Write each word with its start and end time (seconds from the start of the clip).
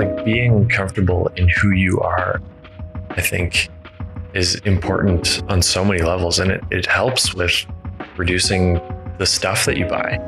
like 0.00 0.24
being 0.24 0.66
comfortable 0.66 1.30
in 1.36 1.46
who 1.46 1.72
you 1.72 2.00
are, 2.00 2.40
I 3.10 3.20
think 3.20 3.68
is 4.32 4.54
important 4.60 5.42
on 5.50 5.60
so 5.60 5.84
many 5.84 6.00
levels 6.00 6.38
and 6.38 6.50
it, 6.50 6.64
it 6.70 6.86
helps 6.86 7.34
with 7.34 7.66
reducing 8.16 8.80
the 9.18 9.26
stuff 9.26 9.66
that 9.66 9.76
you 9.76 9.84
buy. 9.84 10.18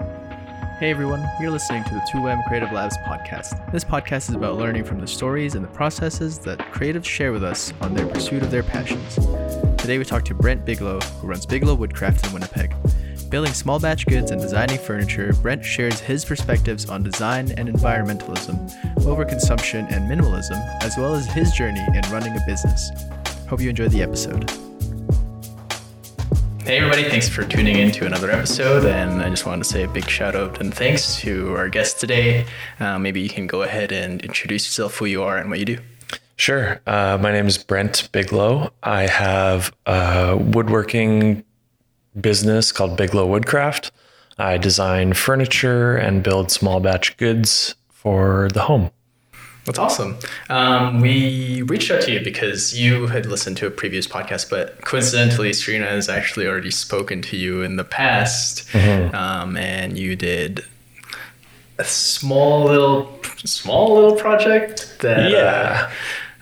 Hey 0.78 0.90
everyone, 0.90 1.26
you're 1.40 1.50
listening 1.50 1.84
to 1.84 1.94
the 1.94 2.00
2M 2.12 2.46
Creative 2.48 2.70
Labs 2.70 2.98
podcast. 2.98 3.72
This 3.72 3.82
podcast 3.82 4.28
is 4.28 4.34
about 4.34 4.56
learning 4.56 4.84
from 4.84 5.00
the 5.00 5.06
stories 5.06 5.54
and 5.54 5.64
the 5.64 5.70
processes 5.70 6.38
that 6.40 6.58
creatives 6.58 7.06
share 7.06 7.32
with 7.32 7.44
us 7.44 7.72
on 7.80 7.94
their 7.94 8.06
pursuit 8.06 8.42
of 8.42 8.50
their 8.50 8.64
passions. 8.64 9.14
Today 9.80 9.96
we 9.96 10.04
talk 10.04 10.26
to 10.26 10.34
Brent 10.34 10.66
Bigelow, 10.66 11.00
who 11.00 11.28
runs 11.28 11.46
Bigelow 11.46 11.76
Woodcraft 11.76 12.26
in 12.26 12.32
Winnipeg. 12.34 12.74
Building 13.32 13.54
small 13.54 13.80
batch 13.80 14.04
goods 14.04 14.30
and 14.30 14.38
designing 14.42 14.76
furniture, 14.76 15.32
Brent 15.40 15.64
shares 15.64 16.00
his 16.00 16.22
perspectives 16.22 16.90
on 16.90 17.02
design 17.02 17.50
and 17.56 17.66
environmentalism, 17.66 18.70
overconsumption 18.96 19.90
and 19.90 20.04
minimalism, 20.04 20.60
as 20.82 20.98
well 20.98 21.14
as 21.14 21.24
his 21.28 21.50
journey 21.52 21.80
in 21.94 22.02
running 22.10 22.36
a 22.36 22.40
business. 22.46 22.90
Hope 23.48 23.62
you 23.62 23.70
enjoy 23.70 23.88
the 23.88 24.02
episode. 24.02 24.50
Hey, 26.62 26.76
everybody, 26.76 27.04
thanks 27.04 27.26
for 27.26 27.42
tuning 27.42 27.78
in 27.78 27.90
to 27.92 28.04
another 28.04 28.30
episode. 28.30 28.84
And 28.84 29.22
I 29.22 29.30
just 29.30 29.46
wanted 29.46 29.64
to 29.64 29.70
say 29.70 29.84
a 29.84 29.88
big 29.88 30.10
shout 30.10 30.36
out 30.36 30.60
and 30.60 30.74
thanks 30.74 31.16
to 31.20 31.56
our 31.56 31.70
guest 31.70 32.00
today. 32.00 32.44
Uh, 32.80 32.98
maybe 32.98 33.22
you 33.22 33.30
can 33.30 33.46
go 33.46 33.62
ahead 33.62 33.92
and 33.92 34.20
introduce 34.20 34.66
yourself, 34.66 34.98
who 34.98 35.06
you 35.06 35.22
are, 35.22 35.38
and 35.38 35.48
what 35.48 35.58
you 35.58 35.64
do. 35.64 35.78
Sure. 36.36 36.82
Uh, 36.86 37.16
my 37.18 37.32
name 37.32 37.46
is 37.46 37.56
Brent 37.56 38.10
Bigelow. 38.12 38.74
I 38.82 39.06
have 39.06 39.74
a 39.86 40.36
woodworking 40.36 41.44
business 42.20 42.72
called 42.72 42.96
Bigelow 42.96 43.26
Woodcraft. 43.26 43.90
I 44.38 44.58
design 44.58 45.12
furniture 45.12 45.96
and 45.96 46.22
build 46.22 46.50
small 46.50 46.80
batch 46.80 47.16
goods 47.16 47.74
for 47.88 48.48
the 48.52 48.62
home. 48.62 48.90
That's 49.64 49.78
awesome. 49.78 50.16
Um, 50.50 51.00
we 51.00 51.62
reached 51.62 51.90
out 51.92 52.02
to 52.02 52.12
you 52.12 52.20
because 52.20 52.78
you 52.78 53.06
had 53.06 53.26
listened 53.26 53.56
to 53.58 53.66
a 53.66 53.70
previous 53.70 54.08
podcast, 54.08 54.50
but 54.50 54.80
coincidentally, 54.80 55.52
Serena 55.52 55.86
has 55.86 56.08
actually 56.08 56.48
already 56.48 56.72
spoken 56.72 57.22
to 57.22 57.36
you 57.36 57.62
in 57.62 57.76
the 57.76 57.84
past, 57.84 58.66
mm-hmm. 58.70 59.14
um, 59.14 59.56
and 59.56 59.96
you 59.96 60.16
did 60.16 60.64
a 61.78 61.84
small 61.84 62.64
little, 62.64 63.20
small 63.44 63.94
little 63.94 64.16
project 64.16 64.96
that. 65.00 65.30
Yeah. 65.30 65.92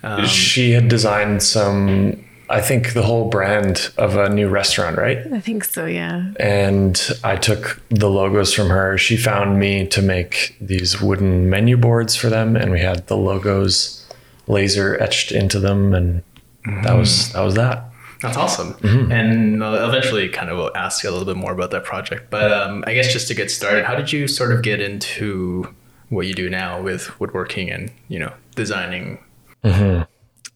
Uh, 0.03 0.21
um, 0.21 0.25
she 0.25 0.71
had 0.71 0.87
designed 0.87 1.43
some 1.43 2.25
I 2.51 2.59
think 2.59 2.93
the 2.93 3.01
whole 3.01 3.29
brand 3.29 3.91
of 3.97 4.17
a 4.17 4.29
new 4.29 4.49
restaurant, 4.49 4.97
right? 4.97 5.19
I 5.31 5.39
think 5.39 5.63
so, 5.63 5.85
yeah. 5.85 6.33
And 6.37 7.01
I 7.23 7.37
took 7.37 7.81
the 7.89 8.09
logos 8.09 8.53
from 8.53 8.69
her. 8.69 8.97
She 8.97 9.15
found 9.15 9.57
me 9.57 9.87
to 9.87 10.01
make 10.01 10.57
these 10.59 11.01
wooden 11.01 11.49
menu 11.49 11.77
boards 11.77 12.15
for 12.15 12.29
them, 12.29 12.57
and 12.57 12.69
we 12.69 12.81
had 12.81 13.07
the 13.07 13.15
logos 13.15 14.05
laser 14.47 15.01
etched 15.01 15.31
into 15.31 15.59
them, 15.59 15.93
and 15.93 16.23
mm-hmm. 16.67 16.83
that 16.83 16.97
was 16.97 17.31
that 17.31 17.41
was 17.41 17.55
that. 17.55 17.85
That's 18.21 18.37
awesome. 18.37 18.73
Mm-hmm. 18.75 19.11
And 19.11 19.63
I'll 19.63 19.89
eventually 19.89 20.27
kind 20.27 20.49
of 20.49 20.57
will 20.57 20.75
ask 20.75 21.03
you 21.03 21.09
a 21.09 21.11
little 21.11 21.25
bit 21.25 21.37
more 21.37 21.53
about 21.53 21.71
that 21.71 21.85
project. 21.85 22.29
But 22.29 22.51
um, 22.51 22.83
I 22.85 22.93
guess 22.93 23.11
just 23.11 23.27
to 23.29 23.33
get 23.33 23.49
started, 23.49 23.85
how 23.85 23.95
did 23.95 24.11
you 24.11 24.27
sort 24.27 24.51
of 24.51 24.61
get 24.61 24.79
into 24.79 25.73
what 26.09 26.27
you 26.27 26.33
do 26.33 26.49
now 26.49 26.81
with 26.81 27.17
woodworking 27.19 27.71
and 27.71 27.91
you 28.09 28.19
know 28.19 28.33
designing? 28.55 29.23
Mm-hmm. 29.63 30.03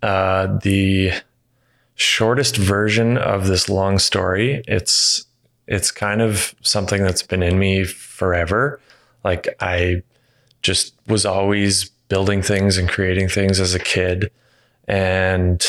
Uh, 0.03 0.59
the 0.61 1.13
shortest 1.95 2.57
version 2.57 3.17
of 3.17 3.47
this 3.47 3.69
long 3.69 3.99
story. 3.99 4.63
It's 4.67 5.25
it's 5.67 5.89
kind 5.89 6.21
of 6.21 6.53
something 6.61 7.01
that's 7.01 7.23
been 7.23 7.41
in 7.41 7.57
me 7.57 7.83
forever. 7.83 8.79
Like 9.23 9.55
I 9.59 10.03
just 10.61 10.93
was 11.07 11.25
always 11.25 11.89
building 12.07 12.41
things 12.41 12.77
and 12.77 12.87
creating 12.87 13.29
things 13.29 13.59
as 13.59 13.73
a 13.73 13.79
kid. 13.79 14.29
And 14.87 15.63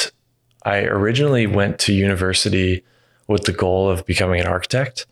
I 0.64 0.82
originally 0.82 1.46
went 1.46 1.78
to 1.80 1.94
university 1.94 2.84
with 3.26 3.44
the 3.44 3.52
goal 3.52 3.88
of 3.88 4.04
becoming 4.04 4.40
an 4.40 4.46
architect. 4.46 5.06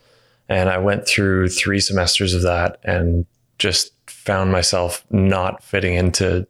And 0.48 0.68
I 0.68 0.78
went 0.78 1.06
through 1.06 1.48
three 1.48 1.80
semesters 1.80 2.34
of 2.34 2.42
that 2.42 2.78
and 2.84 3.24
just 3.58 3.92
found 4.06 4.52
myself 4.52 5.04
not 5.10 5.62
fitting 5.62 5.94
into 5.94 6.46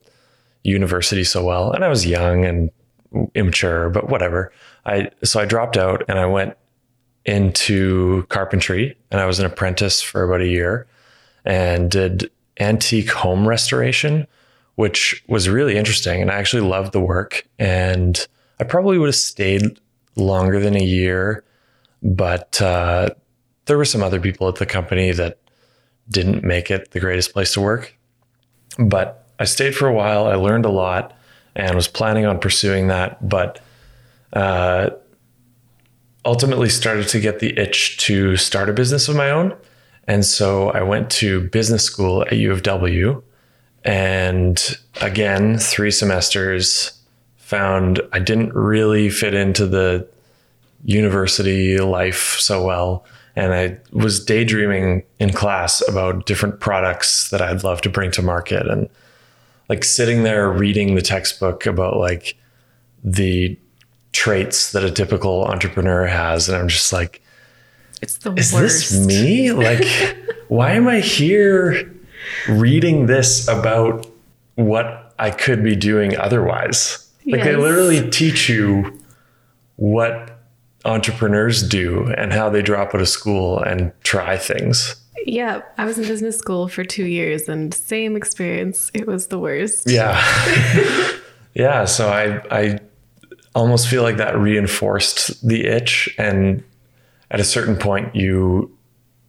university 0.65 1.23
so 1.23 1.45
well. 1.45 1.71
And 1.71 1.85
I 1.85 1.89
was 1.89 2.07
young 2.07 2.45
and 2.45 2.71
immature, 3.35 3.91
but 3.91 4.09
whatever. 4.09 4.53
I 4.87 5.11
so 5.23 5.41
I 5.41 5.45
dropped 5.45 5.77
out 5.77 6.05
and 6.09 6.19
I 6.19 6.27
went 6.27 6.57
into 7.25 8.25
carpentry 8.29 8.97
and 9.11 9.21
I 9.21 9.27
was 9.27 9.39
an 9.39 9.47
apprentice 9.47 10.03
for 10.03 10.25
about 10.25 10.41
a 10.41 10.47
year 10.47 10.87
and 11.45 11.91
did 11.91 12.31
antique 12.61 13.11
home 13.11 13.49
restoration, 13.49 14.27
which 14.77 15.25
was 15.29 15.49
really 15.49 15.77
interesting. 15.77 16.21
And 16.21 16.31
I 16.31 16.35
actually 16.35 16.69
loved 16.69 16.93
the 16.93 17.01
work. 17.01 17.47
And 17.59 18.27
I 18.61 18.65
probably 18.65 18.99
would 18.99 19.09
have 19.09 19.15
stayed 19.15 19.81
longer 20.17 20.61
than 20.61 20.77
a 20.77 20.85
year, 20.85 21.45
but 22.03 22.61
uh, 22.61 23.11
there 23.67 23.77
were 23.77 23.85
some 23.85 24.03
other 24.03 24.21
people 24.21 24.49
at 24.49 24.57
the 24.57 24.67
company 24.67 25.13
that 25.13 25.39
didn't 26.09 26.45
make 26.45 26.71
it 26.71 26.91
the 26.91 27.01
greatest 27.01 27.33
place 27.33 27.53
to 27.55 27.61
work. 27.61 27.97
But 28.79 29.27
I 29.39 29.45
stayed 29.45 29.75
for 29.75 29.89
a 29.89 29.93
while. 29.93 30.27
I 30.27 30.35
learned 30.35 30.67
a 30.67 30.71
lot 30.71 31.17
and 31.57 31.75
was 31.75 31.89
planning 31.89 32.27
on 32.27 32.39
pursuing 32.39 32.89
that, 32.89 33.27
but 33.27 33.61
uh, 34.33 34.91
ultimately 36.25 36.69
started 36.69 37.09
to 37.09 37.21
get 37.21 37.39
the 37.39 37.57
itch 37.59 37.99
to 37.99 38.37
start 38.37 38.69
a 38.69 38.73
business 38.73 39.09
of 39.09 39.17
my 39.17 39.31
own. 39.31 39.57
And 40.07 40.25
so 40.25 40.71
I 40.71 40.83
went 40.83 41.11
to 41.13 41.49
business 41.49 41.85
school 41.85 42.23
at 42.23 42.33
U 42.33 42.53
of 42.53 42.63
W. 42.63 43.23
And 43.85 44.79
again, 45.01 45.59
three 45.59 45.91
semesters, 45.91 46.99
found 47.37 48.01
I 48.13 48.19
didn't 48.19 48.55
really 48.55 49.11
fit 49.11 49.35
into 49.35 49.67
the 49.67 50.09
university 50.85 51.79
life 51.79 52.37
so 52.39 52.65
well. 52.65 53.05
And 53.37 53.53
I 53.53 53.79
was 53.93 54.25
daydreaming 54.25 55.03
in 55.19 55.33
class 55.33 55.87
about 55.89 56.27
different 56.27 56.61
products 56.61 57.31
that 57.31 57.43
I'd 57.43 57.65
love 57.65 57.81
to 57.83 57.91
bring 57.91 58.11
to 58.13 58.23
market. 58.23 58.67
And 58.67 58.89
like 59.69 59.85
sitting 59.85 60.23
there 60.23 60.51
reading 60.51 60.95
the 60.95 61.03
textbook 61.03 61.67
about 61.67 61.97
like 61.97 62.37
the 63.03 63.59
traits 64.13 64.73
that 64.73 64.85
a 64.85 64.91
typical 64.91 65.45
entrepreneur 65.45 66.07
has 66.07 66.49
and 66.49 66.57
i'm 66.57 66.69
just 66.69 66.93
like 66.93 67.23
it's 68.01 68.19
the 68.19 68.33
is 68.35 68.53
worst. 68.53 68.91
this 68.91 69.07
me 69.07 69.53
like 69.53 69.85
why 70.49 70.73
am 70.73 70.87
i 70.87 71.01
here 71.01 71.93
reading 72.49 73.07
this 73.07 73.49
about 73.49 74.07
what 74.55 75.15
i 75.19 75.31
could 75.31 75.63
be 75.65 75.75
doing 75.75 76.17
otherwise 76.17 77.11
like 77.27 77.39
yes. 77.39 77.45
they 77.45 77.57
literally 77.57 78.09
teach 78.11 78.49
you 78.49 79.01
what 79.77 80.39
entrepreneurs 80.85 81.67
do 81.67 82.13
and 82.17 82.33
how 82.33 82.49
they 82.49 82.63
drop 82.63 82.95
out 82.95 83.01
of 83.01 83.09
school 83.09 83.59
and 83.59 83.93
try 84.03 84.37
things 84.37 84.97
yeah, 85.27 85.63
I 85.79 85.85
was 85.85 85.99
in 85.99 86.07
business 86.07 86.39
school 86.39 86.69
for 86.69 86.85
two 86.85 87.07
years 87.07 87.49
and 87.49 87.73
same 87.73 88.17
experience. 88.17 88.91
It 88.95 89.07
was 89.07 89.29
the 89.29 89.39
worst. 89.39 89.91
Yeah. 89.91 90.21
yeah. 91.55 91.85
So 91.85 92.09
I, 92.09 92.43
I 92.51 92.81
almost 93.55 93.89
feel 93.89 94.03
like 94.03 94.17
that 94.17 94.37
reinforced 94.37 95.47
the 95.47 95.65
itch. 95.67 96.15
And 96.19 96.63
at 97.31 97.41
a 97.41 97.45
certain 97.45 97.77
point, 97.77 98.15
you 98.15 98.77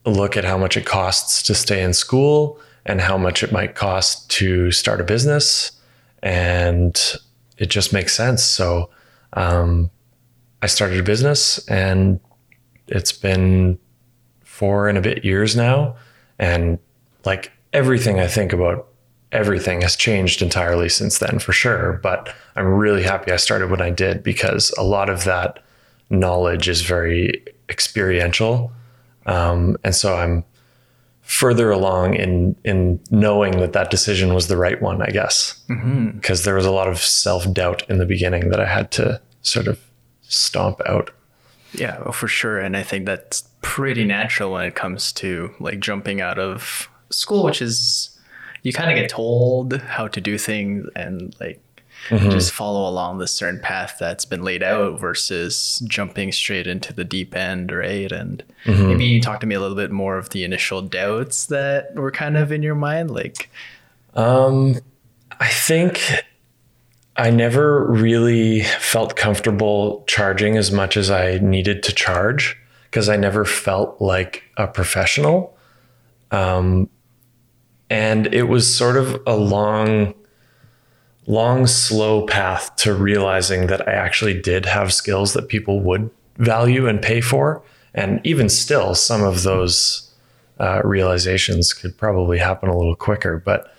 look 0.06 0.38
at 0.38 0.44
how 0.44 0.58
much 0.58 0.78
it 0.78 0.86
costs 0.86 1.42
to 1.44 1.56
stay 1.56 1.82
in 1.84 1.94
school 1.94 2.60
and 2.86 3.02
how 3.02 3.18
much 3.18 3.44
it 3.44 3.52
might 3.52 3.76
cost 3.76 4.30
to 4.32 4.72
start 4.72 5.02
a 5.02 5.04
business. 5.04 5.72
And 6.22 7.00
it 7.58 7.70
just 7.70 7.94
makes 7.94 8.14
sense. 8.14 8.44
So 8.44 8.90
um, 9.34 9.90
I 10.62 10.68
started 10.68 11.00
a 11.00 11.04
business 11.04 11.66
and 11.68 12.20
it's 12.88 13.12
been 13.12 13.80
four 14.56 14.88
and 14.88 14.98
a 14.98 15.02
bit 15.02 15.26
years 15.26 15.56
now. 15.56 15.96
And 16.40 16.80
like 17.26 17.52
everything 17.74 18.20
I 18.22 18.28
think 18.28 18.54
about 18.54 18.88
everything 19.32 19.82
has 19.82 19.98
changed 19.98 20.42
entirely 20.42 20.88
since 20.88 21.20
then 21.20 21.40
for 21.40 21.52
sure. 21.52 22.00
But 22.02 22.34
I'm 22.56 22.66
really 22.66 23.04
happy 23.04 23.32
I 23.34 23.36
started 23.36 23.70
when 23.70 23.82
I 23.82 23.90
did 23.90 24.24
because 24.24 24.74
a 24.78 24.84
lot 24.84 25.10
of 25.10 25.26
that 25.26 25.60
knowledge 26.10 26.70
is 26.70 26.82
very 26.82 27.44
experiential. 27.68 28.72
Um, 29.26 29.76
and 29.84 29.94
so 29.94 30.16
I'm 30.16 30.46
further 31.22 31.72
along 31.72 32.14
in 32.14 32.56
in 32.64 33.00
knowing 33.12 33.60
that 33.60 33.74
that 33.74 33.90
decision 33.92 34.34
was 34.34 34.48
the 34.48 34.58
right 34.58 34.82
one, 34.82 35.02
I 35.02 35.10
guess, 35.10 35.60
because 35.68 35.82
mm-hmm. 35.82 36.46
there 36.46 36.56
was 36.56 36.66
a 36.66 36.72
lot 36.72 36.88
of 36.88 37.00
self 37.00 37.52
doubt 37.52 37.84
in 37.90 37.98
the 37.98 38.06
beginning 38.06 38.52
that 38.52 38.62
I 38.62 38.68
had 38.68 38.92
to 38.92 39.20
sort 39.42 39.68
of 39.68 39.80
stomp 40.22 40.80
out. 40.86 41.12
Yeah, 41.78 42.00
well, 42.00 42.12
for 42.12 42.28
sure. 42.28 42.60
And 42.60 42.76
I 42.76 42.84
think 42.84 43.06
that's 43.06 43.44
pretty 43.62 44.06
natural 44.06 44.52
when 44.52 44.66
it 44.66 44.76
comes 44.76 45.12
to 45.14 45.54
like 45.60 45.80
jumping 45.80 46.22
out 46.22 46.40
of 46.40 46.90
school, 47.10 47.44
which 47.44 47.62
is 47.62 48.18
you 48.64 48.74
kind 48.74 48.92
of 48.92 48.96
get 48.96 49.10
told 49.10 49.78
how 49.78 50.08
to 50.08 50.22
do 50.22 50.38
things 50.38 50.88
and 50.96 51.36
like 51.40 51.62
mm-hmm. 52.10 52.30
just 52.30 52.52
follow 52.52 52.90
along 52.90 53.18
this 53.18 53.32
certain 53.32 53.60
path 53.60 53.98
that's 54.00 54.26
been 54.26 54.44
laid 54.44 54.64
out 54.64 55.00
versus 55.00 55.82
jumping 55.88 56.32
straight 56.32 56.68
into 56.68 56.94
the 56.94 57.04
deep 57.04 57.36
end, 57.36 57.72
right? 57.72 58.12
And 58.12 58.44
mm-hmm. 58.66 58.88
maybe 58.88 59.06
you 59.06 59.22
talk 59.22 59.40
to 59.42 59.48
me 59.48 59.56
a 59.56 59.60
little 59.60 59.78
bit 59.78 59.92
more 59.92 60.18
of 60.18 60.30
the 60.30 60.44
initial 60.44 60.82
doubts 60.82 61.48
that 61.48 61.96
were 61.96 62.12
kind 62.12 62.38
of 62.38 62.52
in 62.52 62.64
your 62.64 62.76
mind, 62.76 63.12
like. 63.12 63.50
Um, 64.16 64.76
I 65.40 65.50
think 65.50 66.00
I 67.18 67.30
never 67.30 67.86
really 67.86 68.64
felt 68.64 69.16
comfortable 69.16 70.04
charging 70.08 70.58
as 70.58 70.72
much 70.72 70.98
as 70.98 71.10
I 71.10 71.38
needed 71.38 71.82
to 71.84 71.94
charge 71.94 72.58
because 72.86 73.08
I 73.08 73.16
never 73.16 73.46
felt 73.46 74.02
like 74.02 74.44
a 74.58 74.68
professional. 74.68 75.58
Um, 76.32 76.90
and 77.90 78.34
it 78.34 78.44
was 78.44 78.74
sort 78.74 78.98
of 78.98 79.22
a 79.26 79.36
long, 79.36 80.14
long, 81.26 81.68
slow 81.68 82.26
path 82.26 82.76
to 82.78 82.94
realizing 82.94 83.68
that 83.68 83.88
I 83.88 83.94
actually 83.94 84.42
did 84.42 84.66
have 84.66 84.92
skills 84.92 85.34
that 85.34 85.48
people 85.48 85.80
would 85.82 86.10
value 86.38 86.88
and 86.88 87.02
pay 87.02 87.22
for. 87.22 87.64
And 87.94 88.20
even 88.26 88.50
still, 88.50 88.94
some 88.94 89.24
of 89.24 89.44
those 89.44 90.14
uh, 90.60 90.82
realizations 90.84 91.72
could 91.72 91.98
probably 91.98 92.40
happen 92.40 92.68
a 92.68 92.78
little 92.78 92.96
quicker. 92.96 93.38
But 93.38 93.74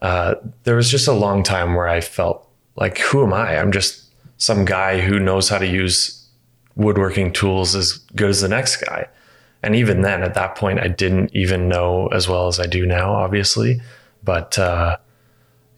uh, 0.00 0.36
there 0.64 0.76
was 0.76 0.90
just 0.90 1.08
a 1.08 1.12
long 1.12 1.42
time 1.42 1.74
where 1.74 1.88
I 1.88 2.00
felt 2.00 2.47
like, 2.78 2.98
who 2.98 3.24
am 3.24 3.32
I? 3.32 3.58
I'm 3.58 3.72
just 3.72 4.04
some 4.38 4.64
guy 4.64 5.00
who 5.00 5.18
knows 5.18 5.48
how 5.48 5.58
to 5.58 5.66
use 5.66 6.26
woodworking 6.76 7.32
tools 7.32 7.74
as 7.74 7.92
good 8.14 8.30
as 8.30 8.40
the 8.40 8.48
next 8.48 8.76
guy. 8.76 9.06
And 9.62 9.74
even 9.74 10.02
then, 10.02 10.22
at 10.22 10.34
that 10.34 10.54
point, 10.54 10.78
I 10.78 10.86
didn't 10.86 11.34
even 11.34 11.68
know 11.68 12.06
as 12.08 12.28
well 12.28 12.46
as 12.46 12.60
I 12.60 12.66
do 12.66 12.86
now, 12.86 13.12
obviously. 13.12 13.80
But 14.22 14.56
uh, 14.58 14.98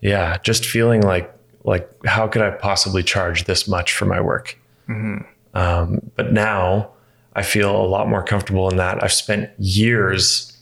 yeah, 0.02 0.36
just 0.42 0.66
feeling 0.66 1.00
like 1.00 1.34
like 1.64 1.88
how 2.04 2.26
could 2.28 2.42
I 2.42 2.50
possibly 2.50 3.02
charge 3.02 3.44
this 3.44 3.66
much 3.66 3.92
for 3.92 4.04
my 4.04 4.20
work? 4.20 4.58
Mm-hmm. 4.88 5.26
Um, 5.56 6.10
but 6.16 6.32
now 6.32 6.90
I 7.34 7.42
feel 7.42 7.74
a 7.74 7.86
lot 7.86 8.08
more 8.08 8.22
comfortable 8.22 8.68
in 8.68 8.76
that. 8.76 9.02
I've 9.02 9.12
spent 9.12 9.50
years 9.58 10.58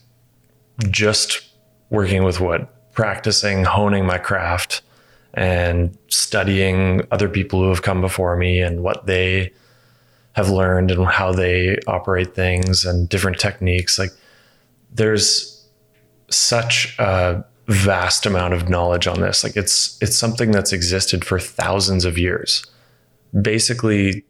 just 0.89 1.49
working 1.91 2.23
with 2.23 2.41
wood, 2.41 2.67
practicing, 2.93 3.65
honing 3.65 4.07
my 4.07 4.19
craft, 4.19 4.83
and 5.35 5.97
studying 6.09 7.07
other 7.11 7.29
people 7.29 7.63
who 7.63 7.69
have 7.69 7.83
come 7.83 8.01
before 8.01 8.37
me 8.37 8.61
and 8.61 8.83
what 8.83 9.07
they 9.07 9.53
have 10.33 10.51
learned 10.51 10.91
and 10.91 11.05
how 11.07 11.33
they 11.33 11.77
operate 11.87 12.35
things 12.35 12.85
and 12.85 13.09
different 13.09 13.39
techniques. 13.39 13.99
Like 13.99 14.13
there's 14.93 15.67
such 16.31 16.97
a 16.99 17.45
vast 17.67 18.25
amount 18.25 18.55
of 18.55 18.69
knowledge 18.69 19.07
on 19.07 19.21
this. 19.21 19.45
Like 19.45 19.57
it's 19.57 19.99
it's 20.01 20.17
something 20.17 20.51
that's 20.53 20.73
existed 20.73 21.25
for 21.25 21.39
thousands 21.39 22.05
of 22.05 22.17
years. 22.17 22.65
Basically 23.43 24.25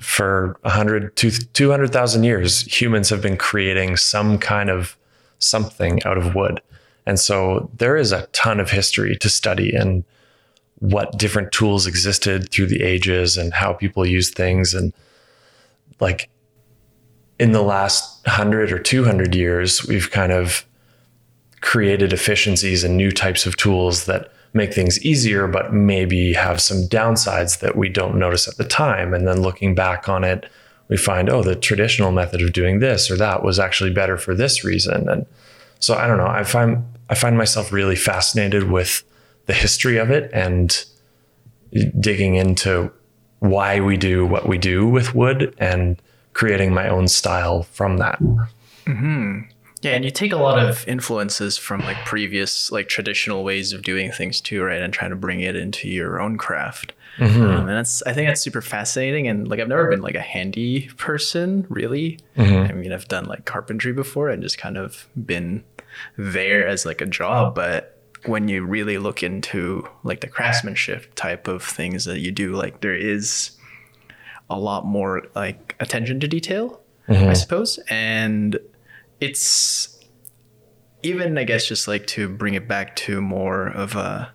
for 0.00 0.58
100 0.62 1.14
to 1.16 1.30
200,000 1.30 2.24
years 2.24 2.60
humans 2.62 3.10
have 3.10 3.20
been 3.20 3.36
creating 3.36 3.96
some 3.96 4.38
kind 4.38 4.70
of 4.70 4.96
something 5.38 6.02
out 6.04 6.16
of 6.16 6.34
wood. 6.34 6.60
And 7.06 7.18
so 7.18 7.70
there 7.76 7.96
is 7.96 8.12
a 8.12 8.26
ton 8.28 8.60
of 8.60 8.70
history 8.70 9.16
to 9.16 9.28
study 9.28 9.74
and 9.74 10.04
what 10.80 11.18
different 11.18 11.52
tools 11.52 11.86
existed 11.86 12.50
through 12.50 12.66
the 12.66 12.82
ages 12.82 13.36
and 13.36 13.52
how 13.52 13.72
people 13.72 14.06
use 14.06 14.30
things. 14.30 14.74
And 14.74 14.92
like 16.00 16.30
in 17.38 17.52
the 17.52 17.62
last 17.62 18.26
100 18.26 18.72
or 18.72 18.78
200 18.78 19.34
years 19.34 19.86
we've 19.86 20.10
kind 20.10 20.32
of 20.32 20.64
created 21.60 22.12
efficiencies 22.12 22.82
and 22.82 22.96
new 22.96 23.12
types 23.12 23.44
of 23.44 23.56
tools 23.56 24.06
that 24.06 24.32
make 24.54 24.72
things 24.72 25.04
easier 25.04 25.46
but 25.46 25.72
maybe 25.72 26.32
have 26.32 26.60
some 26.60 26.82
downsides 26.88 27.60
that 27.60 27.76
we 27.76 27.88
don't 27.88 28.18
notice 28.18 28.48
at 28.48 28.56
the 28.56 28.64
time. 28.64 29.12
And 29.12 29.28
then 29.28 29.42
looking 29.42 29.74
back 29.74 30.08
on 30.08 30.24
it 30.24 30.46
we 30.88 30.96
find 30.96 31.28
oh 31.28 31.42
the 31.42 31.54
traditional 31.54 32.10
method 32.10 32.40
of 32.40 32.54
doing 32.54 32.80
this 32.80 33.10
or 33.10 33.16
that 33.16 33.44
was 33.44 33.58
actually 33.58 33.92
better 33.92 34.16
for 34.16 34.34
this 34.34 34.64
reason. 34.64 35.10
And 35.10 35.26
so 35.78 35.94
i 35.94 36.06
don't 36.06 36.16
know. 36.16 36.26
I 36.26 36.42
find 36.42 36.82
i 37.10 37.14
find 37.14 37.36
myself 37.36 37.70
really 37.70 37.96
fascinated 37.96 38.70
with 38.70 39.04
the 39.50 39.56
history 39.56 39.96
of 39.96 40.12
it 40.12 40.30
and 40.32 40.84
digging 41.98 42.36
into 42.36 42.92
why 43.40 43.80
we 43.80 43.96
do 43.96 44.24
what 44.24 44.46
we 44.46 44.58
do 44.58 44.86
with 44.86 45.12
wood 45.12 45.52
and 45.58 46.00
creating 46.34 46.72
my 46.72 46.88
own 46.88 47.08
style 47.08 47.64
from 47.64 47.96
that. 47.96 48.20
Mm-hmm. 48.86 49.40
Yeah, 49.82 49.92
and 49.92 50.04
you 50.04 50.12
take 50.12 50.30
a 50.30 50.36
lot 50.36 50.60
of 50.60 50.86
influences 50.86 51.58
from 51.58 51.80
like 51.80 51.96
previous 52.04 52.70
like 52.70 52.88
traditional 52.88 53.42
ways 53.42 53.72
of 53.72 53.82
doing 53.82 54.12
things 54.12 54.40
too, 54.40 54.62
right? 54.62 54.80
And 54.80 54.94
trying 54.94 55.10
to 55.10 55.16
bring 55.16 55.40
it 55.40 55.56
into 55.56 55.88
your 55.88 56.20
own 56.20 56.38
craft. 56.38 56.92
Mm-hmm. 57.16 57.42
Um, 57.42 57.68
and 57.68 57.70
that's 57.70 58.04
I 58.04 58.12
think 58.12 58.28
that's 58.28 58.40
super 58.40 58.62
fascinating. 58.62 59.26
And 59.26 59.48
like 59.48 59.58
I've 59.58 59.66
never 59.66 59.90
been 59.90 60.00
like 60.00 60.14
a 60.14 60.20
handy 60.20 60.88
person, 60.96 61.66
really. 61.68 62.20
Mm-hmm. 62.36 62.70
I 62.70 62.72
mean, 62.72 62.92
I've 62.92 63.08
done 63.08 63.24
like 63.24 63.46
carpentry 63.46 63.92
before 63.92 64.28
and 64.28 64.44
just 64.44 64.58
kind 64.58 64.76
of 64.76 65.08
been 65.26 65.64
there 66.16 66.68
as 66.68 66.86
like 66.86 67.00
a 67.00 67.06
job, 67.06 67.56
but 67.56 67.89
when 68.26 68.48
you 68.48 68.64
really 68.64 68.98
look 68.98 69.22
into 69.22 69.88
like 70.02 70.20
the 70.20 70.26
craftsmanship 70.26 71.14
type 71.14 71.48
of 71.48 71.62
things 71.62 72.04
that 72.04 72.20
you 72.20 72.30
do, 72.30 72.54
like 72.54 72.80
there 72.80 72.94
is 72.94 73.52
a 74.48 74.58
lot 74.58 74.84
more 74.84 75.26
like 75.34 75.76
attention 75.80 76.20
to 76.20 76.28
detail, 76.28 76.80
mm-hmm. 77.08 77.28
I 77.28 77.32
suppose. 77.32 77.78
And 77.88 78.58
it's 79.20 79.98
even, 81.02 81.38
I 81.38 81.44
guess, 81.44 81.66
just 81.66 81.88
like 81.88 82.06
to 82.08 82.28
bring 82.28 82.54
it 82.54 82.68
back 82.68 82.96
to 82.96 83.20
more 83.20 83.68
of 83.68 83.96
a 83.96 84.32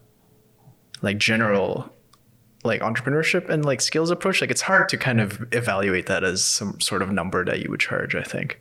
like 1.01 1.17
general 1.17 1.91
like 2.63 2.81
entrepreneurship 2.81 3.47
and 3.47 3.63
like 3.63 3.79
skills 3.79 4.09
approach 4.09 4.41
like 4.41 4.49
it's 4.49 4.61
hard 4.61 4.89
to 4.89 4.97
kind 4.97 5.21
of 5.21 5.45
evaluate 5.51 6.07
that 6.07 6.23
as 6.23 6.43
some 6.43 6.81
sort 6.81 7.03
of 7.03 7.11
number 7.11 7.45
that 7.45 7.59
you 7.59 7.69
would 7.69 7.79
charge 7.79 8.15
i 8.15 8.23
think 8.23 8.59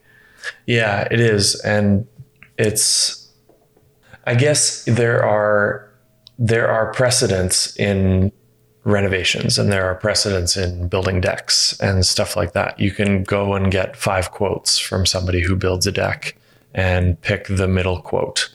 yeah 0.66 1.08
it 1.10 1.18
is 1.18 1.58
and 1.62 2.06
it's 2.58 3.23
I 4.26 4.34
guess 4.34 4.84
there 4.84 5.24
are 5.24 5.88
there 6.38 6.68
are 6.68 6.92
precedents 6.92 7.76
in 7.76 8.32
renovations 8.84 9.58
and 9.58 9.72
there 9.72 9.86
are 9.86 9.94
precedents 9.94 10.56
in 10.56 10.88
building 10.88 11.20
decks 11.20 11.78
and 11.80 12.04
stuff 12.04 12.36
like 12.36 12.52
that. 12.52 12.78
You 12.78 12.90
can 12.90 13.22
go 13.22 13.54
and 13.54 13.70
get 13.70 13.96
five 13.96 14.30
quotes 14.30 14.78
from 14.78 15.06
somebody 15.06 15.40
who 15.40 15.56
builds 15.56 15.86
a 15.86 15.92
deck 15.92 16.36
and 16.74 17.20
pick 17.22 17.46
the 17.46 17.68
middle 17.68 18.00
quote 18.00 18.54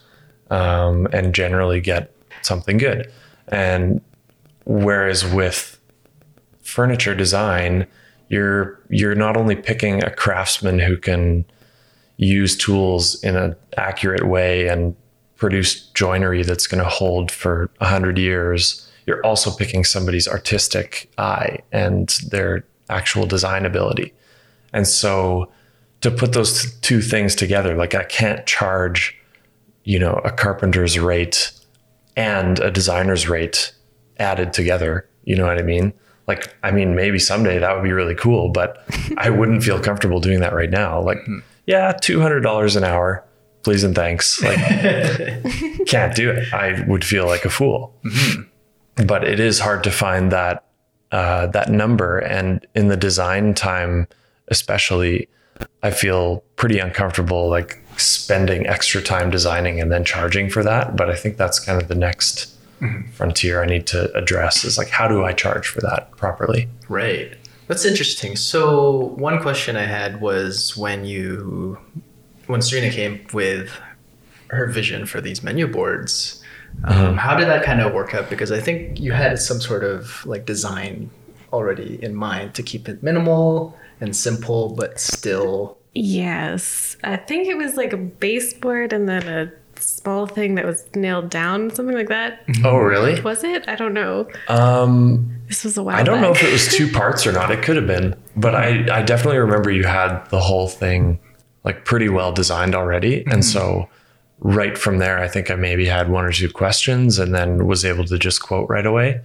um, 0.51 1.07
and 1.11 1.33
generally 1.33 1.81
get 1.81 2.13
something 2.41 2.77
good. 2.77 3.11
And 3.47 4.01
whereas 4.65 5.25
with 5.25 5.79
furniture 6.61 7.15
design, 7.15 7.87
you're 8.27 8.79
you're 8.89 9.15
not 9.15 9.35
only 9.35 9.55
picking 9.55 10.03
a 10.03 10.11
craftsman 10.11 10.79
who 10.79 10.97
can 10.97 11.45
use 12.17 12.55
tools 12.55 13.23
in 13.23 13.35
an 13.35 13.55
accurate 13.77 14.27
way 14.27 14.67
and 14.67 14.95
produce 15.39 15.87
joinery 15.91 16.43
that's 16.43 16.67
going 16.67 16.83
to 16.83 16.89
hold 16.89 17.31
for 17.31 17.71
100 17.77 18.17
years, 18.17 18.87
you're 19.07 19.25
also 19.25 19.49
picking 19.49 19.83
somebody's 19.83 20.27
artistic 20.27 21.09
eye 21.17 21.59
and 21.71 22.09
their 22.29 22.65
actual 22.89 23.25
design 23.25 23.65
ability. 23.65 24.13
And 24.73 24.87
so 24.87 25.49
to 26.01 26.11
put 26.11 26.33
those 26.33 26.73
two 26.81 27.01
things 27.01 27.35
together, 27.35 27.75
like 27.75 27.95
I 27.95 28.03
can't 28.03 28.45
charge, 28.45 29.17
you 29.85 29.97
know, 29.97 30.21
a 30.23 30.31
carpenter's 30.31 30.99
rate 30.99 31.51
and 32.15 32.59
a 32.59 32.69
designer's 32.69 33.27
rate 33.29 33.73
added 34.17 34.53
together. 34.53 35.09
You 35.23 35.37
know 35.37 35.47
what 35.47 35.57
I 35.57 35.63
mean? 35.63 35.93
Like, 36.27 36.53
I 36.63 36.71
mean, 36.71 36.95
maybe 36.95 37.17
someday 37.17 37.57
that 37.59 37.73
would 37.73 37.83
be 37.83 37.93
really 37.93 38.15
cool, 38.15 38.49
but 38.49 38.85
I 39.17 39.29
wouldn't 39.29 39.63
feel 39.63 39.79
comfortable 39.79 40.19
doing 40.19 40.41
that 40.41 40.53
right 40.53 40.69
now. 40.69 41.01
Like, 41.01 41.23
hmm. 41.25 41.39
yeah, 41.65 41.93
$200 41.93 42.75
an 42.75 42.83
hour 42.83 43.23
please 43.69 43.83
and 43.83 43.93
thanks. 43.93 44.41
Like, 44.41 44.57
can't 45.85 46.15
do 46.15 46.31
it. 46.31 46.51
I 46.51 46.83
would 46.87 47.05
feel 47.05 47.27
like 47.27 47.45
a 47.45 47.51
fool. 47.51 47.93
Mm-hmm. 48.03 49.05
But 49.05 49.23
it 49.23 49.39
is 49.39 49.59
hard 49.59 49.83
to 49.83 49.91
find 49.91 50.31
that 50.31 50.63
uh, 51.11 51.45
that 51.47 51.69
number, 51.69 52.17
and 52.17 52.65
in 52.73 52.87
the 52.87 52.97
design 52.97 53.53
time, 53.53 54.07
especially, 54.47 55.29
I 55.83 55.91
feel 55.91 56.43
pretty 56.55 56.79
uncomfortable 56.79 57.47
like 57.47 57.79
spending 57.95 58.65
extra 58.65 59.03
time 59.03 59.29
designing 59.29 59.79
and 59.79 59.91
then 59.91 60.03
charging 60.03 60.49
for 60.49 60.63
that. 60.63 60.95
But 60.95 61.11
I 61.11 61.15
think 61.15 61.37
that's 61.37 61.59
kind 61.59 61.79
of 61.79 61.89
the 61.89 61.95
next 61.95 62.51
mm-hmm. 62.81 63.07
frontier 63.11 63.61
I 63.61 63.67
need 63.67 63.85
to 63.87 64.11
address 64.17 64.65
is 64.65 64.79
like 64.79 64.89
how 64.89 65.07
do 65.07 65.23
I 65.23 65.31
charge 65.31 65.67
for 65.67 65.81
that 65.81 66.09
properly? 66.17 66.67
Right. 66.87 67.37
That's 67.67 67.85
interesting. 67.85 68.35
So 68.35 69.13
one 69.17 69.39
question 69.39 69.75
I 69.75 69.85
had 69.85 70.21
was 70.21 70.75
when 70.75 71.05
you 71.05 71.77
when 72.49 72.63
Serena 72.63 72.89
came 72.89 73.23
with 73.31 73.79
her 74.47 74.65
vision 74.65 75.05
for 75.05 75.21
these 75.21 75.43
menu 75.43 75.67
boards, 75.67 76.43
um, 76.83 76.95
mm-hmm. 76.95 77.17
how 77.17 77.37
did 77.37 77.47
that 77.47 77.63
kind 77.63 77.79
of 77.79 77.93
work 77.93 78.15
out? 78.15 78.27
Because 78.27 78.51
I 78.51 78.59
think 78.59 78.99
you 78.99 79.11
had 79.11 79.37
some 79.37 79.61
sort 79.61 79.83
of 79.83 80.25
like 80.25 80.47
design 80.47 81.11
already 81.53 82.03
in 82.03 82.15
mind 82.15 82.55
to 82.55 82.63
keep 82.63 82.89
it 82.89 83.03
minimal 83.03 83.77
and 84.01 84.15
simple, 84.15 84.73
but 84.73 84.99
still. 84.99 85.77
Yes, 85.93 86.97
I 87.03 87.17
think 87.17 87.47
it 87.47 87.55
was 87.55 87.75
like 87.75 87.93
a 87.93 87.97
baseboard 87.97 88.93
and 88.93 89.07
then 89.07 89.27
a 89.27 89.51
small 89.79 90.25
thing 90.25 90.55
that 90.55 90.65
was 90.65 90.83
nailed 90.95 91.29
down, 91.29 91.69
something 91.69 91.95
like 91.95 92.09
that. 92.09 92.45
Oh, 92.63 92.77
really? 92.77 93.21
Was 93.21 93.43
it? 93.43 93.69
I 93.69 93.75
don't 93.75 93.93
know. 93.93 94.27
Um, 94.47 95.39
this 95.47 95.63
was 95.63 95.77
a 95.77 95.83
while. 95.83 95.97
I 95.97 96.01
don't 96.01 96.15
back. 96.15 96.23
know 96.23 96.31
if 96.31 96.41
it 96.41 96.51
was 96.51 96.75
two 96.75 96.91
parts 96.91 97.27
or 97.27 97.31
not. 97.31 97.51
It 97.51 97.61
could 97.61 97.75
have 97.75 97.87
been, 97.87 98.15
but 98.35 98.55
I 98.55 98.87
I 98.91 99.03
definitely 99.03 99.37
remember 99.37 99.69
you 99.69 99.83
had 99.83 100.25
the 100.31 100.39
whole 100.39 100.67
thing 100.67 101.19
like 101.63 101.85
pretty 101.85 102.09
well 102.09 102.31
designed 102.31 102.75
already. 102.75 103.21
Mm-hmm. 103.21 103.31
And 103.31 103.45
so 103.45 103.89
right 104.39 104.77
from 104.77 104.99
there, 104.99 105.19
I 105.19 105.27
think 105.27 105.51
I 105.51 105.55
maybe 105.55 105.85
had 105.85 106.09
one 106.09 106.25
or 106.25 106.31
two 106.31 106.49
questions 106.49 107.19
and 107.19 107.33
then 107.33 107.67
was 107.67 107.83
able 107.85 108.05
to 108.05 108.17
just 108.17 108.41
quote 108.41 108.69
right 108.69 108.85
away. 108.85 109.21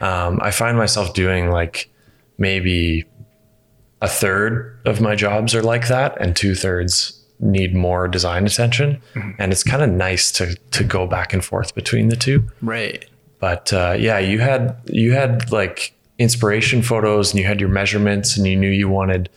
Um, 0.00 0.40
I 0.42 0.50
find 0.50 0.76
myself 0.76 1.14
doing 1.14 1.50
like 1.50 1.90
maybe 2.38 3.04
a 4.02 4.08
third 4.08 4.78
of 4.84 5.00
my 5.00 5.14
jobs 5.14 5.54
are 5.54 5.62
like 5.62 5.88
that, 5.88 6.20
and 6.20 6.36
two 6.36 6.54
thirds 6.54 7.24
need 7.40 7.74
more 7.74 8.06
design 8.08 8.46
attention. 8.46 9.00
And 9.38 9.52
it's 9.52 9.62
kind 9.62 9.82
of 9.82 9.90
nice 9.90 10.30
to 10.32 10.54
to 10.72 10.84
go 10.84 11.06
back 11.06 11.32
and 11.32 11.44
forth 11.44 11.74
between 11.74 12.08
the 12.08 12.16
two. 12.16 12.48
Right. 12.60 13.06
But 13.40 13.72
uh, 13.72 13.96
yeah, 13.98 14.18
you 14.18 14.40
had 14.40 14.76
you 14.86 15.12
had 15.12 15.50
like 15.52 15.94
inspiration 16.18 16.82
photos, 16.82 17.30
and 17.30 17.40
you 17.40 17.46
had 17.46 17.60
your 17.60 17.70
measurements, 17.70 18.36
and 18.36 18.46
you 18.46 18.56
knew 18.56 18.70
you 18.70 18.88
wanted 18.88 19.30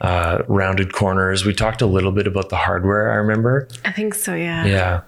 uh, 0.00 0.42
rounded 0.48 0.92
corners. 0.92 1.44
We 1.44 1.54
talked 1.54 1.80
a 1.82 1.86
little 1.86 2.12
bit 2.12 2.26
about 2.26 2.48
the 2.48 2.56
hardware. 2.56 3.10
I 3.12 3.16
remember. 3.16 3.68
I 3.84 3.92
think 3.92 4.14
so, 4.14 4.34
yeah. 4.34 4.64
Yeah. 4.66 5.00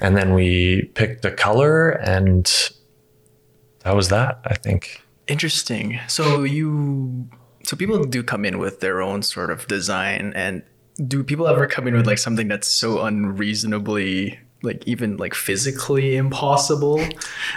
And 0.00 0.16
then 0.16 0.34
we 0.34 0.90
picked 0.94 1.24
a 1.24 1.30
color, 1.30 1.90
and 1.90 2.44
that 3.80 3.94
was 3.96 4.08
that. 4.08 4.40
I 4.44 4.54
think. 4.54 5.02
Interesting. 5.26 5.98
So 6.08 6.42
you 6.42 7.28
so 7.64 7.76
people 7.76 8.04
do 8.04 8.22
come 8.22 8.44
in 8.44 8.58
with 8.58 8.80
their 8.80 9.00
own 9.00 9.22
sort 9.22 9.50
of 9.50 9.66
design 9.68 10.32
and 10.36 10.62
do 11.08 11.24
people 11.24 11.48
ever 11.48 11.66
come 11.66 11.88
in 11.88 11.94
with 11.94 12.06
like 12.06 12.18
something 12.18 12.46
that's 12.46 12.68
so 12.68 13.00
unreasonably 13.02 14.38
like 14.62 14.82
even 14.86 15.16
like 15.16 15.34
physically 15.34 16.16
impossible 16.16 16.98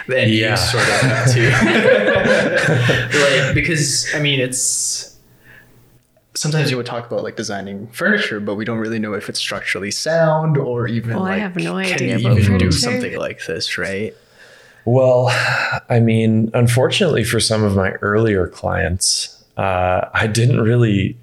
that 0.08 0.28
Yeah. 0.28 0.50
you 0.52 0.56
sort 0.56 0.82
of 0.82 1.00
have 1.00 1.32
to 1.34 3.18
like 3.46 3.54
because 3.54 4.06
I 4.14 4.20
mean 4.20 4.40
it's 4.40 5.17
sometimes 6.38 6.70
you 6.70 6.76
would 6.76 6.86
talk 6.86 7.06
about 7.06 7.22
like 7.22 7.36
designing 7.36 7.86
furniture 7.88 8.40
but 8.40 8.54
we 8.54 8.64
don't 8.64 8.78
really 8.78 8.98
know 8.98 9.12
if 9.14 9.28
it's 9.28 9.38
structurally 9.40 9.90
sound 9.90 10.56
or 10.56 10.86
even 10.86 11.14
Well, 11.14 11.24
I 11.24 11.30
like 11.30 11.40
have 11.40 11.56
no 11.56 11.72
can 11.82 11.94
idea 11.94 12.18
you 12.18 12.26
about 12.26 12.38
even 12.38 12.58
do 12.58 12.72
something 12.72 13.16
like 13.16 13.44
this 13.46 13.76
right 13.78 14.14
Well, 14.84 15.28
I 15.90 16.00
mean, 16.00 16.50
unfortunately 16.54 17.24
for 17.24 17.40
some 17.40 17.62
of 17.62 17.76
my 17.76 17.90
earlier 18.00 18.46
clients, 18.48 19.44
uh, 19.56 20.08
I 20.14 20.26
didn't 20.26 20.60
really 20.60 21.16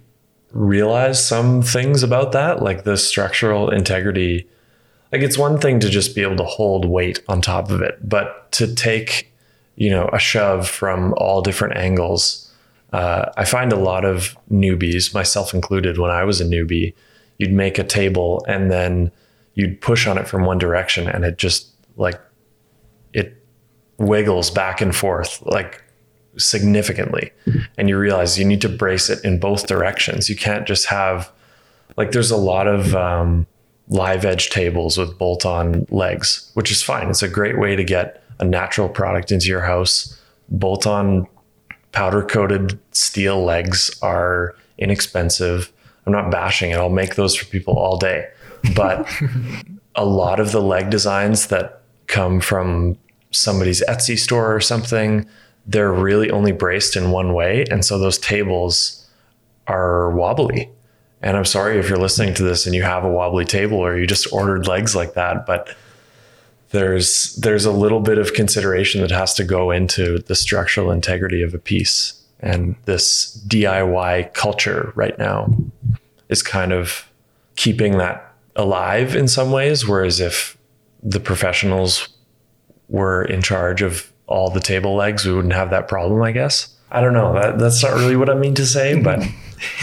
realize 0.51 1.25
some 1.25 1.61
things 1.61 2.03
about 2.03 2.31
that, 2.33 2.61
like 2.61 2.83
the 2.83 2.95
structural 2.95 3.69
integrity. 3.71 4.47
Like 5.11 5.21
it's 5.21 5.37
one 5.37 5.57
thing 5.59 5.79
to 5.79 5.89
just 5.89 6.13
be 6.15 6.21
able 6.21 6.37
to 6.37 6.43
hold 6.43 6.85
weight 6.85 7.21
on 7.27 7.41
top 7.41 7.71
of 7.71 7.81
it, 7.81 7.97
but 8.07 8.51
to 8.53 8.73
take, 8.75 9.31
you 9.75 9.89
know, 9.89 10.09
a 10.13 10.19
shove 10.19 10.67
from 10.67 11.13
all 11.17 11.41
different 11.41 11.75
angles. 11.75 12.44
Uh, 12.95 13.29
I 13.35 13.43
find 13.43 13.73
a 13.73 13.75
lot 13.75 14.05
of 14.05 14.37
newbies, 14.49 15.13
myself 15.13 15.53
included, 15.53 15.97
when 15.97 16.11
I 16.11 16.23
was 16.23 16.39
a 16.39 16.45
newbie, 16.45 16.93
you'd 17.37 17.51
make 17.51 17.77
a 17.77 17.83
table 17.83 18.45
and 18.47 18.71
then 18.71 19.11
you'd 19.53 19.81
push 19.81 20.07
on 20.07 20.17
it 20.17 20.29
from 20.29 20.45
one 20.45 20.57
direction 20.57 21.09
and 21.09 21.25
it 21.25 21.37
just 21.37 21.71
like 21.97 22.17
it 23.11 23.35
wiggles 23.97 24.49
back 24.49 24.79
and 24.79 24.95
forth 24.95 25.41
like 25.41 25.83
significantly. 26.37 27.31
And 27.77 27.89
you 27.89 27.97
realize 27.97 28.39
you 28.39 28.45
need 28.45 28.61
to 28.61 28.69
brace 28.69 29.09
it 29.09 29.23
in 29.25 29.41
both 29.41 29.67
directions. 29.67 30.29
You 30.29 30.37
can't 30.37 30.65
just 30.65 30.85
have 30.85 31.29
like 31.97 32.11
there's 32.11 32.31
a 32.31 32.37
lot 32.37 32.65
of 32.65 32.95
um, 32.95 33.45
live 33.89 34.23
edge 34.23 34.51
tables 34.51 34.97
with 34.97 35.17
bolt 35.17 35.45
on 35.45 35.85
legs 35.89 36.49
which 36.53 36.71
is 36.71 36.81
fine. 36.81 37.09
It's 37.09 37.23
a 37.23 37.27
great 37.27 37.59
way 37.59 37.75
to 37.75 37.83
get 37.83 38.23
a 38.39 38.45
natural 38.45 38.87
product 38.87 39.33
into 39.33 39.47
your 39.47 39.61
house 39.61 40.17
bolt 40.47 40.87
on 40.87 41.27
powder 41.95 42.21
coated 42.21 42.77
steel 42.91 43.43
legs 43.43 43.89
are 44.01 44.55
inexpensive 44.77 45.71
i'm 46.05 46.13
not 46.13 46.29
bashing 46.29 46.71
it 46.71 46.77
i'll 46.77 46.89
make 46.89 47.15
those 47.15 47.35
for 47.35 47.45
people 47.45 47.73
all 47.75 47.97
day 47.97 48.27
but 48.75 49.09
a 49.95 50.05
lot 50.05 50.39
of 50.39 50.51
the 50.51 50.61
leg 50.61 50.89
designs 50.89 51.47
that 51.47 51.81
come 52.07 52.39
from 52.39 52.97
somebody's 53.31 53.83
Etsy 53.87 54.17
store 54.17 54.53
or 54.53 54.59
something, 54.59 55.27
they're 55.65 55.91
really 55.91 56.29
only 56.31 56.51
braced 56.51 56.95
in 56.95 57.11
one 57.11 57.33
way. 57.33 57.65
And 57.71 57.83
so 57.83 57.97
those 57.97 58.17
tables 58.17 59.07
are 59.67 60.11
wobbly. 60.11 60.69
And 61.21 61.35
I'm 61.35 61.45
sorry 61.45 61.79
if 61.79 61.89
you're 61.89 61.97
listening 61.97 62.33
to 62.35 62.43
this 62.43 62.65
and 62.65 62.75
you 62.75 62.83
have 62.83 63.03
a 63.03 63.09
wobbly 63.09 63.45
table 63.45 63.77
or 63.77 63.97
you 63.97 64.05
just 64.05 64.31
ordered 64.31 64.67
legs 64.67 64.95
like 64.95 65.15
that, 65.15 65.45
but 65.45 65.75
there's 66.71 67.35
there's 67.35 67.65
a 67.65 67.71
little 67.71 67.99
bit 67.99 68.17
of 68.17 68.33
consideration 68.33 69.01
that 69.01 69.11
has 69.11 69.33
to 69.35 69.43
go 69.43 69.71
into 69.71 70.19
the 70.19 70.35
structural 70.35 70.91
integrity 70.91 71.41
of 71.41 71.53
a 71.53 71.59
piece. 71.59 72.21
And 72.39 72.75
this 72.85 73.41
DIY 73.47 74.33
culture 74.33 74.91
right 74.95 75.17
now 75.17 75.55
is 76.29 76.43
kind 76.43 76.73
of 76.73 77.09
keeping 77.55 77.97
that 77.97 78.33
alive 78.55 79.15
in 79.15 79.27
some 79.27 79.51
ways. 79.51 79.87
Whereas 79.87 80.19
if 80.19 80.57
the 81.01 81.19
professionals 81.19 82.09
were 82.89 83.23
in 83.23 83.41
charge 83.41 83.81
of 83.81 84.11
all 84.27 84.49
the 84.49 84.59
table 84.59 84.95
legs, 84.95 85.25
we 85.25 85.33
wouldn't 85.33 85.53
have 85.53 85.69
that 85.69 85.87
problem, 85.87 86.21
I 86.21 86.31
guess. 86.31 86.75
I 86.91 87.01
don't 87.01 87.13
know. 87.13 87.33
That, 87.33 87.57
that's 87.57 87.83
not 87.83 87.93
really 87.93 88.15
what 88.15 88.29
I 88.29 88.35
mean 88.35 88.55
to 88.55 88.65
say, 88.65 88.99
but 88.99 89.19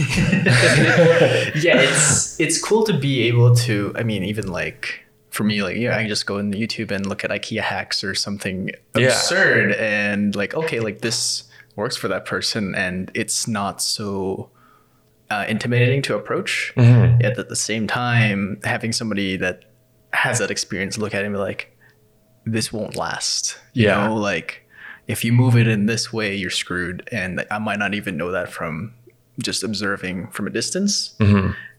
yeah, 1.57 1.81
it's 1.81 2.39
it's 2.39 2.63
cool 2.63 2.85
to 2.85 2.93
be 2.93 3.23
able 3.23 3.55
to. 3.57 3.93
I 3.97 4.03
mean, 4.03 4.23
even 4.25 4.49
like 4.49 5.02
for 5.33 5.45
me, 5.45 5.63
like 5.63 5.77
yeah, 5.77 5.97
I 5.97 6.01
can 6.01 6.09
just 6.09 6.27
go 6.27 6.39
into 6.39 6.57
YouTube 6.59 6.91
and 6.93 7.05
look 7.07 7.25
at 7.25 7.31
IKEA 7.31 7.61
hacks 7.63 8.05
or 8.05 8.15
something 8.15 8.71
Yeah. 8.97 9.07
absurd, 9.09 9.73
and 9.73 10.37
like 10.37 10.55
okay, 10.55 10.79
like 10.81 11.01
this 11.01 11.45
works 11.75 11.97
for 11.97 12.09
that 12.09 12.25
person, 12.27 12.75
and 12.75 13.11
it's 13.15 13.49
not 13.49 13.83
so 13.83 14.51
uh, 15.31 15.47
intimidating 15.49 16.03
to 16.03 16.15
approach. 16.15 16.73
Yet 16.77 17.39
at 17.39 17.49
the 17.49 17.57
same 17.57 17.87
time, 17.87 18.61
having 18.65 18.93
somebody 18.93 19.37
that 19.39 19.65
has 20.13 20.39
that 20.41 20.51
experience 20.51 20.99
look 20.99 21.15
at 21.15 21.23
it 21.23 21.25
and 21.27 21.35
be 21.35 21.39
like, 21.39 21.75
this 22.45 22.71
won't 22.73 22.97
last. 22.97 23.59
You 23.73 23.87
Yeah. 23.87 24.09
know, 24.09 24.15
like 24.17 24.69
if 25.09 25.25
you 25.25 25.33
move 25.33 25.57
it 25.57 25.67
in 25.67 25.87
this 25.87 26.13
way, 26.13 26.35
you're 26.37 26.51
screwed. 26.51 27.09
And 27.11 27.45
I 27.51 27.59
might 27.59 27.79
not 27.79 27.95
even 27.95 28.19
know 28.19 28.31
that 28.33 28.53
from 28.53 28.93
just 29.43 29.63
observing 29.65 30.29
from 30.33 30.47
a 30.47 30.51
distance. 30.51 31.17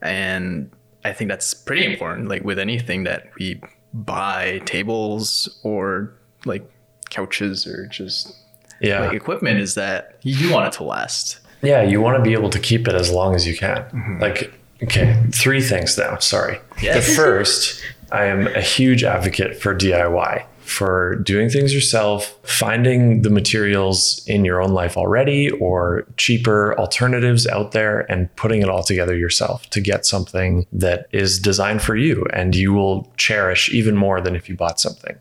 And 0.01 0.71
I 1.05 1.13
think 1.13 1.29
that's 1.29 1.53
pretty 1.53 1.85
important. 1.85 2.27
Like 2.29 2.43
with 2.43 2.59
anything 2.59 3.03
that 3.03 3.31
we 3.37 3.61
buy, 3.93 4.61
tables 4.65 5.59
or 5.63 6.13
like 6.45 6.69
couches 7.09 7.67
or 7.67 7.87
just 7.87 8.35
yeah. 8.81 9.05
like 9.05 9.13
equipment, 9.13 9.59
is 9.59 9.75
that 9.75 10.17
you 10.21 10.51
want 10.51 10.67
it 10.67 10.77
to 10.77 10.83
last. 10.83 11.39
Yeah, 11.61 11.81
you 11.81 12.01
want 12.01 12.17
to 12.17 12.23
be 12.23 12.33
able 12.33 12.49
to 12.49 12.59
keep 12.59 12.87
it 12.87 12.95
as 12.95 13.11
long 13.11 13.35
as 13.35 13.47
you 13.47 13.55
can. 13.55 13.77
Mm-hmm. 13.77 14.21
Like, 14.21 14.53
okay, 14.83 15.23
three 15.31 15.61
things 15.61 15.97
now. 15.97 16.17
Sorry. 16.17 16.59
Yes. 16.81 17.07
The 17.07 17.13
first, 17.13 17.81
I 18.11 18.25
am 18.25 18.47
a 18.47 18.61
huge 18.61 19.03
advocate 19.03 19.61
for 19.61 19.73
DIY, 19.73 20.45
for 20.63 21.15
doing 21.15 21.49
things 21.49 21.73
yourself, 21.73 22.37
finding 22.43 23.21
the 23.21 23.29
materials 23.29 24.23
in 24.27 24.45
your 24.45 24.61
own 24.61 24.71
life 24.71 24.97
already 24.97 25.49
or 25.51 26.05
cheaper 26.17 26.77
alternatives 26.79 27.45
out 27.47 27.71
there 27.73 28.09
and 28.11 28.33
putting 28.35 28.61
it 28.61 28.69
all 28.69 28.83
together 28.83 29.15
yourself 29.15 29.69
to 29.69 29.81
get 29.81 30.05
something 30.05 30.65
that 30.71 31.07
is 31.11 31.39
designed 31.39 31.81
for 31.81 31.95
you 31.95 32.25
and 32.33 32.55
you 32.55 32.73
will 32.73 33.11
cherish 33.17 33.69
even 33.73 33.95
more 33.95 34.21
than 34.21 34.35
if 34.35 34.47
you 34.47 34.55
bought 34.55 34.79
something. 34.79 35.17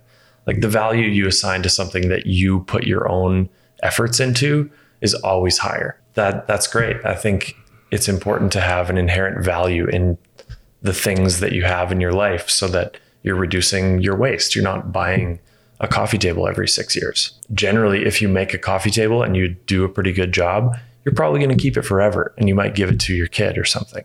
Like 0.46 0.60
the 0.60 0.68
value 0.68 1.06
you 1.06 1.26
assign 1.26 1.62
to 1.62 1.68
something 1.68 2.08
that 2.08 2.26
you 2.26 2.60
put 2.60 2.84
your 2.84 3.08
own 3.08 3.48
efforts 3.82 4.20
into 4.20 4.70
is 5.00 5.14
always 5.14 5.58
higher. 5.58 5.98
That 6.14 6.46
that's 6.46 6.66
great. 6.66 6.96
I 7.04 7.14
think 7.14 7.56
it's 7.90 8.08
important 8.08 8.52
to 8.52 8.60
have 8.60 8.90
an 8.90 8.96
inherent 8.96 9.44
value 9.44 9.86
in 9.86 10.18
the 10.82 10.92
things 10.92 11.40
that 11.40 11.52
you 11.52 11.62
have 11.62 11.92
in 11.92 12.00
your 12.00 12.12
life 12.12 12.50
so 12.50 12.66
that 12.68 12.96
you're 13.22 13.36
reducing 13.36 14.00
your 14.00 14.16
waste. 14.16 14.54
You're 14.54 14.64
not 14.64 14.92
buying 14.92 15.38
a 15.80 15.88
coffee 15.88 16.18
table 16.18 16.46
every 16.46 16.68
6 16.68 16.96
years. 16.96 17.38
Generally, 17.52 18.04
if 18.04 18.22
you 18.22 18.28
make 18.28 18.54
a 18.54 18.58
coffee 18.58 18.90
table 18.90 19.22
and 19.22 19.36
you 19.36 19.48
do 19.48 19.84
a 19.84 19.88
pretty 19.88 20.12
good 20.12 20.32
job, 20.32 20.76
you're 21.04 21.14
probably 21.14 21.40
going 21.40 21.56
to 21.56 21.60
keep 21.60 21.76
it 21.76 21.82
forever 21.82 22.32
and 22.38 22.48
you 22.48 22.54
might 22.54 22.74
give 22.74 22.88
it 22.88 23.00
to 23.00 23.14
your 23.14 23.26
kid 23.26 23.58
or 23.58 23.64
something. 23.64 24.04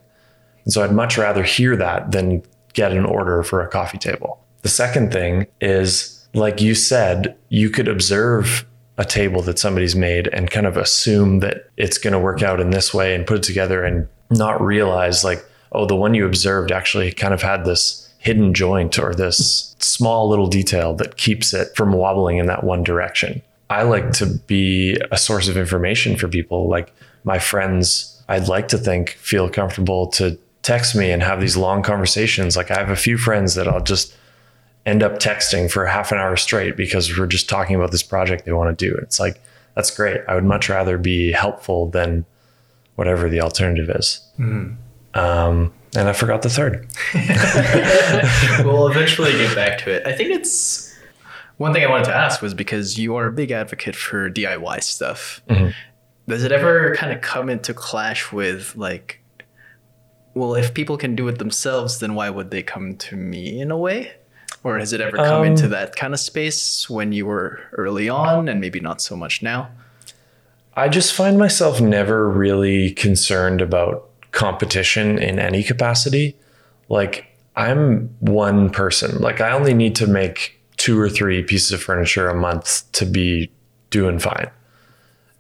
And 0.64 0.74
so 0.74 0.84
I'd 0.84 0.92
much 0.92 1.18
rather 1.18 1.44
hear 1.44 1.76
that 1.76 2.12
than 2.12 2.44
get 2.74 2.92
an 2.92 3.06
order 3.06 3.44
for 3.44 3.62
a 3.62 3.68
coffee 3.68 4.00
table. 4.00 4.44
The 4.64 4.70
second 4.70 5.14
thing 5.14 5.48
is, 5.62 6.28
like 6.34 6.62
you 6.62 6.76
said, 6.76 7.36
you 7.50 7.70
could 7.70 7.88
observe 7.88 8.66
a 8.98 9.06
table 9.06 9.44
that 9.44 9.60
somebody's 9.60 9.96
made 9.96 10.28
and 10.30 10.50
kind 10.50 10.66
of 10.66 10.76
assume 10.76 11.40
that 11.40 11.70
it's 11.78 12.00
going 12.00 12.14
to 12.14 12.20
work 12.20 12.42
out 12.42 12.60
in 12.60 12.72
this 12.72 12.94
way 12.94 13.14
and 13.14 13.28
put 13.28 13.38
it 13.38 13.44
together 13.44 13.84
and 13.84 14.08
not 14.32 14.60
realize, 14.60 15.24
like, 15.24 15.46
oh, 15.72 15.86
the 15.86 15.96
one 15.96 16.16
you 16.16 16.26
observed 16.26 16.72
actually 16.72 17.12
kind 17.12 17.34
of 17.34 17.42
had 17.42 17.64
this 17.64 18.07
hidden 18.28 18.54
joint 18.54 19.00
or 19.00 19.16
this 19.16 19.74
small 19.80 20.28
little 20.28 20.48
detail 20.48 20.94
that 20.94 21.16
keeps 21.16 21.54
it 21.54 21.74
from 21.78 21.94
wobbling 21.94 22.40
in 22.40 22.46
that 22.48 22.62
one 22.62 22.84
direction. 22.84 23.42
I 23.70 23.84
like 23.84 24.12
to 24.14 24.26
be 24.26 24.98
a 25.14 25.18
source 25.18 25.48
of 25.48 25.56
information 25.56 26.18
for 26.18 26.28
people. 26.28 26.68
Like 26.68 26.94
my 27.24 27.40
friends, 27.40 28.22
I'd 28.28 28.50
like 28.50 28.68
to 28.68 28.78
think 28.78 29.12
feel 29.12 29.50
comfortable 29.50 30.08
to 30.08 30.38
text 30.62 30.94
me 30.94 31.10
and 31.10 31.24
have 31.24 31.40
these 31.40 31.56
long 31.56 31.82
conversations. 31.84 32.58
Like 32.58 32.70
I 32.70 32.78
have 32.78 32.90
a 32.90 32.98
few 32.98 33.18
friends 33.18 33.56
that 33.56 33.66
I'll 33.66 33.82
just 33.82 34.14
end 34.86 35.04
up 35.04 35.20
texting 35.20 35.72
for 35.72 35.86
half 35.86 36.12
an 36.12 36.18
hour 36.18 36.36
straight 36.36 36.76
because 36.76 37.18
we're 37.18 37.28
just 37.28 37.48
talking 37.48 37.78
about 37.78 37.92
this 37.92 38.04
project 38.04 38.44
they 38.44 38.52
want 38.52 38.78
to 38.78 38.90
do. 38.90 38.94
It's 38.98 39.22
like, 39.22 39.42
that's 39.76 39.90
great. 39.96 40.20
I 40.28 40.36
would 40.36 40.44
much 40.44 40.68
rather 40.68 40.98
be 40.98 41.32
helpful 41.32 41.90
than 41.90 42.26
whatever 42.96 43.30
the 43.30 43.40
alternative 43.40 43.90
is. 43.90 44.20
Um, 45.14 45.72
And 45.96 46.08
I 46.10 46.14
forgot 46.14 46.42
the 46.42 46.50
third. 46.50 46.88
we'll 48.66 48.88
eventually 48.92 49.32
get 49.32 49.56
back 49.56 49.80
to 49.80 49.92
it. 49.92 50.06
I 50.06 50.14
think 50.14 50.32
it's 50.32 50.94
one 51.58 51.74
thing 51.74 51.84
I 51.84 51.88
wanted 51.88 52.06
to 52.06 52.16
ask 52.16 52.42
was 52.42 52.54
because 52.54 52.98
you 52.98 53.16
are 53.16 53.28
a 53.28 53.32
big 53.32 53.52
advocate 53.52 53.96
for 53.96 54.30
DIY 54.30 54.84
stuff. 54.84 55.42
Mhm. 55.50 55.74
Does 56.28 56.44
it 56.44 56.52
ever 56.52 56.94
kind 56.96 57.14
of 57.14 57.22
come 57.22 57.50
into 57.50 57.74
clash 57.74 58.32
with 58.34 58.76
like, 58.76 59.22
well, 60.34 60.56
if 60.56 60.74
people 60.74 60.98
can 60.98 61.16
do 61.16 61.28
it 61.30 61.40
themselves, 61.40 62.00
then 62.00 62.14
why 62.16 62.30
would 62.30 62.52
they 62.52 62.62
come 62.62 62.96
to 62.98 63.16
me 63.16 63.60
in 63.62 63.72
a 63.72 63.78
way? 63.78 64.12
Or 64.64 64.78
has 64.78 64.92
it 64.92 65.00
ever 65.02 65.16
come 65.16 65.42
Um, 65.42 65.46
into 65.46 65.68
that 65.70 65.96
kind 65.96 66.14
of 66.14 66.20
space 66.20 66.90
when 66.90 67.12
you 67.14 67.26
were 67.26 67.62
early 67.74 68.10
on 68.10 68.50
and 68.50 68.60
maybe 68.60 68.80
not 68.82 69.02
so 69.02 69.16
much 69.16 69.42
now? 69.42 69.70
I 70.76 70.90
just 70.90 71.14
find 71.14 71.40
myself 71.40 71.80
never 71.82 72.30
really 72.30 72.92
concerned 72.92 73.62
about 73.62 74.07
competition 74.38 75.18
in 75.18 75.40
any 75.40 75.64
capacity. 75.64 76.38
Like, 76.90 77.26
I'm 77.56 78.16
one 78.20 78.70
person. 78.70 79.20
Like, 79.20 79.42
I 79.42 79.52
only 79.52 79.74
need 79.74 79.96
to 79.96 80.06
make 80.06 80.62
two 80.78 81.00
or 81.00 81.10
three 81.10 81.42
pieces 81.42 81.72
of 81.72 81.82
furniture 81.82 82.30
a 82.30 82.36
month 82.36 82.90
to 82.92 83.06
be 83.06 83.52
doing 83.90 84.20
fine. 84.20 84.52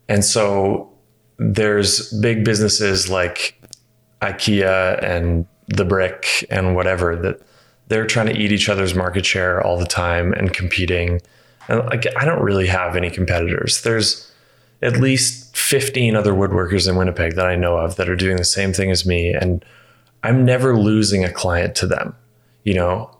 And 0.09 0.25
so 0.25 0.91
there's 1.37 2.11
big 2.13 2.43
businesses 2.43 3.07
like 3.07 3.61
IKEA 4.23 5.03
and 5.03 5.45
the 5.67 5.85
brick 5.85 6.47
and 6.49 6.75
whatever 6.75 7.15
that 7.17 7.39
they're 7.89 8.07
trying 8.07 8.25
to 8.27 8.35
eat 8.35 8.51
each 8.51 8.67
other's 8.67 8.95
market 8.95 9.27
share 9.27 9.61
all 9.61 9.77
the 9.77 9.85
time 9.85 10.33
and 10.33 10.53
competing. 10.53 11.21
And 11.67 11.85
like 11.85 12.07
I 12.17 12.25
don't 12.25 12.41
really 12.41 12.67
have 12.67 12.95
any 12.95 13.11
competitors. 13.11 13.83
There's 13.83 14.31
at 14.81 14.97
least 14.97 15.55
15 15.57 16.15
other 16.15 16.33
woodworkers 16.33 16.87
in 16.89 16.95
Winnipeg 16.95 17.35
that 17.35 17.47
I 17.47 17.55
know 17.55 17.77
of 17.77 17.95
that 17.95 18.09
are 18.09 18.15
doing 18.15 18.37
the 18.37 18.43
same 18.43 18.73
thing 18.73 18.91
as 18.91 19.05
me 19.05 19.33
and 19.33 19.63
I'm 20.23 20.45
never 20.45 20.77
losing 20.77 21.23
a 21.23 21.31
client 21.31 21.75
to 21.75 21.87
them. 21.87 22.15
You 22.63 22.73
know, 22.73 23.17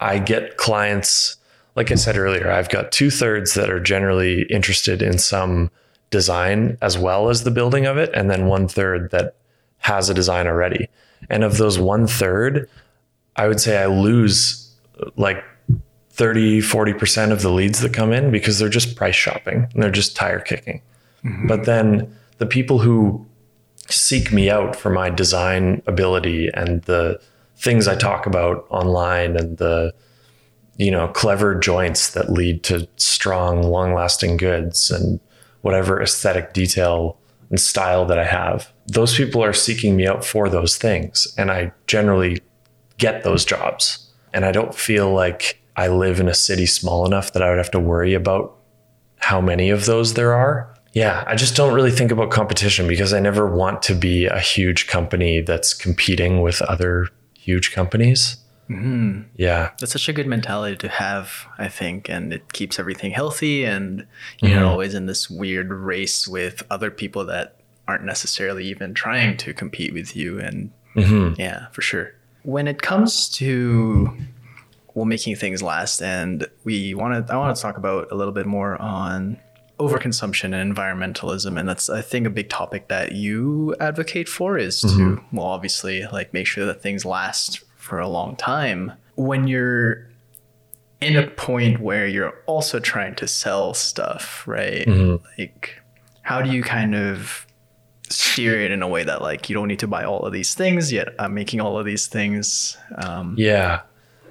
I 0.00 0.18
get 0.18 0.56
clients 0.56 1.36
like 1.76 1.92
I 1.92 1.94
said 1.94 2.16
earlier, 2.16 2.50
I've 2.50 2.68
got 2.68 2.92
two 2.92 3.10
thirds 3.10 3.54
that 3.54 3.70
are 3.70 3.80
generally 3.80 4.42
interested 4.50 5.02
in 5.02 5.18
some 5.18 5.70
design 6.10 6.76
as 6.82 6.98
well 6.98 7.28
as 7.28 7.44
the 7.44 7.50
building 7.50 7.86
of 7.86 7.96
it, 7.96 8.10
and 8.14 8.30
then 8.30 8.46
one 8.46 8.68
third 8.68 9.10
that 9.12 9.36
has 9.78 10.10
a 10.10 10.14
design 10.14 10.46
already. 10.46 10.88
And 11.28 11.44
of 11.44 11.56
those 11.56 11.78
one 11.78 12.06
third, 12.06 12.68
I 13.36 13.46
would 13.46 13.60
say 13.60 13.82
I 13.82 13.86
lose 13.86 14.74
like 15.16 15.42
30, 16.10 16.60
40% 16.60 17.30
of 17.30 17.42
the 17.42 17.50
leads 17.50 17.80
that 17.80 17.94
come 17.94 18.12
in 18.12 18.30
because 18.30 18.58
they're 18.58 18.68
just 18.68 18.96
price 18.96 19.14
shopping 19.14 19.66
and 19.72 19.82
they're 19.82 19.90
just 19.90 20.16
tire 20.16 20.40
kicking. 20.40 20.82
Mm-hmm. 21.24 21.46
But 21.46 21.64
then 21.64 22.16
the 22.38 22.46
people 22.46 22.78
who 22.78 23.26
seek 23.88 24.32
me 24.32 24.48
out 24.48 24.76
for 24.76 24.90
my 24.90 25.10
design 25.10 25.82
ability 25.86 26.48
and 26.54 26.82
the 26.82 27.20
things 27.56 27.88
I 27.88 27.96
talk 27.96 28.26
about 28.26 28.66
online 28.70 29.36
and 29.36 29.58
the 29.58 29.92
you 30.76 30.90
know 30.90 31.08
clever 31.08 31.54
joints 31.54 32.10
that 32.10 32.30
lead 32.30 32.62
to 32.64 32.88
strong 32.96 33.62
long 33.62 33.92
lasting 33.92 34.36
goods 34.36 34.90
and 34.90 35.20
whatever 35.62 36.00
aesthetic 36.00 36.52
detail 36.52 37.18
and 37.50 37.60
style 37.60 38.06
that 38.06 38.18
I 38.18 38.24
have 38.24 38.72
those 38.92 39.16
people 39.16 39.42
are 39.42 39.52
seeking 39.52 39.96
me 39.96 40.06
out 40.06 40.24
for 40.24 40.48
those 40.48 40.76
things. 40.76 41.32
And 41.38 41.50
I 41.50 41.72
generally 41.86 42.40
get 42.98 43.22
those 43.22 43.44
jobs. 43.44 44.10
And 44.32 44.44
I 44.44 44.52
don't 44.52 44.74
feel 44.74 45.12
like 45.12 45.62
I 45.76 45.88
live 45.88 46.20
in 46.20 46.28
a 46.28 46.34
city 46.34 46.66
small 46.66 47.06
enough 47.06 47.32
that 47.32 47.42
I 47.42 47.48
would 47.48 47.58
have 47.58 47.70
to 47.72 47.80
worry 47.80 48.14
about 48.14 48.56
how 49.16 49.40
many 49.40 49.70
of 49.70 49.86
those 49.86 50.14
there 50.14 50.34
are 50.34 50.74
yeah, 50.92 51.24
I 51.26 51.36
just 51.36 51.54
don't 51.56 51.72
really 51.74 51.90
think 51.90 52.10
about 52.10 52.30
competition 52.30 52.88
because 52.88 53.12
I 53.12 53.20
never 53.20 53.46
want 53.54 53.82
to 53.84 53.94
be 53.94 54.26
a 54.26 54.38
huge 54.40 54.86
company 54.86 55.40
that's 55.40 55.72
competing 55.74 56.40
with 56.40 56.60
other 56.62 57.08
huge 57.38 57.72
companies. 57.72 58.36
Mm. 58.68 59.24
Yeah. 59.36 59.70
That's 59.80 59.92
such 59.92 60.08
a 60.08 60.12
good 60.12 60.26
mentality 60.28 60.76
to 60.76 60.88
have, 60.88 61.46
I 61.58 61.68
think, 61.68 62.08
and 62.08 62.32
it 62.32 62.52
keeps 62.52 62.78
everything 62.78 63.10
healthy 63.10 63.64
and 63.64 64.06
you're 64.40 64.60
Mhm. 64.60 64.66
always 64.68 64.94
in 64.94 65.06
this 65.06 65.28
weird 65.28 65.70
race 65.72 66.28
with 66.28 66.62
other 66.70 66.90
people 66.90 67.24
that 67.26 67.56
aren't 67.88 68.04
necessarily 68.04 68.64
even 68.66 68.94
trying 68.94 69.36
to 69.38 69.52
compete 69.52 69.92
with 69.92 70.14
you 70.14 70.38
and 70.38 70.70
hmm 70.94 71.32
yeah, 71.36 71.66
for 71.72 71.82
sure. 71.82 72.12
When 72.42 72.68
it 72.68 72.80
comes 72.82 73.28
to 73.30 74.16
well 74.94 75.04
making 75.04 75.34
things 75.36 75.62
last 75.62 76.00
and 76.00 76.46
we 76.64 76.94
want 76.94 77.26
to 77.26 77.32
I 77.32 77.36
want 77.36 77.56
to 77.56 77.60
talk 77.60 77.76
about 77.76 78.08
a 78.12 78.14
little 78.14 78.32
bit 78.32 78.46
more 78.46 78.80
on 78.80 79.38
overconsumption 79.80 80.54
and 80.54 80.76
environmentalism 80.76 81.58
and 81.58 81.66
that's 81.68 81.88
I 81.88 82.02
think 82.02 82.26
a 82.26 82.30
big 82.30 82.48
topic 82.50 82.88
that 82.88 83.12
you 83.12 83.74
advocate 83.80 84.28
for 84.28 84.58
is 84.58 84.80
to 84.82 85.20
well 85.32 85.46
obviously 85.46 86.06
like 86.12 86.32
make 86.34 86.46
sure 86.46 86.66
that 86.66 86.82
things 86.82 87.04
last 87.04 87.60
for 87.76 87.98
a 87.98 88.08
long 88.08 88.36
time. 88.36 88.92
When 89.16 89.48
you're 89.48 90.06
in 91.00 91.16
a 91.16 91.26
point 91.28 91.80
where 91.80 92.06
you're 92.06 92.34
also 92.46 92.78
trying 92.78 93.14
to 93.16 93.26
sell 93.26 93.72
stuff, 93.72 94.44
right? 94.46 94.86
Mhm. 94.86 95.20
Like 95.38 95.80
how 96.22 96.42
do 96.42 96.50
you 96.50 96.62
kind 96.62 96.94
of 96.94 97.46
steer 98.10 98.60
it 98.60 98.70
in 98.70 98.82
a 98.82 98.88
way 98.88 99.02
that 99.04 99.22
like 99.22 99.48
you 99.48 99.54
don't 99.54 99.68
need 99.68 99.78
to 99.78 99.86
buy 99.86 100.04
all 100.04 100.20
of 100.26 100.32
these 100.32 100.54
things 100.54 100.92
yet 100.92 101.08
I'm 101.18 101.32
making 101.32 101.60
all 101.60 101.78
of 101.78 101.86
these 101.86 102.06
things 102.06 102.76
um 102.96 103.34
Yeah. 103.38 103.80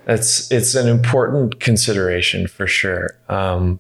It's 0.07 0.51
it's 0.51 0.75
an 0.75 0.87
important 0.87 1.59
consideration 1.59 2.47
for 2.47 2.67
sure. 2.67 3.15
Um, 3.29 3.79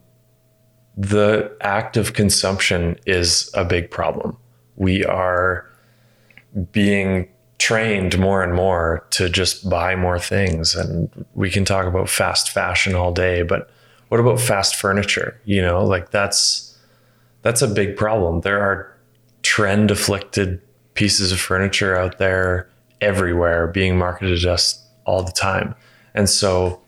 the 0.99 1.49
act 1.61 1.95
of 1.95 2.13
consumption 2.13 2.99
is 3.05 3.49
a 3.53 3.63
big 3.63 3.89
problem. 3.89 4.35
We 4.75 5.05
are 5.05 5.65
being 6.73 7.29
trained 7.57 8.19
more 8.19 8.43
and 8.43 8.53
more 8.53 9.07
to 9.11 9.29
just 9.29 9.69
buy 9.69 9.95
more 9.95 10.19
things. 10.19 10.75
And 10.75 11.25
we 11.35 11.49
can 11.49 11.63
talk 11.63 11.85
about 11.85 12.09
fast 12.09 12.49
fashion 12.51 12.95
all 12.95 13.13
day 13.13 13.43
but 13.43 13.69
what 14.09 14.19
about 14.19 14.41
fast 14.41 14.75
furniture? 14.75 15.39
You 15.45 15.61
know 15.61 15.85
like 15.85 16.11
that's 16.11 16.77
that's 17.43 17.61
a 17.61 17.67
big 17.67 17.95
problem. 17.95 18.41
There 18.41 18.59
are 18.59 18.93
trend 19.41 19.91
afflicted 19.91 20.61
pieces 20.95 21.31
of 21.31 21.39
furniture 21.39 21.95
out 21.97 22.17
there 22.17 22.67
everywhere 22.99 23.67
being 23.67 23.97
marketed 23.97 24.41
to 24.41 24.51
us 24.51 24.85
all 25.05 25.23
the 25.23 25.31
time. 25.31 25.75
And 26.13 26.29
so 26.29 26.81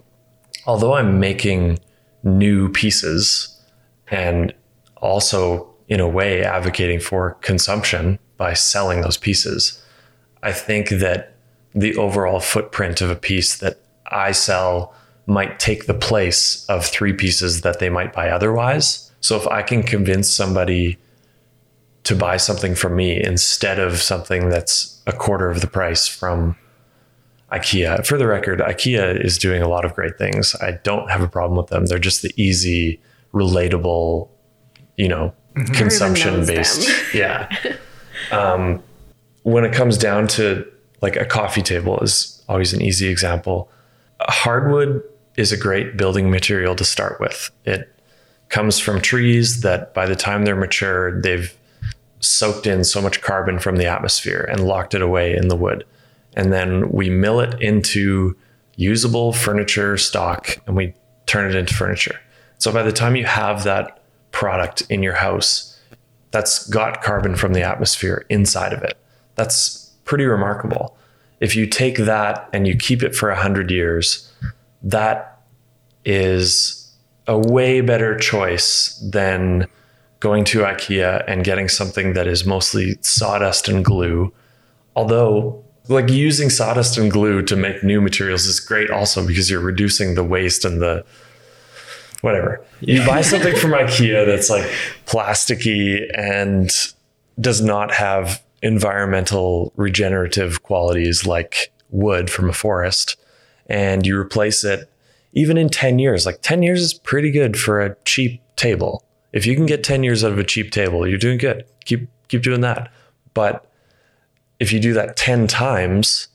although 0.68 0.94
i'm 0.94 1.20
making 1.20 1.80
new 2.24 2.70
pieces 2.70 3.61
and 4.12 4.54
also 4.98 5.68
in 5.88 6.00
a 6.00 6.08
way 6.08 6.44
advocating 6.44 7.00
for 7.00 7.32
consumption 7.42 8.20
by 8.38 8.54
selling 8.54 9.02
those 9.02 9.18
pieces 9.18 9.82
I 10.44 10.52
think 10.52 10.90
that 10.90 11.36
the 11.74 11.96
overall 11.96 12.40
footprint 12.40 13.02
of 13.02 13.10
a 13.10 13.16
piece 13.16 13.58
that 13.58 13.80
I 14.08 14.32
sell 14.32 14.94
might 15.28 15.60
take 15.60 15.86
the 15.86 15.94
place 15.94 16.66
of 16.68 16.86
three 16.86 17.14
pieces 17.14 17.62
that 17.62 17.80
they 17.80 17.90
might 17.90 18.14
buy 18.14 18.30
otherwise. 18.30 19.12
So 19.22 19.38
if 19.38 19.48
I 19.48 19.62
can 19.62 19.84
convince 19.84 20.30
somebody 20.30 20.98
to 22.04 22.16
buy 22.16 22.38
something 22.38 22.74
from 22.74 22.96
me 22.96 23.24
instead 23.24 23.80
of 23.80 23.98
something 23.98 24.50
that's 24.50 25.02
a 25.06 25.14
quarter 25.14 25.50
of 25.50 25.62
the 25.62 25.68
price 25.68 26.08
from 26.08 26.58
IKEA. 27.52 28.06
For 28.06 28.18
the 28.18 28.26
record, 28.26 28.60
IKEA 28.60 29.24
is 29.24 29.38
doing 29.38 29.62
a 29.62 29.68
lot 29.68 29.86
of 29.86 29.94
great 29.94 30.18
things. 30.18 30.56
I 30.56 30.80
don't 30.84 31.12
have 31.12 31.22
a 31.22 31.28
problem 31.28 31.58
with 31.58 31.68
them. 31.68 31.86
They're 31.86 32.00
just 32.00 32.24
the 32.24 32.34
easy, 32.36 33.00
relatable, 33.34 34.30
you 34.98 35.08
know, 35.08 35.34
consumption 35.74 36.46
based. 36.46 36.90
Yeah. 37.14 37.50
Um, 38.32 38.82
when 39.44 39.66
it 39.66 39.74
comes 39.74 39.98
down 39.98 40.28
to 40.30 40.66
like 41.02 41.16
a 41.16 41.26
coffee 41.26 41.62
table 41.62 42.00
is 42.00 42.42
always 42.48 42.74
an 42.74 42.82
easy 42.82 43.08
example. 43.08 43.70
Hardwood 44.22 45.04
is 45.36 45.52
a 45.52 45.58
great 45.58 45.98
building 45.98 46.30
material 46.30 46.76
to 46.76 46.86
start 46.86 47.20
with. 47.20 47.50
It 47.66 47.94
comes 48.50 48.80
from 48.80 49.02
trees 49.02 49.62
that 49.62 49.94
by 49.94 50.06
the 50.06 50.16
time 50.16 50.46
they're 50.46 50.56
mature, 50.56 51.20
they've 51.22 51.56
soaked 52.20 52.68
in 52.68 52.84
so 52.84 53.02
much 53.02 53.22
carbon 53.22 53.60
from 53.60 53.78
the 53.78 53.86
atmosphere 53.86 54.48
and 54.50 54.66
locked 54.66 54.94
it 54.94 55.02
away 55.02 55.36
in 55.36 55.48
the 55.48 55.56
wood. 55.56 55.86
And 56.36 56.54
then 56.54 56.90
we 56.92 57.10
mill 57.10 57.40
it 57.40 57.60
into 57.62 58.38
usable 58.76 59.34
furniture 59.34 59.98
stock 59.98 60.58
and 60.68 60.76
we 60.76 60.94
turn 61.26 61.50
it 61.50 61.56
into 61.56 61.74
furniture. 61.74 62.20
So 62.62 62.72
by 62.72 62.84
the 62.84 62.92
time 62.92 63.16
you 63.16 63.26
have 63.26 63.64
that 63.64 64.04
product 64.30 64.84
in 64.88 65.02
your 65.02 65.16
house, 65.16 65.80
that's 66.30 66.70
got 66.70 67.02
carbon 67.02 67.36
from 67.36 67.54
the 67.54 67.64
atmosphere 67.64 68.24
inside 68.30 68.72
of 68.72 68.84
it. 68.84 69.00
That's 69.34 69.90
pretty 70.06 70.26
remarkable. 70.26 70.96
If 71.40 71.56
you 71.56 71.66
take 71.66 71.98
that 71.98 72.48
and 72.54 72.68
you 72.68 72.78
keep 72.78 73.02
it 73.02 73.16
for 73.16 73.30
100 73.30 73.72
years, 73.72 74.32
that 74.84 75.42
is 76.06 76.96
a 77.26 77.36
way 77.36 77.82
better 77.82 78.16
choice 78.16 78.96
than 79.12 79.66
going 80.20 80.44
to 80.46 80.60
IKEA 80.60 81.24
and 81.28 81.44
getting 81.44 81.68
something 81.68 82.14
that 82.14 82.28
is 82.28 82.46
mostly 82.46 82.96
sawdust 83.02 83.70
and 83.70 83.84
glue. 83.84 84.32
Although, 84.96 85.66
like 85.88 86.12
using 86.12 86.52
sawdust 86.52 86.96
and 87.00 87.10
glue 87.10 87.42
to 87.42 87.56
make 87.56 87.84
new 87.84 88.02
materials 88.02 88.46
is 88.46 88.60
great 88.60 88.92
also 88.92 89.26
because 89.26 89.50
you're 89.50 89.60
reducing 89.60 90.14
the 90.14 90.24
waste 90.24 90.64
and 90.64 90.80
the 90.80 91.04
whatever. 92.22 92.64
You 92.80 93.06
buy 93.06 93.22
something 93.22 93.56
from 93.56 93.72
IKEA 93.84 94.26
that's 94.26 94.50
like 94.50 94.70
plasticky 95.06 96.08
and 96.16 96.72
does 97.40 97.62
not 97.62 97.92
have 97.92 98.42
environmental 98.62 99.74
regenerative 99.76 100.64
qualities 100.64 101.26
like 101.26 101.72
wood 101.90 102.30
from 102.30 102.50
a 102.50 102.54
forest 102.54 103.18
and 103.68 104.06
you 104.06 104.18
replace 104.18 104.64
it 104.64 104.88
even 105.34 105.58
in 105.58 105.70
10 105.70 106.00
years, 106.00 106.26
like 106.26 106.42
10 106.42 106.62
years 106.62 106.82
is 106.82 106.94
pretty 106.94 107.32
good 107.32 107.58
for 107.58 107.82
a 107.82 107.96
cheap 108.06 108.42
table. 108.56 109.06
If 109.32 109.46
you 109.46 109.56
can 109.56 109.66
get 109.66 109.84
10 109.84 110.04
years 110.04 110.24
out 110.24 110.32
of 110.32 110.40
a 110.40 110.44
cheap 110.44 110.72
table, 110.72 111.08
you're 111.08 111.18
doing 111.18 111.38
good. 111.38 111.66
Keep 111.86 112.10
keep 112.28 112.44
doing 112.44 112.62
that. 112.62 112.92
But 113.34 113.66
if 114.60 114.74
you 114.74 114.80
do 114.80 114.94
that 114.94 115.16
10 115.16 115.48
times 115.48 116.28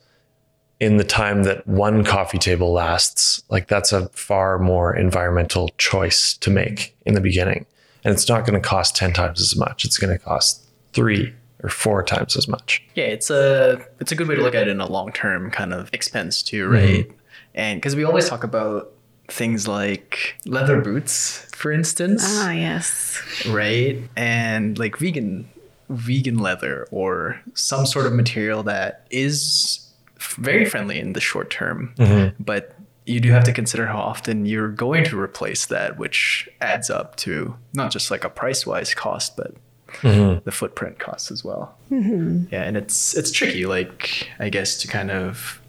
in 0.81 0.97
the 0.99 1.05
time 1.05 1.45
that 1.45 1.67
one 1.67 2.05
coffee 2.05 2.39
table 2.39 2.73
lasts, 2.73 3.43
like 3.49 3.69
that's 3.69 3.93
a 3.93 4.09
far 4.11 4.59
more 4.59 4.95
environmental 4.95 5.71
choice 5.79 6.37
to 6.39 6.51
make 6.51 6.95
in 7.07 7.15
the 7.15 7.21
beginning. 7.21 7.65
And 8.05 8.13
it's 8.13 8.29
not 8.29 8.47
going 8.47 8.61
to 8.61 8.67
cost 8.69 8.95
10 8.95 9.13
times 9.15 9.41
as 9.41 9.57
much. 9.57 9.85
It's 9.85 9.99
going 9.99 10.17
to 10.17 10.23
cost 10.23 10.63
3 10.93 11.33
or 11.63 11.71
4 11.71 12.03
times 12.05 12.37
as 12.37 12.47
much. 12.47 12.83
Yeah, 12.95 13.05
it's 13.07 13.31
a 13.31 13.85
it's 14.01 14.13
a 14.13 14.15
good 14.15 14.29
way 14.29 14.35
to 14.37 14.43
look 14.43 14.55
at 14.55 14.69
it 14.69 14.71
in 14.71 14.81
a 14.81 14.87
long 14.87 15.13
term 15.13 15.51
kind 15.51 15.73
of 15.73 15.89
expense 15.93 16.43
too, 16.43 16.69
right? 16.69 17.11
And 17.55 17.81
because 17.81 17.97
we 17.97 18.05
always 18.05 18.29
talk 18.29 18.45
about 18.45 18.93
things 19.29 19.67
like 19.67 20.37
leather 20.45 20.81
boots, 20.81 21.39
for 21.55 21.73
instance, 21.73 22.23
Ah, 22.25 22.53
yes. 22.53 23.21
right? 23.49 23.99
And 24.15 24.79
like 24.79 24.99
vegan 24.99 25.49
vegan 25.89 26.39
leather 26.39 26.87
or 26.91 27.41
some 27.55 27.87
sort 27.87 28.07
of 28.07 28.13
material 28.13 28.63
that 28.65 29.07
is 29.11 29.81
f- 29.81 29.86
very 30.19 30.65
friendly 30.65 30.99
in 30.99 31.13
the 31.13 31.21
short 31.21 31.51
term, 31.51 31.95
mm-hmm. 31.97 32.43
but 32.43 32.75
you 33.05 33.21
do 33.21 33.31
have 33.31 33.45
to 33.45 33.53
consider 33.53 33.87
how 33.87 33.99
often 33.99 34.47
you're 34.47 34.69
going 34.69 35.05
to 35.05 35.19
replace 35.19 35.67
that, 35.67 35.97
which 35.97 36.49
adds 36.61 36.91
up 36.91 37.15
to 37.17 37.57
not 37.73 37.93
just 37.93 38.11
like 38.11 38.25
a 38.25 38.29
price 38.29 38.67
wise 38.67 38.95
cost, 38.95 39.37
but 39.37 39.55
mm-hmm. 40.01 40.41
the 40.45 40.51
footprint 40.51 40.99
cost 40.99 41.31
as 41.31 41.45
well. 41.45 41.77
Mm-hmm. 41.91 42.47
Yeah, 42.51 42.63
and 42.65 42.77
it's 42.77 43.15
it's 43.17 43.31
tricky, 43.31 43.65
like 43.67 44.29
I 44.39 44.49
guess 44.49 44.79
to 44.79 44.89
kind 44.89 45.11
of 45.11 45.61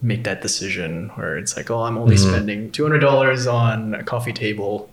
make 0.00 0.24
that 0.24 0.42
decision 0.42 1.10
where 1.10 1.36
it's 1.36 1.56
like, 1.56 1.70
oh, 1.70 1.82
I'm 1.82 1.98
only 1.98 2.16
spending 2.16 2.70
two 2.70 2.82
hundred 2.82 3.00
dollars 3.00 3.46
on 3.46 3.94
a 3.94 4.02
coffee 4.02 4.32
table, 4.32 4.90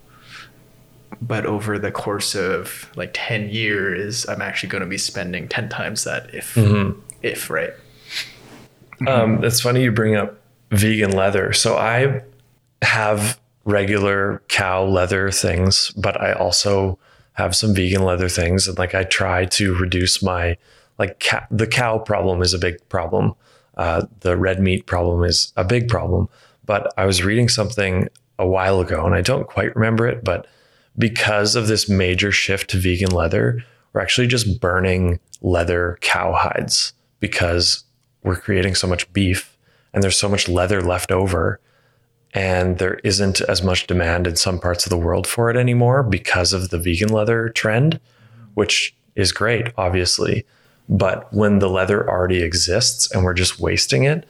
but 1.21 1.45
over 1.45 1.79
the 1.79 1.91
course 1.91 2.35
of 2.35 2.89
like 2.95 3.11
ten 3.13 3.49
years, 3.49 4.27
I'm 4.27 4.41
actually 4.41 4.69
going 4.69 4.83
to 4.83 4.89
be 4.89 4.97
spending 4.97 5.47
ten 5.47 5.69
times 5.69 6.03
that, 6.03 6.33
if 6.33 6.57
if 7.21 7.49
right. 7.49 7.71
Um, 9.07 9.43
it's 9.43 9.61
funny 9.61 9.83
you 9.83 9.91
bring 9.91 10.15
up 10.15 10.37
vegan 10.71 11.11
leather. 11.11 11.53
So 11.53 11.77
I 11.77 12.21
have 12.81 13.39
regular 13.65 14.41
cow 14.47 14.83
leather 14.83 15.31
things, 15.31 15.91
but 15.91 16.19
I 16.19 16.33
also 16.33 16.97
have 17.33 17.55
some 17.55 17.73
vegan 17.73 18.03
leather 18.03 18.29
things. 18.29 18.67
And 18.67 18.77
like 18.77 18.95
I 18.95 19.03
try 19.03 19.45
to 19.45 19.75
reduce 19.75 20.21
my 20.23 20.57
like 20.97 21.19
ca- 21.19 21.47
the 21.49 21.67
cow 21.67 21.97
problem 21.97 22.41
is 22.41 22.53
a 22.53 22.59
big 22.59 22.77
problem. 22.89 23.33
Uh, 23.75 24.05
the 24.19 24.37
red 24.37 24.59
meat 24.59 24.85
problem 24.85 25.23
is 25.23 25.53
a 25.55 25.63
big 25.63 25.87
problem. 25.87 26.27
But 26.65 26.93
I 26.97 27.05
was 27.05 27.23
reading 27.23 27.49
something 27.49 28.09
a 28.37 28.45
while 28.45 28.79
ago, 28.81 29.05
and 29.05 29.15
I 29.15 29.21
don't 29.21 29.47
quite 29.47 29.75
remember 29.75 30.07
it, 30.07 30.23
but 30.23 30.47
because 30.97 31.55
of 31.55 31.67
this 31.67 31.89
major 31.89 32.31
shift 32.31 32.69
to 32.71 32.77
vegan 32.77 33.11
leather, 33.11 33.63
we're 33.93 34.01
actually 34.01 34.27
just 34.27 34.59
burning 34.59 35.19
leather 35.41 35.97
cow 36.01 36.33
hides 36.33 36.93
because 37.19 37.83
we're 38.23 38.35
creating 38.35 38.75
so 38.75 38.87
much 38.87 39.11
beef 39.13 39.57
and 39.93 40.03
there's 40.03 40.17
so 40.17 40.29
much 40.29 40.47
leather 40.47 40.81
left 40.81 41.11
over 41.11 41.59
and 42.33 42.77
there 42.77 42.95
isn't 43.03 43.41
as 43.41 43.61
much 43.61 43.87
demand 43.87 44.25
in 44.25 44.35
some 44.37 44.57
parts 44.59 44.85
of 44.85 44.89
the 44.89 44.97
world 44.97 45.27
for 45.27 45.49
it 45.49 45.57
anymore 45.57 46.01
because 46.03 46.53
of 46.53 46.69
the 46.69 46.77
vegan 46.77 47.09
leather 47.09 47.49
trend 47.49 47.99
which 48.53 48.95
is 49.15 49.31
great 49.31 49.67
obviously 49.77 50.45
but 50.89 51.31
when 51.33 51.59
the 51.59 51.69
leather 51.69 52.09
already 52.09 52.41
exists 52.41 53.11
and 53.11 53.23
we're 53.23 53.33
just 53.33 53.59
wasting 53.59 54.03
it 54.03 54.27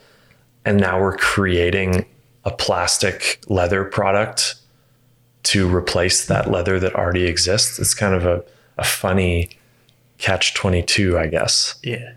and 0.64 0.78
now 0.78 1.00
we're 1.00 1.16
creating 1.16 2.04
a 2.44 2.50
plastic 2.50 3.40
leather 3.48 3.84
product 3.84 4.56
to 5.44 5.72
replace 5.72 6.26
that 6.26 6.50
leather 6.50 6.78
that 6.80 6.94
already 6.94 7.24
exists 7.24 7.78
it's 7.78 7.94
kind 7.94 8.14
of 8.14 8.24
a, 8.26 8.44
a 8.78 8.84
funny 8.84 9.50
catch 10.18 10.54
22 10.54 11.18
i 11.18 11.26
guess 11.26 11.76
Yeah. 11.82 12.14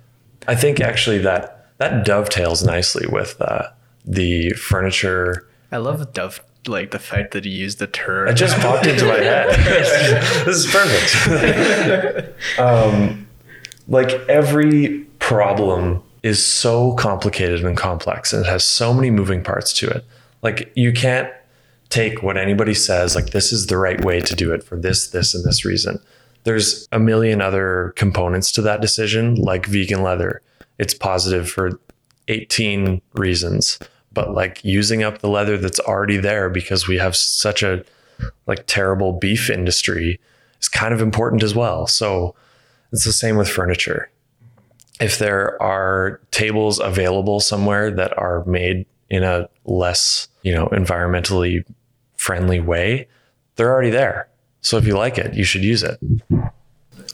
I 0.47 0.53
think 0.53 0.79
actually 0.79 1.17
that 1.19 1.54
that 1.77 2.05
dovetails 2.05 2.63
nicely 2.63 3.07
with 3.07 3.39
uh, 3.41 3.69
the 4.05 4.51
furniture. 4.51 5.47
I 5.71 5.77
love 5.77 6.13
Dove, 6.13 6.41
like 6.67 6.91
the 6.91 6.99
fact 6.99 7.31
that 7.33 7.45
he 7.45 7.51
used 7.51 7.79
the 7.79 7.87
term. 7.87 8.27
It 8.27 8.35
just 8.35 8.57
popped 8.59 8.85
into 8.85 9.05
my 9.05 9.17
head. 9.23 9.49
this 10.45 10.65
is 10.65 10.71
perfect. 10.71 12.59
um, 12.59 13.27
like 13.87 14.11
every 14.29 15.01
problem 15.19 16.01
is 16.23 16.43
so 16.43 16.93
complicated 16.93 17.63
and 17.63 17.77
complex, 17.77 18.33
and 18.33 18.45
it 18.45 18.49
has 18.49 18.63
so 18.63 18.93
many 18.93 19.11
moving 19.11 19.43
parts 19.43 19.73
to 19.73 19.87
it. 19.87 20.05
Like 20.41 20.71
you 20.75 20.91
can't 20.91 21.31
take 21.89 22.23
what 22.23 22.35
anybody 22.35 22.73
says 22.73 23.15
like 23.15 23.29
this 23.29 23.53
is 23.53 23.67
the 23.67 23.77
right 23.77 24.03
way 24.03 24.19
to 24.19 24.35
do 24.35 24.51
it 24.51 24.63
for 24.63 24.75
this, 24.75 25.07
this, 25.07 25.35
and 25.35 25.43
this 25.43 25.63
reason. 25.65 25.99
There's 26.43 26.87
a 26.91 26.99
million 26.99 27.41
other 27.41 27.93
components 27.95 28.51
to 28.53 28.61
that 28.63 28.81
decision, 28.81 29.35
like 29.35 29.65
vegan 29.65 30.03
leather. 30.03 30.41
It's 30.77 30.93
positive 30.93 31.49
for 31.49 31.79
18 32.27 33.01
reasons, 33.13 33.79
but 34.11 34.33
like 34.33 34.63
using 34.63 35.03
up 35.03 35.19
the 35.19 35.29
leather 35.29 35.57
that's 35.57 35.79
already 35.79 36.17
there 36.17 36.49
because 36.49 36.87
we 36.87 36.97
have 36.97 37.15
such 37.15 37.63
a 37.63 37.83
like 38.47 38.65
terrible 38.67 39.13
beef 39.13 39.49
industry 39.49 40.19
is 40.59 40.67
kind 40.67 40.93
of 40.93 41.01
important 41.01 41.43
as 41.43 41.53
well. 41.55 41.87
So 41.87 42.35
it's 42.91 43.05
the 43.05 43.11
same 43.11 43.37
with 43.37 43.49
furniture. 43.49 44.09
If 44.99 45.19
there 45.19 45.61
are 45.61 46.21
tables 46.31 46.79
available 46.79 47.39
somewhere 47.39 47.91
that 47.91 48.17
are 48.17 48.45
made 48.45 48.85
in 49.09 49.23
a 49.23 49.49
less, 49.65 50.29
you 50.41 50.53
know, 50.53 50.67
environmentally 50.67 51.65
friendly 52.17 52.59
way, 52.59 53.07
they're 53.55 53.71
already 53.71 53.89
there. 53.89 54.29
So 54.61 54.77
if 54.77 54.87
you 54.87 54.97
like 54.97 55.17
it, 55.17 55.35
you 55.35 55.43
should 55.43 55.63
use 55.63 55.83
it. 55.83 55.99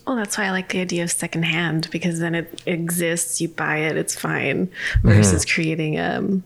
Well, 0.07 0.15
that's 0.15 0.37
why 0.37 0.45
I 0.45 0.51
like 0.51 0.69
the 0.69 0.79
idea 0.81 1.03
of 1.03 1.11
secondhand 1.11 1.89
because 1.91 2.19
then 2.19 2.35
it 2.35 2.61
exists, 2.65 3.39
you 3.39 3.47
buy 3.47 3.77
it, 3.77 3.97
it's 3.97 4.15
fine, 4.15 4.69
versus 5.03 5.45
creating 5.45 5.99
um, 5.99 6.43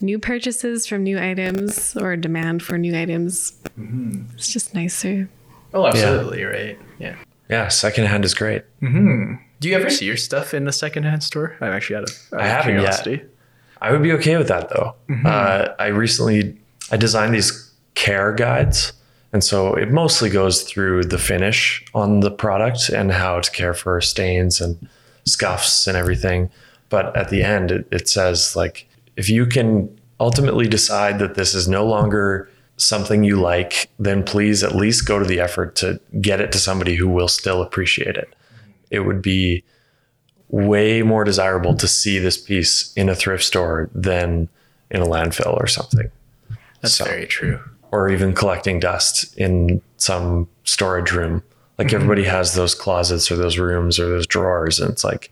new 0.00 0.18
purchases 0.18 0.86
from 0.86 1.02
new 1.02 1.18
items 1.18 1.96
or 1.96 2.16
demand 2.16 2.62
for 2.62 2.78
new 2.78 2.96
items. 2.98 3.52
It's 4.34 4.52
just 4.52 4.74
nicer. 4.74 5.28
oh, 5.74 5.86
absolutely, 5.86 6.42
right. 6.44 6.78
Yeah. 6.98 7.16
Yeah, 7.48 7.68
secondhand 7.68 8.24
is 8.24 8.34
great. 8.34 8.62
Do 8.80 9.68
you 9.68 9.76
ever 9.76 9.90
see 9.90 10.06
your 10.06 10.16
stuff 10.16 10.54
in 10.54 10.66
a 10.66 10.72
secondhand 10.72 11.22
store? 11.22 11.56
I'm 11.60 11.72
actually 11.72 11.96
out 11.96 12.04
of, 12.04 12.10
out 12.32 12.40
of 12.40 12.40
I 12.40 12.48
haven't 12.48 12.74
yet. 12.74 12.80
curiosity. 12.80 13.22
I 13.82 13.92
would 13.92 14.02
be 14.02 14.12
okay 14.12 14.36
with 14.36 14.48
that 14.48 14.68
though. 14.70 14.94
Uh, 15.24 15.74
I 15.78 15.86
recently 15.88 16.56
I 16.90 16.96
designed 16.96 17.34
these 17.34 17.70
care 17.94 18.32
guides, 18.32 18.92
and 19.32 19.42
so 19.44 19.74
it 19.74 19.90
mostly 19.90 20.28
goes 20.30 20.62
through 20.62 21.04
the 21.04 21.18
finish 21.18 21.84
on 21.94 22.20
the 22.20 22.30
product 22.30 22.88
and 22.88 23.12
how 23.12 23.40
to 23.40 23.50
care 23.50 23.74
for 23.74 24.00
stains 24.00 24.60
and 24.60 24.88
scuffs 25.24 25.86
and 25.86 25.96
everything. 25.96 26.50
But 26.88 27.16
at 27.16 27.28
the 27.30 27.42
end, 27.42 27.70
it, 27.70 27.86
it 27.92 28.08
says 28.08 28.56
like 28.56 28.88
if 29.16 29.28
you 29.28 29.46
can 29.46 29.88
ultimately 30.18 30.66
decide 30.68 31.18
that 31.20 31.34
this 31.34 31.54
is 31.54 31.68
no 31.68 31.86
longer 31.86 32.48
something 32.76 33.22
you 33.24 33.40
like, 33.40 33.88
then 33.98 34.24
please 34.24 34.62
at 34.64 34.74
least 34.74 35.06
go 35.06 35.18
to 35.18 35.24
the 35.24 35.38
effort 35.40 35.76
to 35.76 36.00
get 36.20 36.40
it 36.40 36.50
to 36.52 36.58
somebody 36.58 36.94
who 36.96 37.06
will 37.08 37.28
still 37.28 37.62
appreciate 37.62 38.16
it. 38.16 38.34
It 38.90 39.00
would 39.00 39.22
be 39.22 39.62
way 40.48 41.02
more 41.02 41.22
desirable 41.22 41.74
to 41.76 41.86
see 41.86 42.18
this 42.18 42.36
piece 42.36 42.92
in 42.94 43.08
a 43.08 43.14
thrift 43.14 43.44
store 43.44 43.88
than 43.94 44.48
in 44.90 45.00
a 45.00 45.06
landfill 45.06 45.54
or 45.60 45.68
something, 45.68 46.10
That's 46.80 46.94
So- 46.94 47.04
very 47.04 47.26
true. 47.26 47.60
Or 47.92 48.08
even 48.10 48.34
collecting 48.34 48.80
dust 48.80 49.36
in 49.36 49.82
some 49.96 50.48
storage 50.64 51.12
room. 51.12 51.42
Like 51.78 51.88
mm-hmm. 51.88 51.96
everybody 51.96 52.24
has 52.24 52.54
those 52.54 52.74
closets 52.74 53.30
or 53.30 53.36
those 53.36 53.58
rooms 53.58 53.98
or 53.98 54.08
those 54.08 54.26
drawers, 54.26 54.80
and 54.80 54.90
it's 54.90 55.04
like 55.04 55.30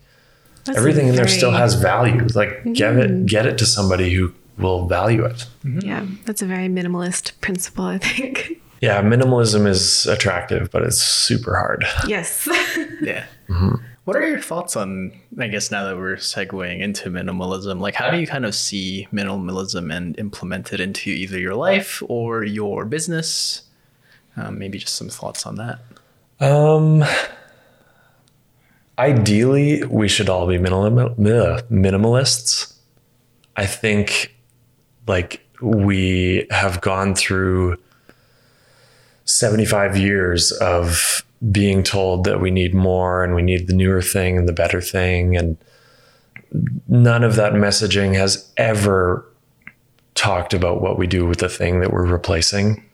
That's 0.64 0.78
everything 0.78 1.08
in 1.08 1.14
there 1.14 1.28
still 1.28 1.52
has 1.52 1.74
value. 1.74 2.26
Like 2.34 2.64
give 2.72 2.96
it, 2.96 3.10
mm-hmm. 3.10 3.26
get 3.26 3.46
it 3.46 3.58
to 3.58 3.66
somebody 3.66 4.12
who 4.14 4.32
will 4.56 4.86
value 4.86 5.24
it. 5.24 5.46
Mm-hmm. 5.64 5.80
Yeah, 5.80 6.06
that's 6.24 6.42
a 6.42 6.46
very 6.46 6.68
minimalist 6.68 7.40
principle, 7.40 7.84
I 7.84 7.98
think. 7.98 8.60
Yeah, 8.80 9.02
minimalism 9.02 9.66
is 9.66 10.06
attractive, 10.06 10.70
but 10.70 10.84
it's 10.84 10.98
super 10.98 11.56
hard. 11.56 11.84
yes. 12.06 12.48
Yeah. 13.00 13.24
What 14.08 14.16
are 14.16 14.26
your 14.26 14.40
thoughts 14.40 14.74
on, 14.74 15.12
I 15.38 15.48
guess, 15.48 15.70
now 15.70 15.84
that 15.84 15.94
we're 15.98 16.16
segueing 16.16 16.80
into 16.80 17.10
minimalism? 17.10 17.78
Like, 17.78 17.94
how 17.94 18.10
do 18.10 18.18
you 18.18 18.26
kind 18.26 18.46
of 18.46 18.54
see 18.54 19.06
minimalism 19.12 19.94
and 19.94 20.18
implement 20.18 20.72
it 20.72 20.80
into 20.80 21.10
either 21.10 21.38
your 21.38 21.54
life 21.54 22.02
or 22.08 22.42
your 22.42 22.86
business? 22.86 23.64
Um, 24.34 24.58
maybe 24.58 24.78
just 24.78 24.94
some 24.94 25.10
thoughts 25.10 25.44
on 25.44 25.56
that. 25.56 25.80
Um, 26.40 27.04
ideally, 28.98 29.84
we 29.84 30.08
should 30.08 30.30
all 30.30 30.46
be 30.46 30.56
minimal, 30.56 31.10
minimalists. 31.70 32.72
I 33.58 33.66
think, 33.66 34.34
like, 35.06 35.46
we 35.60 36.46
have 36.50 36.80
gone 36.80 37.14
through 37.14 37.76
75 39.26 39.98
years 39.98 40.50
of 40.52 41.26
being 41.52 41.82
told 41.82 42.24
that 42.24 42.40
we 42.40 42.50
need 42.50 42.74
more 42.74 43.22
and 43.22 43.34
we 43.34 43.42
need 43.42 43.66
the 43.66 43.74
newer 43.74 44.02
thing 44.02 44.36
and 44.36 44.48
the 44.48 44.52
better 44.52 44.80
thing. 44.80 45.36
And 45.36 45.56
none 46.88 47.22
of 47.22 47.36
that 47.36 47.52
messaging 47.52 48.14
has 48.14 48.50
ever 48.56 49.24
talked 50.14 50.52
about 50.52 50.82
what 50.82 50.98
we 50.98 51.06
do 51.06 51.26
with 51.26 51.38
the 51.38 51.48
thing 51.48 51.80
that 51.80 51.92
we're 51.92 52.06
replacing. 52.06 52.84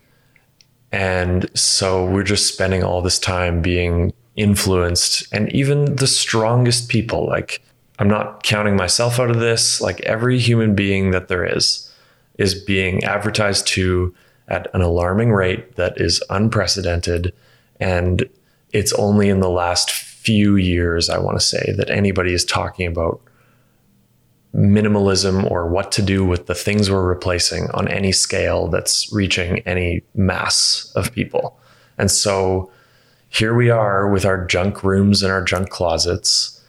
And 0.93 1.49
so 1.59 2.05
we're 2.05 2.23
just 2.23 2.53
spending 2.53 2.85
all 2.85 3.01
this 3.01 3.19
time 3.19 3.63
being 3.63 4.13
influenced. 4.37 5.27
And 5.33 5.51
even 5.53 5.97
the 5.97 6.07
strongest 6.07 6.89
people, 6.89 7.27
like, 7.27 7.63
I'm 7.99 8.09
not 8.09 8.43
counting 8.43 8.77
myself 8.77 9.19
out 9.19 9.31
of 9.31 9.41
this, 9.41 9.81
like, 9.81 10.01
every 10.01 10.39
human 10.39 10.75
being 10.75 11.13
that 11.13 11.29
there 11.29 11.45
is, 11.45 11.91
is 12.39 12.55
being 12.55 13.03
advertised 13.05 13.67
to 13.69 14.15
at 14.49 14.69
an 14.75 14.83
alarming 14.83 15.33
rate 15.33 15.77
that 15.77 16.01
is 16.01 16.23
unprecedented. 16.29 17.33
And 17.81 18.29
it's 18.73 18.93
only 18.95 19.29
in 19.29 19.41
the 19.41 19.51
last 19.51 19.91
few 19.91 20.57
years, 20.57 21.11
I 21.11 21.19
want 21.19 21.39
to 21.39 21.45
say, 21.45 21.75
that 21.77 21.91
anybody 21.91 22.33
is 22.33 22.45
talking 22.45 22.87
about 22.87 23.21
minimalism 24.55 25.51
or 25.51 25.69
what 25.69 25.91
to 25.93 26.03
do 26.03 26.25
with 26.25 26.47
the 26.47 26.55
things 26.55 26.91
we're 26.91 27.07
replacing 27.07 27.69
on 27.75 27.89
any 27.89 28.13
scale 28.13 28.69
that's 28.69 29.13
reaching 29.13 29.59
any 29.61 30.03
mass 30.15 30.93
of 30.95 31.13
people. 31.13 31.59
And 31.99 32.11
so 32.11 32.71
here 33.29 33.55
we 33.55 33.69
are 33.69 34.09
with 34.09 34.25
our 34.25 34.47
junk 34.47 34.85
rooms 34.85 35.23
and 35.23 35.33
our 35.33 35.43
junk 35.43 35.71
closets, 35.71 36.63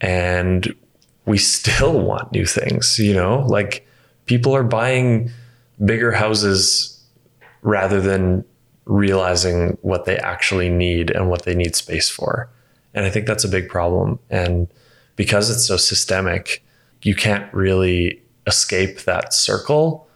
and 0.00 0.74
we 1.24 1.38
still 1.38 1.98
want 2.06 2.32
new 2.32 2.44
things, 2.44 2.98
you 2.98 3.14
know? 3.14 3.40
Like 3.46 3.86
people 4.26 4.54
are 4.54 4.64
buying 4.64 5.30
bigger 5.82 6.12
houses 6.12 7.02
rather 7.62 8.00
than 8.00 8.44
realizing 8.90 9.78
what 9.82 10.04
they 10.04 10.18
actually 10.18 10.68
need 10.68 11.10
and 11.10 11.30
what 11.30 11.44
they 11.44 11.54
need 11.54 11.76
space 11.76 12.10
for. 12.10 12.50
And 12.92 13.06
I 13.06 13.10
think 13.10 13.26
that's 13.26 13.44
a 13.44 13.48
big 13.48 13.68
problem. 13.68 14.18
And 14.28 14.66
because 15.14 15.48
it's 15.48 15.64
so 15.64 15.76
systemic, 15.76 16.62
you 17.02 17.14
can't 17.14 17.52
really 17.54 18.20
escape 18.46 19.02
that 19.02 19.32
circle 19.32 20.08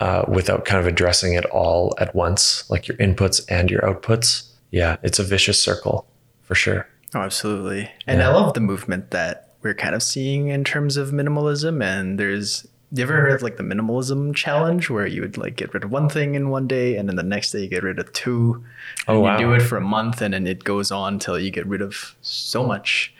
uh, 0.00 0.24
without 0.28 0.64
kind 0.64 0.80
of 0.80 0.86
addressing 0.86 1.34
it 1.34 1.44
all 1.46 1.94
at 1.98 2.14
once, 2.14 2.68
like 2.68 2.88
your 2.88 2.96
inputs 2.96 3.40
and 3.48 3.70
your 3.70 3.82
outputs. 3.82 4.50
Yeah, 4.70 4.96
it's 5.02 5.18
a 5.18 5.24
vicious 5.24 5.62
circle 5.62 6.06
for 6.42 6.56
sure. 6.56 6.88
Oh, 7.14 7.20
absolutely. 7.20 7.88
And 8.06 8.18
yeah. 8.18 8.30
I 8.30 8.34
love 8.34 8.54
the 8.54 8.60
movement 8.60 9.12
that 9.12 9.54
we're 9.62 9.74
kind 9.74 9.94
of 9.94 10.02
seeing 10.02 10.48
in 10.48 10.64
terms 10.64 10.96
of 10.96 11.10
minimalism. 11.10 11.82
And 11.82 12.18
there's, 12.18 12.66
you 12.92 13.02
ever 13.02 13.14
heard 13.14 13.32
of 13.32 13.42
like 13.42 13.56
the 13.58 13.62
minimalism 13.62 14.34
challenge 14.34 14.88
where 14.88 15.06
you 15.06 15.20
would 15.20 15.36
like 15.36 15.56
get 15.56 15.74
rid 15.74 15.84
of 15.84 15.90
one 15.90 16.08
thing 16.08 16.34
in 16.34 16.48
one 16.48 16.66
day 16.66 16.96
and 16.96 17.08
then 17.08 17.16
the 17.16 17.22
next 17.22 17.50
day 17.50 17.60
you 17.60 17.68
get 17.68 17.82
rid 17.82 17.98
of 17.98 18.10
two 18.12 18.64
and 19.06 19.16
oh, 19.16 19.20
wow. 19.20 19.38
you 19.38 19.46
do 19.46 19.52
it 19.52 19.60
for 19.60 19.76
a 19.76 19.82
month 19.82 20.22
and 20.22 20.32
then 20.32 20.46
it 20.46 20.64
goes 20.64 20.90
on 20.90 21.18
till 21.18 21.38
you 21.38 21.50
get 21.50 21.66
rid 21.66 21.82
of 21.82 22.16
so 22.22 22.64
much. 22.64 23.12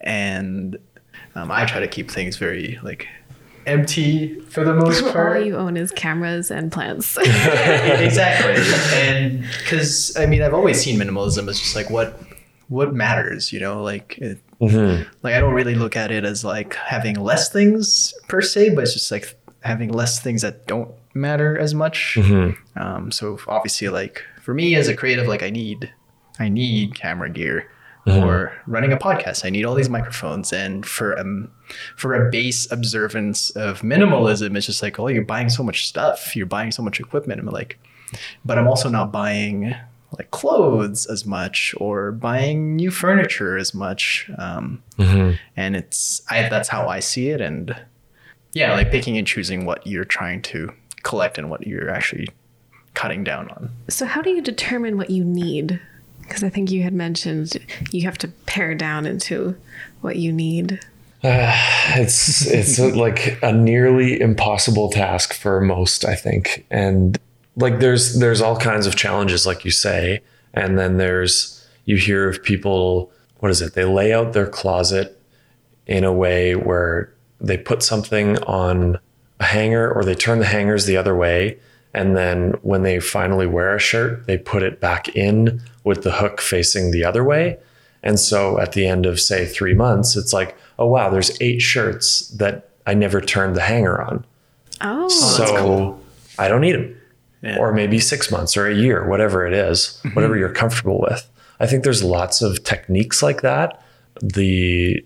And 0.00 0.76
um, 1.36 1.50
I 1.50 1.64
try 1.64 1.80
to 1.80 1.88
keep 1.88 2.10
things 2.10 2.36
very 2.36 2.78
like 2.82 3.08
empty 3.66 4.40
for 4.40 4.64
the 4.64 4.74
most 4.74 5.04
part. 5.12 5.38
All 5.38 5.44
you 5.44 5.56
own 5.56 5.76
is 5.76 5.90
cameras 5.92 6.50
and 6.50 6.70
plants. 6.70 7.16
exactly, 7.20 8.62
and 8.94 9.44
because 9.60 10.16
I 10.16 10.26
mean, 10.26 10.42
I've 10.42 10.54
always 10.54 10.80
seen 10.80 10.98
minimalism 10.98 11.48
as 11.48 11.58
just 11.58 11.74
like 11.74 11.90
what 11.90 12.20
what 12.68 12.94
matters, 12.94 13.52
you 13.52 13.60
know, 13.60 13.82
like 13.82 14.18
it, 14.18 14.38
mm-hmm. 14.60 15.08
like 15.22 15.34
I 15.34 15.40
don't 15.40 15.54
really 15.54 15.74
look 15.74 15.96
at 15.96 16.10
it 16.10 16.24
as 16.24 16.44
like 16.44 16.74
having 16.74 17.16
less 17.16 17.50
things 17.52 18.14
per 18.28 18.40
se, 18.40 18.74
but 18.74 18.84
it's 18.84 18.94
just 18.94 19.10
like 19.10 19.36
having 19.60 19.92
less 19.92 20.20
things 20.20 20.42
that 20.42 20.66
don't 20.66 20.90
matter 21.14 21.58
as 21.58 21.74
much. 21.74 22.16
Mm-hmm. 22.18 22.80
Um, 22.80 23.10
so 23.10 23.38
obviously, 23.46 23.88
like 23.88 24.22
for 24.42 24.54
me 24.54 24.74
as 24.76 24.88
a 24.88 24.96
creative, 24.96 25.26
like 25.26 25.42
I 25.42 25.50
need 25.50 25.92
I 26.38 26.48
need 26.48 26.94
camera 26.94 27.30
gear 27.30 27.70
mm-hmm. 28.06 28.24
or 28.24 28.52
running 28.66 28.92
a 28.92 28.96
podcast. 28.96 29.44
I 29.44 29.50
need 29.50 29.64
all 29.64 29.74
these 29.74 29.88
microphones. 29.88 30.52
And 30.52 30.84
for 30.84 31.18
um 31.18 31.50
for 31.96 32.14
a 32.14 32.30
base 32.30 32.70
observance 32.70 33.50
of 33.50 33.80
minimalism, 33.82 34.56
it's 34.56 34.66
just 34.66 34.82
like, 34.82 34.98
oh, 34.98 35.08
you're 35.08 35.24
buying 35.24 35.48
so 35.48 35.62
much 35.62 35.86
stuff. 35.86 36.34
You're 36.36 36.46
buying 36.46 36.70
so 36.70 36.82
much 36.82 37.00
equipment. 37.00 37.40
I'm 37.40 37.46
like, 37.46 37.78
but 38.44 38.58
I'm 38.58 38.68
also 38.68 38.88
not 38.88 39.12
buying 39.12 39.74
like 40.18 40.30
clothes 40.30 41.06
as 41.06 41.24
much 41.24 41.74
or 41.78 42.12
buying 42.12 42.76
new 42.76 42.90
furniture 42.90 43.56
as 43.56 43.74
much. 43.74 44.30
Um, 44.38 44.82
mm-hmm. 44.98 45.32
And 45.56 45.76
it's 45.76 46.22
I 46.30 46.48
that's 46.48 46.68
how 46.68 46.88
I 46.88 47.00
see 47.00 47.30
it. 47.30 47.40
And 47.40 47.76
yeah, 48.52 48.72
like 48.72 48.90
picking 48.90 49.18
and 49.18 49.26
choosing 49.26 49.64
what 49.64 49.86
you're 49.86 50.04
trying 50.04 50.42
to 50.42 50.72
collect 51.02 51.38
and 51.38 51.50
what 51.50 51.66
you're 51.66 51.90
actually 51.90 52.28
cutting 52.94 53.24
down 53.24 53.50
on. 53.50 53.70
So 53.88 54.06
how 54.06 54.22
do 54.22 54.30
you 54.30 54.40
determine 54.40 54.96
what 54.96 55.10
you 55.10 55.24
need? 55.24 55.80
Because 56.22 56.42
I 56.42 56.48
think 56.48 56.70
you 56.70 56.82
had 56.82 56.94
mentioned 56.94 57.58
you 57.90 58.02
have 58.02 58.16
to 58.18 58.28
pare 58.46 58.74
down 58.74 59.04
into 59.04 59.56
what 60.00 60.16
you 60.16 60.32
need. 60.32 60.80
Uh, 61.22 61.52
it's 61.96 62.46
it's 62.46 62.78
like 62.78 63.38
a 63.42 63.52
nearly 63.52 64.20
impossible 64.20 64.90
task 64.90 65.34
for 65.34 65.60
most, 65.60 66.04
I 66.04 66.14
think. 66.14 66.66
And 66.70 67.18
like 67.56 67.80
there's 67.80 68.18
there's 68.18 68.40
all 68.40 68.56
kinds 68.56 68.86
of 68.86 68.96
challenges, 68.96 69.46
like 69.46 69.64
you 69.64 69.70
say, 69.70 70.22
and 70.52 70.78
then 70.78 70.96
there's 70.96 71.66
you 71.84 71.96
hear 71.96 72.28
of 72.28 72.42
people. 72.42 73.12
What 73.38 73.50
is 73.50 73.60
it? 73.60 73.74
They 73.74 73.84
lay 73.84 74.12
out 74.12 74.32
their 74.32 74.46
closet 74.46 75.20
in 75.86 76.04
a 76.04 76.12
way 76.12 76.54
where 76.54 77.12
they 77.40 77.58
put 77.58 77.82
something 77.82 78.38
on 78.44 78.98
a 79.40 79.44
hanger, 79.44 79.92
or 79.92 80.04
they 80.04 80.14
turn 80.14 80.38
the 80.38 80.46
hangers 80.46 80.86
the 80.86 80.96
other 80.96 81.14
way, 81.14 81.58
and 81.92 82.16
then 82.16 82.52
when 82.62 82.82
they 82.82 83.00
finally 83.00 83.46
wear 83.46 83.74
a 83.74 83.80
shirt, 83.80 84.26
they 84.26 84.38
put 84.38 84.62
it 84.62 84.80
back 84.80 85.08
in 85.14 85.60
with 85.82 86.02
the 86.02 86.12
hook 86.12 86.40
facing 86.40 86.90
the 86.90 87.04
other 87.04 87.22
way. 87.22 87.58
And 88.02 88.20
so 88.20 88.60
at 88.60 88.72
the 88.72 88.86
end 88.86 89.06
of, 89.06 89.18
say, 89.18 89.46
three 89.46 89.74
months, 89.74 90.14
it's 90.14 90.32
like, 90.32 90.56
oh, 90.78 90.86
wow, 90.86 91.08
there's 91.08 91.40
eight 91.40 91.62
shirts 91.62 92.28
that 92.30 92.68
I 92.86 92.92
never 92.94 93.20
turned 93.20 93.56
the 93.56 93.62
hanger 93.62 94.00
on. 94.00 94.24
Oh, 94.82 95.08
so 95.08 95.56
cool. 95.56 96.00
I 96.38 96.48
don't 96.48 96.60
need 96.60 96.74
them. 96.74 97.00
Yeah. 97.44 97.58
Or 97.58 97.72
maybe 97.72 98.00
six 98.00 98.30
months 98.30 98.56
or 98.56 98.66
a 98.66 98.74
year, 98.74 99.06
whatever 99.06 99.46
it 99.46 99.52
is, 99.52 100.00
mm-hmm. 100.02 100.14
whatever 100.14 100.36
you're 100.36 100.52
comfortable 100.52 100.98
with. 101.00 101.28
I 101.60 101.66
think 101.66 101.84
there's 101.84 102.02
lots 102.02 102.40
of 102.40 102.64
techniques 102.64 103.22
like 103.22 103.42
that. 103.42 103.82
The 104.22 105.04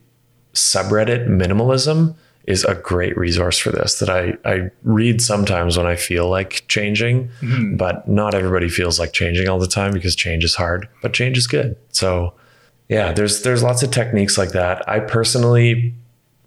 subreddit 0.54 1.26
minimalism 1.26 2.14
is 2.46 2.64
a 2.64 2.74
great 2.74 3.16
resource 3.18 3.58
for 3.58 3.70
this 3.70 3.98
that 3.98 4.08
I, 4.08 4.34
I 4.44 4.70
read 4.82 5.20
sometimes 5.20 5.76
when 5.76 5.86
I 5.86 5.96
feel 5.96 6.30
like 6.30 6.64
changing, 6.68 7.28
mm-hmm. 7.40 7.76
but 7.76 8.08
not 8.08 8.34
everybody 8.34 8.68
feels 8.68 8.98
like 8.98 9.12
changing 9.12 9.48
all 9.48 9.58
the 9.58 9.66
time 9.66 9.92
because 9.92 10.16
change 10.16 10.44
is 10.44 10.54
hard, 10.54 10.88
but 11.02 11.12
change 11.12 11.36
is 11.36 11.46
good. 11.46 11.76
So 11.90 12.32
yeah, 12.88 13.12
there's 13.12 13.42
there's 13.42 13.62
lots 13.62 13.82
of 13.82 13.90
techniques 13.90 14.38
like 14.38 14.52
that. 14.52 14.88
I 14.88 15.00
personally 15.00 15.94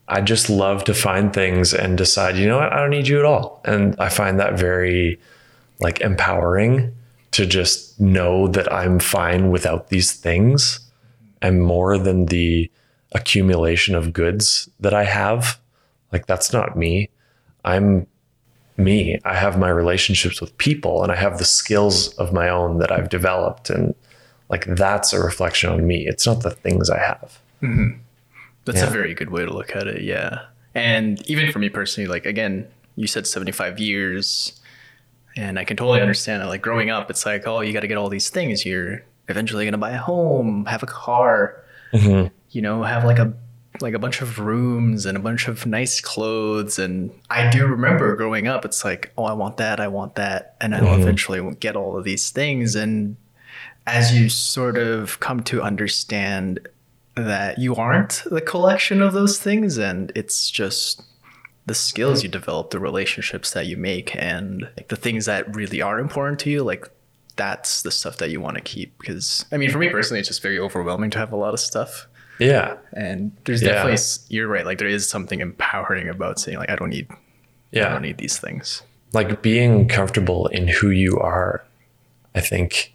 I 0.08 0.22
just 0.22 0.50
love 0.50 0.84
to 0.86 0.94
find 0.94 1.32
things 1.32 1.74
and 1.74 1.98
decide, 1.98 2.36
you 2.36 2.48
know 2.48 2.58
what, 2.58 2.74
I 2.74 2.78
don't 2.78 2.90
need 2.90 3.08
you 3.08 3.20
at 3.20 3.26
all. 3.26 3.62
And 3.64 3.96
I 4.00 4.10
find 4.10 4.40
that 4.40 4.58
very 4.58 5.20
like 5.82 6.02
empowering 6.02 6.94
to 7.32 7.46
just 7.46 8.00
know 8.00 8.48
that 8.48 8.72
I'm 8.72 9.00
fine 9.00 9.52
without 9.52 9.90
these 9.90 10.14
things 10.14 10.80
and 11.42 11.64
more 11.64 11.98
than 11.98 12.26
the 12.26 12.70
accumulation 13.14 13.96
of 13.96 14.14
goods 14.14 14.70
that 14.80 14.94
I 14.94 15.04
have 15.04 15.60
like 16.12 16.28
that's 16.28 16.52
not 16.54 16.78
me. 16.78 17.10
I'm 17.64 18.08
me. 18.78 19.20
I 19.24 19.36
have 19.36 19.58
my 19.58 19.70
relationships 19.70 20.42
with 20.42 20.58
people 20.58 21.04
and 21.04 21.12
I 21.12 21.16
have 21.16 21.38
the 21.38 21.46
skills 21.46 22.10
of 22.16 22.34
my 22.34 22.50
own 22.50 22.80
that 22.80 22.92
I've 22.92 23.10
developed. 23.10 23.70
And 23.70 23.96
like 24.50 24.66
that's 24.66 25.14
a 25.14 25.22
reflection 25.22 25.70
on 25.70 25.88
me. 25.88 26.06
It's 26.08 26.26
not 26.26 26.42
the 26.42 26.52
things 26.52 26.90
I 26.90 27.00
have. 27.00 27.40
Mm-hmm. 27.62 28.00
That's 28.66 28.80
yeah. 28.80 28.88
a 28.88 28.92
very 28.92 29.14
good 29.14 29.30
way 29.30 29.46
to 29.46 29.54
look 29.54 29.76
at 29.76 29.88
it. 29.88 30.04
Yeah. 30.04 30.46
And 30.76 31.22
even 31.30 31.52
for 31.52 31.60
me 31.60 31.70
personally, 31.70 32.08
like 32.08 32.26
again, 32.26 32.68
you 32.96 33.08
said 33.08 33.28
75 33.28 33.80
years. 33.80 34.60
And 35.38 35.58
I 35.58 35.64
can 35.64 35.78
totally 35.78 36.02
understand 36.02 36.44
it. 36.44 36.48
Like 36.48 36.62
growing 36.62 36.90
up, 36.90 37.10
it's 37.10 37.26
like, 37.26 37.48
oh, 37.48 37.62
you 37.62 37.74
got 37.74 37.82
to 37.82 37.88
get 37.88 37.98
all 37.98 38.10
these 38.10 38.30
things. 38.30 38.66
You're 38.66 39.04
eventually 39.28 39.66
going 39.66 39.74
to 39.74 39.78
buy 39.78 39.92
a 39.92 39.98
home, 39.98 40.66
have 40.66 40.84
a 40.84 40.88
car, 40.88 41.64
mm-hmm. 41.94 42.28
you 42.52 42.62
know, 42.62 42.84
have 42.84 43.06
like 43.06 43.20
a 43.20 43.34
like 43.80 43.94
a 43.94 44.00
bunch 44.00 44.22
of 44.22 44.40
rooms 44.40 45.06
and 45.06 45.18
a 45.18 45.20
bunch 45.22 45.48
of 45.48 45.66
nice 45.66 46.02
clothes. 46.02 46.78
And 46.78 47.12
I 47.30 47.50
do 47.50 47.66
remember 47.66 48.16
growing 48.16 48.48
up, 48.48 48.66
it's 48.66 48.84
like, 48.84 49.12
oh, 49.18 49.24
I 49.24 49.34
want 49.34 49.58
that, 49.58 49.80
I 49.80 49.88
want 49.88 50.16
that. 50.16 50.56
And 50.60 50.76
I'll 50.76 50.84
mm-hmm. 50.84 51.02
eventually 51.02 51.56
get 51.56 51.76
all 51.76 51.98
of 51.98 52.04
these 52.04 52.30
things. 52.30 52.76
And 52.76 53.16
as 53.88 54.14
you 54.14 54.30
sort 54.30 54.78
of 54.78 55.20
come 55.20 55.42
to 55.44 55.62
understand 55.62 56.68
that 57.16 57.60
you 57.60 57.76
aren't 57.76 58.24
the 58.30 58.42
collection 58.42 59.02
of 59.02 59.14
those 59.14 59.40
things, 59.40 59.78
and 59.78 60.12
it's 60.16 60.50
just 60.50 61.02
the 61.66 61.76
skills 61.76 62.20
mm-hmm. 62.20 62.26
you 62.26 62.32
develop, 62.32 62.72
the 62.72 62.80
relationships 62.80 63.52
that 63.52 63.68
you 63.68 63.78
make, 63.78 64.16
and 64.16 64.70
like, 64.78 64.88
the 64.88 64.96
things 64.96 65.26
that 65.26 65.56
really 65.56 65.82
are 65.82 66.00
important 66.00 66.40
to 66.40 66.50
you, 66.50 66.64
like 66.64 66.90
that's 67.36 67.82
the 67.84 67.92
stuff 67.92 68.18
that 68.18 68.30
you 68.30 68.42
want 68.42 68.58
to 68.58 68.62
keep. 68.62 68.98
Because 69.00 69.46
I 69.52 69.58
mean, 69.58 69.70
for 69.70 69.78
me 69.78 69.88
mm-hmm. 69.88 69.96
personally, 69.96 70.20
it's 70.20 70.28
just 70.28 70.42
very 70.42 70.60
overwhelming 70.60 71.10
to 71.12 71.18
have 71.20 71.32
a 71.32 71.38
lot 71.38 71.54
of 71.54 71.60
stuff. 71.60 72.08
Yeah. 72.40 72.78
And 72.94 73.32
there's 73.46 73.62
yeah. 73.62 73.74
definitely 73.74 74.04
you're 74.30 74.48
right. 74.48 74.66
Like 74.66 74.80
there 74.80 74.88
is 74.88 75.08
something 75.08 75.42
empowering 75.42 76.10
about 76.10 76.40
saying 76.40 76.58
like 76.58 76.70
I 76.70 76.76
don't 76.76 76.90
need 76.90 77.08
yeah. 77.72 77.88
I 77.88 77.90
don't 77.90 78.02
need 78.02 78.18
these 78.18 78.40
things. 78.40 78.82
Like 79.14 79.42
being 79.42 79.88
comfortable 79.88 80.48
in 80.48 80.68
who 80.68 80.90
you 80.90 81.20
are, 81.20 81.64
I 82.34 82.42
think 82.42 82.94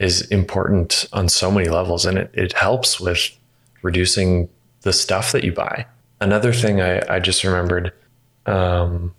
is 0.00 0.22
important 0.28 1.06
on 1.12 1.28
so 1.28 1.50
many 1.50 1.68
levels 1.68 2.06
and 2.06 2.16
it, 2.16 2.30
it 2.32 2.52
helps 2.52 3.00
with 3.00 3.36
reducing 3.82 4.48
the 4.82 4.92
stuff 4.92 5.32
that 5.32 5.44
you 5.44 5.52
buy. 5.52 5.84
Another 6.20 6.52
thing 6.52 6.80
I, 6.80 7.02
I 7.08 7.20
just 7.20 7.44
remembered. 7.44 7.92
Um, 8.46 9.14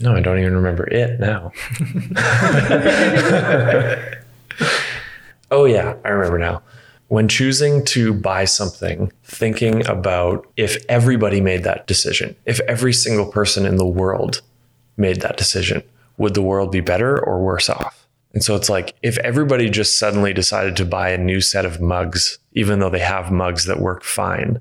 no, 0.00 0.14
I 0.14 0.20
don't 0.20 0.38
even 0.38 0.54
remember 0.54 0.88
it 0.88 1.20
now. 1.20 1.52
oh, 5.50 5.66
yeah, 5.66 5.96
I 6.04 6.08
remember 6.08 6.38
now. 6.38 6.62
When 7.08 7.28
choosing 7.28 7.84
to 7.86 8.12
buy 8.12 8.44
something, 8.44 9.12
thinking 9.22 9.86
about 9.86 10.50
if 10.56 10.84
everybody 10.88 11.40
made 11.40 11.62
that 11.64 11.86
decision, 11.86 12.34
if 12.44 12.60
every 12.60 12.92
single 12.92 13.26
person 13.26 13.66
in 13.66 13.76
the 13.76 13.86
world 13.86 14.40
made 14.96 15.20
that 15.20 15.36
decision, 15.36 15.82
would 16.16 16.34
the 16.34 16.42
world 16.42 16.72
be 16.72 16.80
better 16.80 17.22
or 17.22 17.40
worse 17.40 17.68
off? 17.68 18.06
And 18.32 18.42
so 18.42 18.56
it's 18.56 18.68
like 18.68 18.94
if 19.02 19.16
everybody 19.18 19.70
just 19.70 19.96
suddenly 19.96 20.32
decided 20.32 20.76
to 20.76 20.84
buy 20.84 21.10
a 21.10 21.18
new 21.18 21.40
set 21.40 21.64
of 21.64 21.80
mugs, 21.80 22.38
even 22.52 22.80
though 22.80 22.90
they 22.90 22.98
have 22.98 23.30
mugs 23.30 23.66
that 23.66 23.78
work 23.78 24.02
fine, 24.02 24.60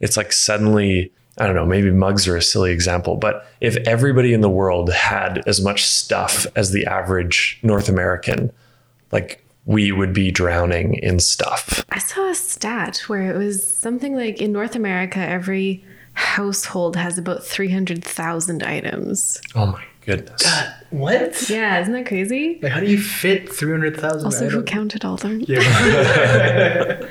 it's 0.00 0.16
like 0.16 0.32
suddenly, 0.32 1.12
I 1.38 1.46
don't 1.46 1.54
know, 1.54 1.66
maybe 1.66 1.90
mugs 1.90 2.26
are 2.26 2.36
a 2.36 2.42
silly 2.42 2.72
example, 2.72 3.16
but 3.16 3.46
if 3.60 3.76
everybody 3.86 4.32
in 4.32 4.40
the 4.40 4.50
world 4.50 4.92
had 4.92 5.42
as 5.46 5.62
much 5.62 5.84
stuff 5.84 6.46
as 6.56 6.72
the 6.72 6.86
average 6.86 7.58
North 7.62 7.88
American, 7.88 8.50
like 9.12 9.44
we 9.66 9.92
would 9.92 10.12
be 10.12 10.30
drowning 10.30 10.94
in 10.94 11.20
stuff. 11.20 11.84
I 11.90 11.98
saw 11.98 12.30
a 12.30 12.34
stat 12.34 13.02
where 13.06 13.30
it 13.30 13.36
was 13.36 13.64
something 13.64 14.16
like 14.16 14.40
in 14.40 14.52
North 14.52 14.74
America, 14.74 15.18
every 15.18 15.84
household 16.14 16.96
has 16.96 17.18
about 17.18 17.44
300,000 17.44 18.62
items. 18.62 19.40
Oh 19.54 19.66
my 19.66 19.84
goodness. 20.00 20.42
What? 20.90 21.48
Yeah, 21.48 21.80
isn't 21.80 21.92
that 21.92 22.06
crazy? 22.06 22.58
Like, 22.60 22.72
how 22.72 22.80
do 22.80 22.86
you 22.86 23.00
fit 23.00 23.52
300,000 23.52 24.24
Also, 24.24 24.48
who 24.48 24.62
counted 24.62 25.04
all 25.04 25.16
them? 25.16 25.40
Yeah. 25.46 25.60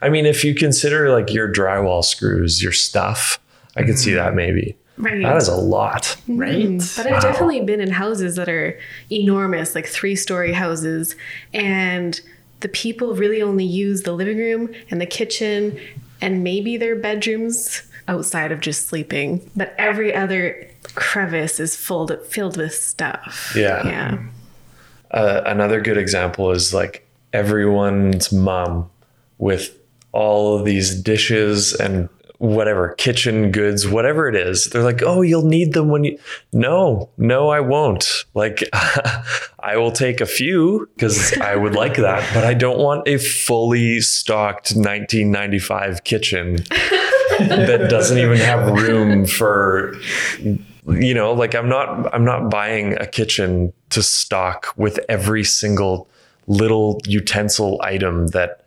I 0.00 0.08
mean, 0.10 0.24
if 0.24 0.44
you 0.44 0.54
consider 0.54 1.10
like 1.10 1.32
your 1.32 1.52
drywall 1.52 2.04
screws, 2.04 2.62
your 2.62 2.72
stuff, 2.72 3.40
I 3.76 3.82
could 3.82 3.98
see 3.98 4.12
that 4.12 4.32
mm. 4.32 4.36
maybe. 4.36 4.76
Right. 4.96 5.22
That 5.22 5.36
is 5.36 5.48
a 5.48 5.56
lot. 5.56 6.02
Mm-hmm. 6.02 6.38
Right? 6.38 6.78
But 6.96 7.06
I've 7.12 7.22
definitely 7.22 7.62
been 7.62 7.80
in 7.80 7.90
houses 7.90 8.36
that 8.36 8.48
are 8.48 8.78
enormous, 9.10 9.74
like 9.74 9.86
three 9.86 10.14
story 10.14 10.52
houses, 10.52 11.16
and 11.52 12.20
the 12.60 12.68
people 12.68 13.14
really 13.14 13.42
only 13.42 13.64
use 13.64 14.02
the 14.02 14.12
living 14.12 14.38
room 14.38 14.72
and 14.90 15.00
the 15.00 15.06
kitchen 15.06 15.78
and 16.20 16.44
maybe 16.44 16.76
their 16.76 16.94
bedrooms 16.96 17.82
outside 18.06 18.52
of 18.52 18.60
just 18.60 18.86
sleeping. 18.86 19.50
But 19.56 19.74
every 19.78 20.14
other 20.14 20.70
crevice 20.94 21.60
is 21.60 21.76
filled 21.76 22.12
filled 22.26 22.56
with 22.56 22.74
stuff. 22.74 23.52
Yeah. 23.56 23.86
Yeah. 23.86 24.18
Uh, 25.10 25.42
another 25.46 25.80
good 25.80 25.96
example 25.96 26.50
is 26.50 26.74
like 26.74 27.06
everyone's 27.32 28.32
mom 28.32 28.90
with 29.38 29.76
all 30.12 30.58
of 30.58 30.64
these 30.64 30.94
dishes 30.94 31.74
and 31.74 32.08
whatever 32.38 32.94
kitchen 32.98 33.50
goods 33.52 33.86
whatever 33.88 34.28
it 34.28 34.34
is 34.34 34.66
they're 34.66 34.82
like 34.82 35.02
oh 35.02 35.22
you'll 35.22 35.46
need 35.46 35.72
them 35.72 35.88
when 35.88 36.04
you 36.04 36.18
no 36.52 37.08
no 37.16 37.48
i 37.48 37.60
won't 37.60 38.24
like 38.34 38.62
i 39.60 39.76
will 39.76 39.92
take 39.92 40.20
a 40.20 40.26
few 40.26 40.88
because 40.94 41.32
i 41.38 41.54
would 41.54 41.74
like 41.74 41.96
that 41.96 42.28
but 42.34 42.44
i 42.44 42.52
don't 42.52 42.78
want 42.78 43.06
a 43.06 43.18
fully 43.18 44.00
stocked 44.00 44.72
1995 44.72 46.04
kitchen 46.04 46.56
that 47.38 47.86
doesn't 47.88 48.18
even 48.18 48.36
have 48.36 48.68
room 48.82 49.26
for 49.26 49.94
you 50.86 51.14
know 51.14 51.32
like 51.32 51.54
i'm 51.54 51.68
not 51.68 52.12
i'm 52.14 52.24
not 52.24 52.50
buying 52.50 52.92
a 53.00 53.06
kitchen 53.06 53.72
to 53.90 54.02
stock 54.02 54.66
with 54.76 54.98
every 55.08 55.42
single 55.44 56.08
little 56.46 57.00
utensil 57.06 57.80
item 57.82 58.26
that 58.28 58.64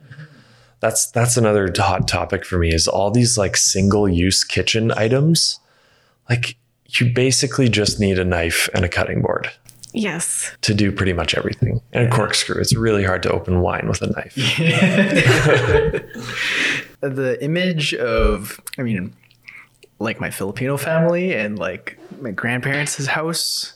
that's 0.80 1.10
that's 1.12 1.38
another 1.38 1.72
hot 1.78 2.08
topic 2.08 2.46
for 2.46 2.58
me 2.58 2.74
is 2.74 2.88
all 2.88 3.10
these 3.12 3.38
like 3.38 3.58
single 3.58 4.08
use 4.08 4.44
kitchen 4.44 4.92
items. 4.92 5.60
Like 6.30 6.56
you 6.90 7.12
basically 7.14 7.68
just 7.70 8.00
need 8.00 8.20
a 8.20 8.26
knife 8.26 8.70
and 8.76 8.86
a 8.86 8.90
cutting 8.90 9.22
board 9.22 9.50
Yes. 9.94 10.56
to 10.62 10.74
do 10.76 10.92
pretty 10.92 11.14
much 11.14 11.34
everything. 11.36 11.82
And 11.94 12.08
a 12.08 12.10
corkscrew. 12.12 12.62
It's 12.62 12.76
really 12.76 13.04
hard 13.04 13.24
to 13.24 13.32
open 13.32 13.62
wine 13.62 13.88
with 13.88 14.02
a 14.04 14.08
knife. 14.08 14.36
The 17.02 17.38
image 17.44 17.94
of, 17.94 18.60
I 18.80 18.82
mean, 18.82 19.14
like 20.00 20.20
my 20.20 20.30
Filipino 20.30 20.78
family 20.78 21.34
and 21.34 21.58
like 21.58 21.98
my 22.22 22.32
grandparents' 22.32 23.06
house, 23.08 23.74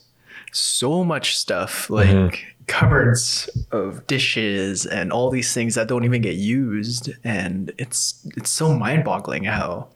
so 0.52 1.04
much 1.04 1.38
stuff, 1.38 1.88
mm-hmm. 1.88 2.26
like 2.26 2.46
cupboards 2.68 3.50
of 3.72 4.06
dishes 4.08 4.86
and 4.86 5.12
all 5.12 5.30
these 5.30 5.54
things 5.54 5.76
that 5.76 5.88
don't 5.88 6.06
even 6.06 6.22
get 6.22 6.36
used. 6.36 7.12
And 7.24 7.72
it's 7.78 8.26
it's 8.38 8.50
so 8.50 8.74
mind-boggling 8.74 9.46
how 9.46 9.90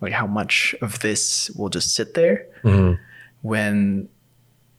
like 0.00 0.12
how 0.12 0.26
much 0.26 0.74
of 0.80 1.00
this 1.00 1.50
will 1.50 1.68
just 1.68 1.94
sit 1.94 2.14
there 2.14 2.46
mm-hmm. 2.62 3.00
when 3.42 4.08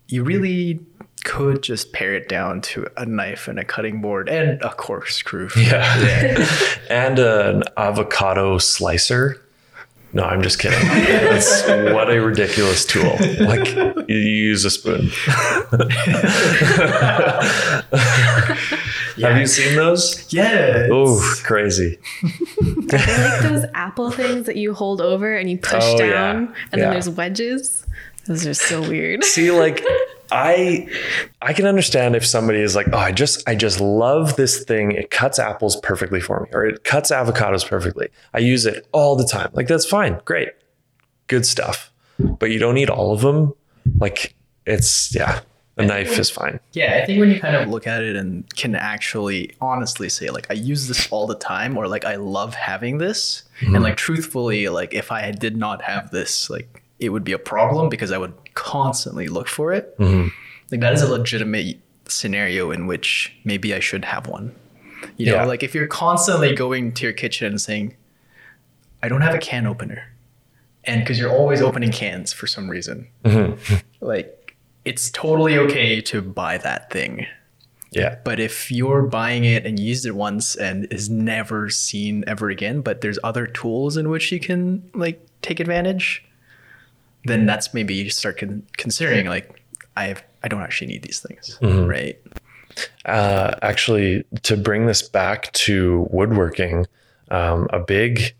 you 0.08 0.24
really 0.24 0.80
could 1.24 1.64
just 1.64 1.92
pare 1.92 2.14
it 2.14 2.30
down 2.30 2.62
to 2.62 2.86
a 2.98 3.06
knife 3.06 3.48
and 3.48 3.58
a 3.58 3.66
cutting 3.66 4.00
board 4.00 4.30
and 4.30 4.62
a 4.62 4.70
corkscrew. 4.70 5.50
yeah. 5.58 6.48
And 6.90 7.18
an 7.18 7.64
avocado 7.78 8.60
slicer 8.60 9.45
no 10.16 10.24
i'm 10.24 10.42
just 10.42 10.58
kidding 10.60 10.80
that's 10.88 11.68
what 11.94 12.10
a 12.10 12.20
ridiculous 12.20 12.84
tool 12.86 13.16
like 13.42 13.68
you 14.10 14.18
use 14.18 14.66
a 14.66 14.70
spoon 14.72 15.10
have 19.22 19.38
you 19.40 19.48
seen 19.48 19.76
those 19.76 20.32
Yeah. 20.34 20.88
oh 20.92 21.20
crazy 21.44 21.98
They're 22.62 23.00
like 23.00 23.42
those 23.42 23.66
apple 23.74 24.12
things 24.12 24.46
that 24.46 24.56
you 24.56 24.74
hold 24.74 25.02
over 25.02 25.36
and 25.36 25.50
you 25.50 25.58
push 25.58 25.84
Oh, 25.84 25.98
yeah. 26.04 26.10
down, 26.10 26.36
and 26.72 26.80
Yeah. 26.80 26.86
then 26.86 26.92
there's 26.92 27.10
wedges. 27.10 27.86
Those 28.28 28.48
are 28.48 28.54
so 28.56 28.82
weird. 28.82 29.24
see 29.24 29.52
like 29.52 29.84
i 30.32 30.88
i 31.42 31.54
can 31.54 31.66
understand 31.66 32.16
if 32.16 32.26
somebody 32.26 32.60
is 32.60 32.76
like 32.76 32.88
oh 32.94 32.98
i 32.98 33.12
just 33.12 33.48
i 33.48 33.56
just 33.56 33.80
love 33.80 34.36
this 34.36 34.64
thing. 34.64 34.92
It 34.92 35.12
cuts 35.12 35.40
apples 35.40 35.76
perfectly 35.78 36.20
for 36.20 36.42
me 36.42 36.50
or 36.54 36.66
it 36.66 36.84
cuts 36.84 37.12
avocados 37.12 37.68
perfectly. 37.68 38.10
I 38.34 38.40
use 38.40 38.66
it 38.66 38.88
all 38.92 39.16
the 39.16 39.26
time. 39.26 39.50
Like 39.54 39.68
that's 39.68 39.86
fine. 39.86 40.20
Great. 40.26 40.50
Good 41.28 41.46
stuff. 41.46 41.92
But 42.20 42.52
you 42.52 42.60
don't 42.60 42.76
need 42.76 42.90
all 42.90 43.14
of 43.14 43.22
them? 43.22 43.54
Like 44.00 44.36
it's 44.66 45.14
yeah 45.16 45.42
a 45.78 45.86
knife 45.86 46.18
is 46.18 46.30
fine. 46.30 46.60
Yeah, 46.72 47.02
I 47.02 47.06
think 47.06 47.20
when 47.20 47.30
you 47.30 47.40
kind 47.40 47.56
of 47.58 47.68
look 47.68 47.86
at 47.86 48.02
it 48.02 48.16
and 48.16 48.50
can 48.56 48.76
actually 48.76 49.52
honestly 49.60 50.08
say 50.08 50.30
like 50.30 50.48
I 50.50 50.54
use 50.54 50.88
this 50.88 51.12
all 51.12 51.28
the 51.28 51.36
time 51.36 51.78
or 51.78 51.88
like 51.88 52.06
I 52.06 52.16
love 52.16 52.56
having 52.56 52.98
this. 52.98 53.44
And 53.60 53.76
hmm. 53.76 53.84
like 53.84 53.98
truthfully 53.98 54.70
like 54.70 54.94
if 54.94 55.12
I 55.12 55.32
did 55.32 55.58
not 55.58 55.82
have 55.82 56.12
this 56.12 56.50
like 56.50 56.84
it 57.00 57.10
would 57.10 57.24
be 57.24 57.32
a 57.34 57.38
problem 57.40 57.90
because 57.90 58.12
I 58.12 58.18
would 58.18 58.34
constantly 58.54 59.28
look 59.28 59.48
for 59.48 59.74
it. 59.74 59.98
Mm-hmm. 60.00 60.30
Like 60.72 60.82
that 60.82 60.94
is 60.94 61.02
a 61.02 61.08
legitimate 61.12 61.78
scenario 62.08 62.72
in 62.72 62.88
which 62.88 63.36
maybe 63.44 63.74
I 63.74 63.80
should 63.80 64.06
have 64.06 64.28
one. 64.28 64.56
You 65.18 65.28
know, 65.28 65.36
Yeah. 65.36 65.46
like 65.46 65.62
if 65.64 65.76
you're 65.76 65.88
constantly 65.88 66.56
going 66.56 66.94
to 66.94 67.04
your 67.04 67.14
kitchen 67.14 67.48
and 67.48 67.60
saying 67.62 67.96
I 69.04 69.10
don't 69.10 69.22
have 69.22 69.36
a 69.36 69.40
can 69.40 69.68
opener. 69.68 70.12
And 70.84 71.02
because 71.02 71.20
you're 71.20 71.32
always 71.32 71.62
opening 71.62 71.92
cans 71.92 72.32
for 72.34 72.48
some 72.48 72.70
reason. 72.70 73.08
Mm-hmm. 73.24 73.76
like 74.06 74.56
it's 74.86 75.10
totally 75.10 75.58
okay 75.58 76.00
to 76.02 76.22
buy 76.22 76.58
that 76.60 76.92
thing. 76.92 77.26
yeah 77.92 78.18
But 78.24 78.40
if 78.40 78.72
you're 78.72 79.02
buying 79.04 79.44
it 79.46 79.66
and 79.66 79.80
used 79.80 80.06
it 80.06 80.16
once 80.16 80.56
and 80.56 80.88
is 80.92 81.10
never 81.10 81.70
seen 81.70 82.24
ever 82.28 82.50
again, 82.50 82.82
but 82.82 83.02
there's 83.02 83.20
other 83.24 83.48
tools 83.48 83.98
in 83.98 84.10
which 84.10 84.32
you 84.32 84.40
can 84.40 84.90
like 84.94 85.20
take 85.42 85.60
advantage, 85.60 86.24
then 87.26 87.46
that's 87.46 87.74
maybe 87.74 87.94
you 87.94 88.10
start 88.10 88.38
con- 88.38 88.64
considering 88.78 89.26
like 89.28 89.64
I 89.98 90.06
have 90.06 90.24
I 90.44 90.48
don't 90.48 90.62
actually 90.62 90.88
need 90.88 91.04
these 91.04 91.20
things, 91.20 91.58
right? 91.62 92.20
uh, 93.06 93.56
actually 93.62 94.24
to 94.44 94.58
bring 94.58 94.86
this 94.86 95.02
back 95.02 95.52
to 95.54 96.08
woodworking 96.12 96.86
um, 97.32 97.68
a 97.72 97.80
big 97.80 98.34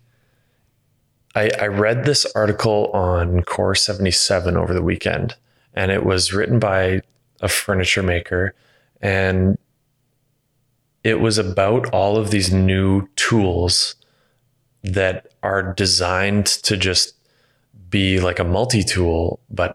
I, 1.34 1.50
I 1.60 1.66
read 1.66 2.04
this 2.04 2.26
article 2.34 2.90
on 2.92 3.42
core 3.42 3.74
77 3.74 4.56
over 4.56 4.72
the 4.72 4.82
weekend 4.82 5.34
and 5.74 5.90
it 5.90 6.04
was 6.04 6.32
written 6.32 6.58
by 6.58 7.02
a 7.40 7.48
furniture 7.48 8.02
maker 8.02 8.54
and 9.00 9.58
it 11.04 11.20
was 11.20 11.38
about 11.38 11.92
all 11.92 12.16
of 12.16 12.30
these 12.30 12.52
new 12.52 13.06
tools 13.16 13.96
that 14.82 15.28
are 15.42 15.74
designed 15.74 16.46
to 16.46 16.76
just 16.76 17.14
be 17.96 18.20
like 18.20 18.38
a 18.38 18.44
multi-tool 18.44 19.40
but 19.48 19.72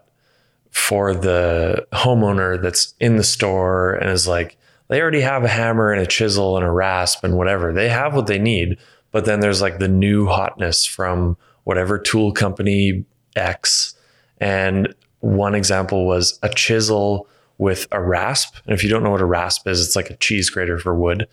for 0.70 1.12
the 1.12 1.86
homeowner 1.92 2.50
that's 2.62 2.94
in 3.00 3.16
the 3.16 3.24
store 3.24 3.94
and 3.94 4.08
is 4.10 4.28
like 4.28 4.56
they 4.88 5.00
already 5.00 5.20
have 5.20 5.42
a 5.42 5.48
hammer 5.48 5.90
and 5.92 6.00
a 6.00 6.06
chisel 6.06 6.56
and 6.56 6.64
a 6.64 6.70
rasp 6.70 7.24
and 7.24 7.36
whatever. 7.36 7.72
They 7.72 7.88
have 7.88 8.14
what 8.14 8.28
they 8.28 8.38
need 8.38 8.78
but 9.10 9.24
then 9.24 9.40
there's 9.40 9.60
like 9.60 9.78
the 9.78 9.88
new 9.88 10.26
hotness 10.26 10.86
from 10.86 11.36
whatever 11.64 11.98
tool 11.98 12.32
company 12.32 13.04
x. 13.36 13.94
And 14.38 14.94
one 15.20 15.54
example 15.54 16.06
was 16.06 16.38
a 16.42 16.48
chisel 16.48 17.28
with 17.58 17.86
a 17.90 18.00
rasp. 18.00 18.54
And 18.64 18.74
if 18.74 18.82
you 18.82 18.90
don't 18.90 19.02
know 19.02 19.10
what 19.10 19.20
a 19.20 19.26
rasp 19.40 19.66
is 19.66 19.84
it's 19.84 19.96
like 19.96 20.10
a 20.10 20.16
cheese 20.16 20.48
grater 20.48 20.78
for 20.78 20.94
wood. 20.94 21.28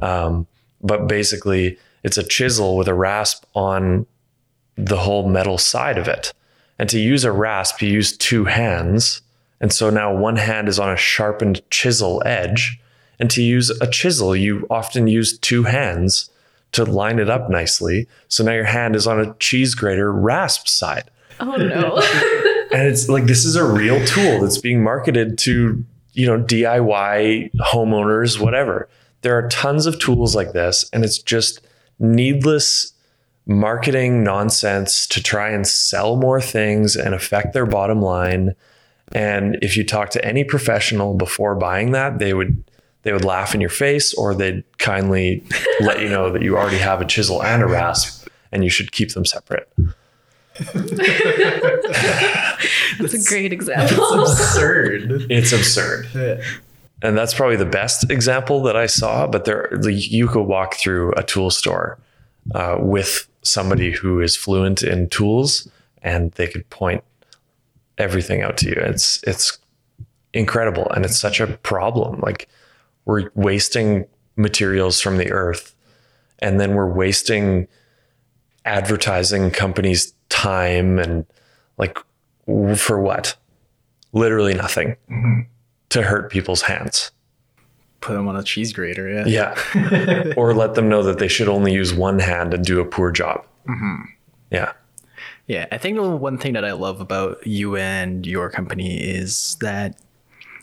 Um, 0.00 0.46
but 0.80 1.06
basically 1.06 1.78
It's 2.04 2.18
a 2.18 2.26
chisel 2.26 2.76
with 2.76 2.88
a 2.88 2.94
rasp 2.94 3.44
on 3.54 4.06
the 4.76 4.98
whole 4.98 5.28
metal 5.28 5.58
side 5.58 5.98
of 5.98 6.08
it. 6.08 6.32
And 6.78 6.88
to 6.90 6.98
use 6.98 7.24
a 7.24 7.32
rasp, 7.32 7.82
you 7.82 7.88
use 7.88 8.16
two 8.16 8.44
hands. 8.44 9.22
And 9.60 9.72
so 9.72 9.90
now 9.90 10.14
one 10.14 10.36
hand 10.36 10.68
is 10.68 10.78
on 10.78 10.90
a 10.90 10.96
sharpened 10.96 11.62
chisel 11.70 12.22
edge. 12.26 12.80
And 13.20 13.30
to 13.30 13.42
use 13.42 13.70
a 13.80 13.86
chisel, 13.86 14.34
you 14.34 14.66
often 14.68 15.06
use 15.06 15.38
two 15.38 15.64
hands 15.64 16.30
to 16.72 16.84
line 16.84 17.18
it 17.18 17.30
up 17.30 17.50
nicely. 17.50 18.08
So 18.28 18.42
now 18.42 18.52
your 18.52 18.64
hand 18.64 18.96
is 18.96 19.06
on 19.06 19.20
a 19.20 19.34
cheese 19.34 19.74
grater 19.74 20.12
rasp 20.12 20.66
side. 20.66 21.10
Oh 21.38 21.56
no. 21.56 21.98
and 22.72 22.88
it's 22.88 23.08
like 23.08 23.24
this 23.24 23.44
is 23.44 23.54
a 23.54 23.64
real 23.64 24.04
tool 24.06 24.40
that's 24.40 24.58
being 24.58 24.82
marketed 24.82 25.38
to 25.38 25.84
you 26.14 26.26
know 26.26 26.42
DIY 26.42 27.52
homeowners 27.56 28.40
whatever 28.40 28.88
there 29.20 29.36
are 29.36 29.48
tons 29.48 29.86
of 29.86 29.98
tools 29.98 30.34
like 30.34 30.52
this 30.52 30.88
and 30.92 31.04
it's 31.04 31.18
just 31.18 31.60
needless 31.98 32.92
marketing 33.46 34.22
nonsense 34.22 35.06
to 35.06 35.22
try 35.22 35.50
and 35.50 35.66
sell 35.66 36.16
more 36.16 36.40
things 36.40 36.96
and 36.96 37.14
affect 37.14 37.52
their 37.52 37.66
bottom 37.66 38.00
line 38.00 38.54
and 39.14 39.58
if 39.60 39.76
you 39.76 39.84
talk 39.84 40.10
to 40.10 40.24
any 40.24 40.44
professional 40.44 41.14
before 41.14 41.54
buying 41.54 41.90
that 41.90 42.18
they 42.18 42.32
would 42.34 42.62
they 43.02 43.12
would 43.12 43.24
laugh 43.24 43.52
in 43.54 43.60
your 43.60 43.70
face 43.70 44.14
or 44.14 44.32
they'd 44.34 44.62
kindly 44.78 45.44
let 45.80 46.00
you 46.00 46.08
know 46.08 46.30
that 46.30 46.42
you 46.42 46.56
already 46.56 46.78
have 46.78 47.00
a 47.00 47.04
chisel 47.04 47.42
and 47.42 47.62
a 47.62 47.66
rasp 47.66 48.28
and 48.52 48.62
you 48.62 48.70
should 48.70 48.92
keep 48.92 49.12
them 49.12 49.24
separate 49.24 49.68
That's 52.98 53.14
a 53.14 53.24
great 53.26 53.54
example. 53.54 54.04
It's 54.20 54.32
absurd. 54.38 55.26
it's 55.30 55.50
absurd 55.52 56.42
and 57.02 57.18
that's 57.18 57.34
probably 57.34 57.56
the 57.56 57.66
best 57.66 58.10
example 58.10 58.62
that 58.62 58.76
I 58.76 58.86
saw. 58.86 59.26
But 59.26 59.44
there, 59.44 59.68
you 59.88 60.28
could 60.28 60.44
walk 60.44 60.76
through 60.76 61.12
a 61.16 61.22
tool 61.22 61.50
store 61.50 61.98
uh, 62.54 62.76
with 62.78 63.28
somebody 63.42 63.90
who 63.90 64.20
is 64.20 64.36
fluent 64.36 64.82
in 64.82 65.08
tools, 65.08 65.68
and 66.02 66.32
they 66.32 66.46
could 66.46 66.68
point 66.70 67.02
everything 67.98 68.42
out 68.42 68.56
to 68.58 68.68
you. 68.68 68.76
It's 68.76 69.22
it's 69.24 69.58
incredible, 70.32 70.90
and 70.90 71.04
it's 71.04 71.18
such 71.18 71.40
a 71.40 71.46
problem. 71.46 72.20
Like 72.20 72.48
we're 73.04 73.30
wasting 73.34 74.06
materials 74.36 75.00
from 75.00 75.18
the 75.18 75.30
earth, 75.30 75.74
and 76.38 76.60
then 76.60 76.74
we're 76.74 76.92
wasting 76.92 77.68
advertising 78.64 79.50
companies' 79.50 80.14
time 80.28 80.98
and 80.98 81.26
like 81.78 81.98
for 82.76 83.00
what? 83.00 83.36
Literally 84.12 84.54
nothing 84.54 84.96
to 85.88 86.02
hurt 86.02 86.30
people's 86.30 86.62
hands. 86.62 87.10
Put 88.02 88.12
them 88.12 88.28
on 88.28 88.36
a 88.36 88.42
cheese 88.42 88.72
grater, 88.72 89.08
yeah. 89.08 89.54
Yeah. 89.74 90.32
or 90.36 90.52
let 90.52 90.74
them 90.74 90.88
know 90.88 91.02
that 91.02 91.18
they 91.18 91.28
should 91.28 91.48
only 91.48 91.72
use 91.72 91.94
one 91.94 92.18
hand 92.18 92.52
and 92.52 92.64
do 92.64 92.80
a 92.80 92.84
poor 92.84 93.10
job. 93.10 93.46
Mm-hmm. 93.66 94.02
Yeah. 94.50 94.72
Yeah, 95.46 95.66
I 95.72 95.78
think 95.78 95.96
the 95.96 96.08
one 96.16 96.36
thing 96.36 96.52
that 96.52 96.64
I 96.64 96.72
love 96.72 97.00
about 97.00 97.46
you 97.46 97.76
and 97.76 98.26
your 98.26 98.50
company 98.50 98.98
is 99.00 99.56
that 99.60 99.98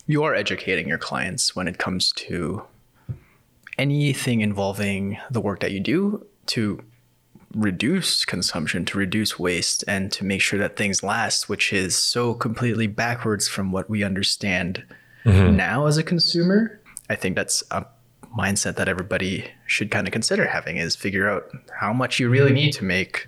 you 0.06 0.24
are 0.24 0.34
educating 0.34 0.88
your 0.88 0.98
clients 0.98 1.56
when 1.56 1.68
it 1.68 1.78
comes 1.78 2.12
to 2.14 2.64
anything 3.78 4.42
involving 4.42 5.18
the 5.32 5.42
work 5.42 5.60
that 5.62 5.72
you 5.72 5.80
do 5.80 6.26
to 6.48 6.84
reduce 7.54 8.26
consumption, 8.26 8.86
to 8.86 8.98
reduce 8.98 9.40
waste, 9.40 9.84
and 9.88 10.12
to 10.12 10.24
make 10.24 10.42
sure 10.42 10.60
that 10.60 10.76
things 10.76 11.04
last, 11.04 11.50
which 11.50 11.74
is 11.74 11.98
so 11.98 12.34
completely 12.34 12.88
backwards 12.88 13.48
from 13.48 13.72
what 13.72 13.90
we 13.90 14.04
understand 14.04 14.84
mm-hmm. 15.26 15.56
now 15.56 15.86
as 15.86 15.98
a 15.98 16.04
consumer. 16.04 16.79
I 17.10 17.16
think 17.16 17.36
that's 17.36 17.64
a 17.72 17.86
mindset 18.38 18.76
that 18.76 18.88
everybody 18.88 19.50
should 19.66 19.92
kind 19.92 20.08
of 20.08 20.14
consider 20.14 20.46
having 20.46 20.78
is 20.78 20.96
figure 20.96 21.30
out 21.30 21.50
how 21.80 21.92
much 21.92 22.20
you 22.20 22.30
really 22.30 22.50
mm-hmm. 22.50 22.56
need 22.56 22.74
to 22.74 22.84
make 22.84 23.28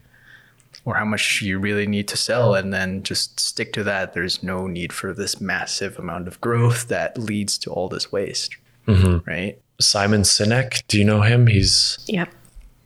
or 0.86 0.96
how 0.96 1.06
much 1.06 1.42
you 1.42 1.60
really 1.60 1.86
need 1.86 2.08
to 2.08 2.18
sell 2.18 2.56
and 2.56 2.74
then 2.74 3.04
just 3.04 3.40
stick 3.40 3.74
to 3.74 3.84
that. 3.84 4.14
There's 4.14 4.42
no 4.42 4.68
need 4.68 4.94
for 4.94 5.14
this 5.14 5.40
massive 5.40 5.98
amount 6.00 6.28
of 6.28 6.40
growth 6.42 6.88
that 6.88 7.18
leads 7.18 7.58
to 7.60 7.72
all 7.72 7.88
this 7.88 8.12
waste. 8.12 8.56
Mm-hmm. 8.88 9.30
Right? 9.30 9.62
Simon 9.80 10.22
Sinek, 10.22 10.84
do 10.88 10.98
you 10.98 11.06
know 11.06 11.22
him? 11.22 11.48
He's 11.48 12.00
yep. 12.08 12.30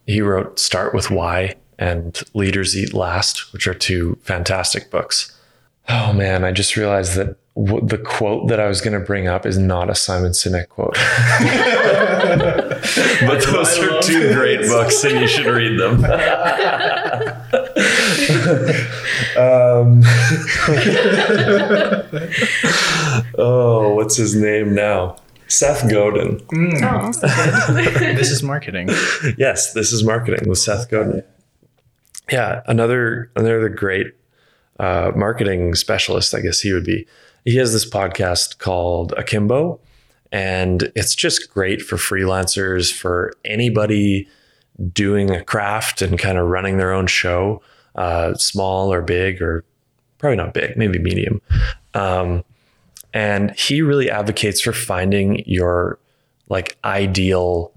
he 0.06 0.22
wrote 0.22 0.60
Start 0.60 0.94
with 0.94 1.10
Why 1.10 1.56
and 1.78 2.22
Leaders 2.34 2.78
Eat 2.78 2.94
Last, 2.94 3.54
which 3.54 3.68
are 3.68 3.74
two 3.74 4.18
fantastic 4.22 4.90
books. 4.92 5.35
Oh 5.88 6.14
man, 6.14 6.44
I 6.44 6.52
just 6.52 6.76
realized 6.76 7.16
that 7.16 7.38
w- 7.56 7.86
the 7.86 7.98
quote 7.98 8.48
that 8.48 8.60
I 8.60 8.68
was 8.68 8.82
going 8.82 9.00
to 9.00 9.06
bring 9.06 9.28
up 9.28 9.46
is 9.46 9.58
not 9.58 9.90
a 9.90 9.96
Simon 9.96 10.32
Sinek 10.32 10.70
quote. 10.70 10.94
but 13.28 13.44
those 13.44 13.78
are 13.78 14.02
two 14.02 14.34
great 14.34 14.62
books 14.62 15.04
and 15.04 15.20
you 15.20 15.28
should 15.28 15.46
read 15.46 15.80
them. 15.80 16.04
um, 19.38 20.02
oh, 23.38 23.94
what's 23.96 24.16
his 24.16 24.36
name 24.36 24.74
now? 24.74 25.18
Seth 25.48 25.90
Godin. 25.90 26.42
Oh, 26.84 26.88
also 26.88 27.28
this 27.28 28.32
is 28.32 28.42
marketing. 28.42 28.90
Yes, 29.38 29.74
this 29.74 29.94
is 29.94 30.04
marketing 30.04 30.50
with 30.50 30.58
Seth 30.58 30.90
Godin. 30.90 31.24
Yeah, 32.32 32.62
another 32.66 33.30
another 33.36 33.70
great 33.70 34.16
uh, 34.80 35.12
marketing 35.16 35.76
specialist, 35.76 36.34
I 36.34 36.42
guess 36.42 36.60
he 36.60 36.74
would 36.74 36.84
be. 36.84 37.08
He 37.46 37.58
has 37.58 37.74
this 37.74 37.88
podcast 37.88 38.58
called 38.58 39.14
Akimbo, 39.14 39.80
and 40.32 40.92
it's 40.96 41.16
just 41.16 41.52
great 41.52 41.82
for 41.82 41.96
freelancers, 41.98 42.92
for 42.92 43.34
anybody 43.46 44.28
doing 44.92 45.30
a 45.32 45.44
craft 45.44 46.02
and 46.02 46.20
kind 46.20 46.38
of 46.38 46.48
running 46.48 46.78
their 46.78 46.92
own 46.92 47.08
show, 47.08 47.62
uh, 47.96 48.34
small 48.36 48.92
or 48.92 49.02
big, 49.02 49.42
or 49.42 49.64
probably 50.18 50.38
not 50.38 50.54
big, 50.54 50.76
maybe 50.76 51.00
medium. 51.00 51.42
Um, 51.94 52.44
and 53.14 53.58
he 53.58 53.82
really 53.82 54.10
advocates 54.10 54.60
for 54.60 54.74
finding 54.74 55.44
your 55.46 56.00
like 56.50 56.78
ideal 56.84 57.72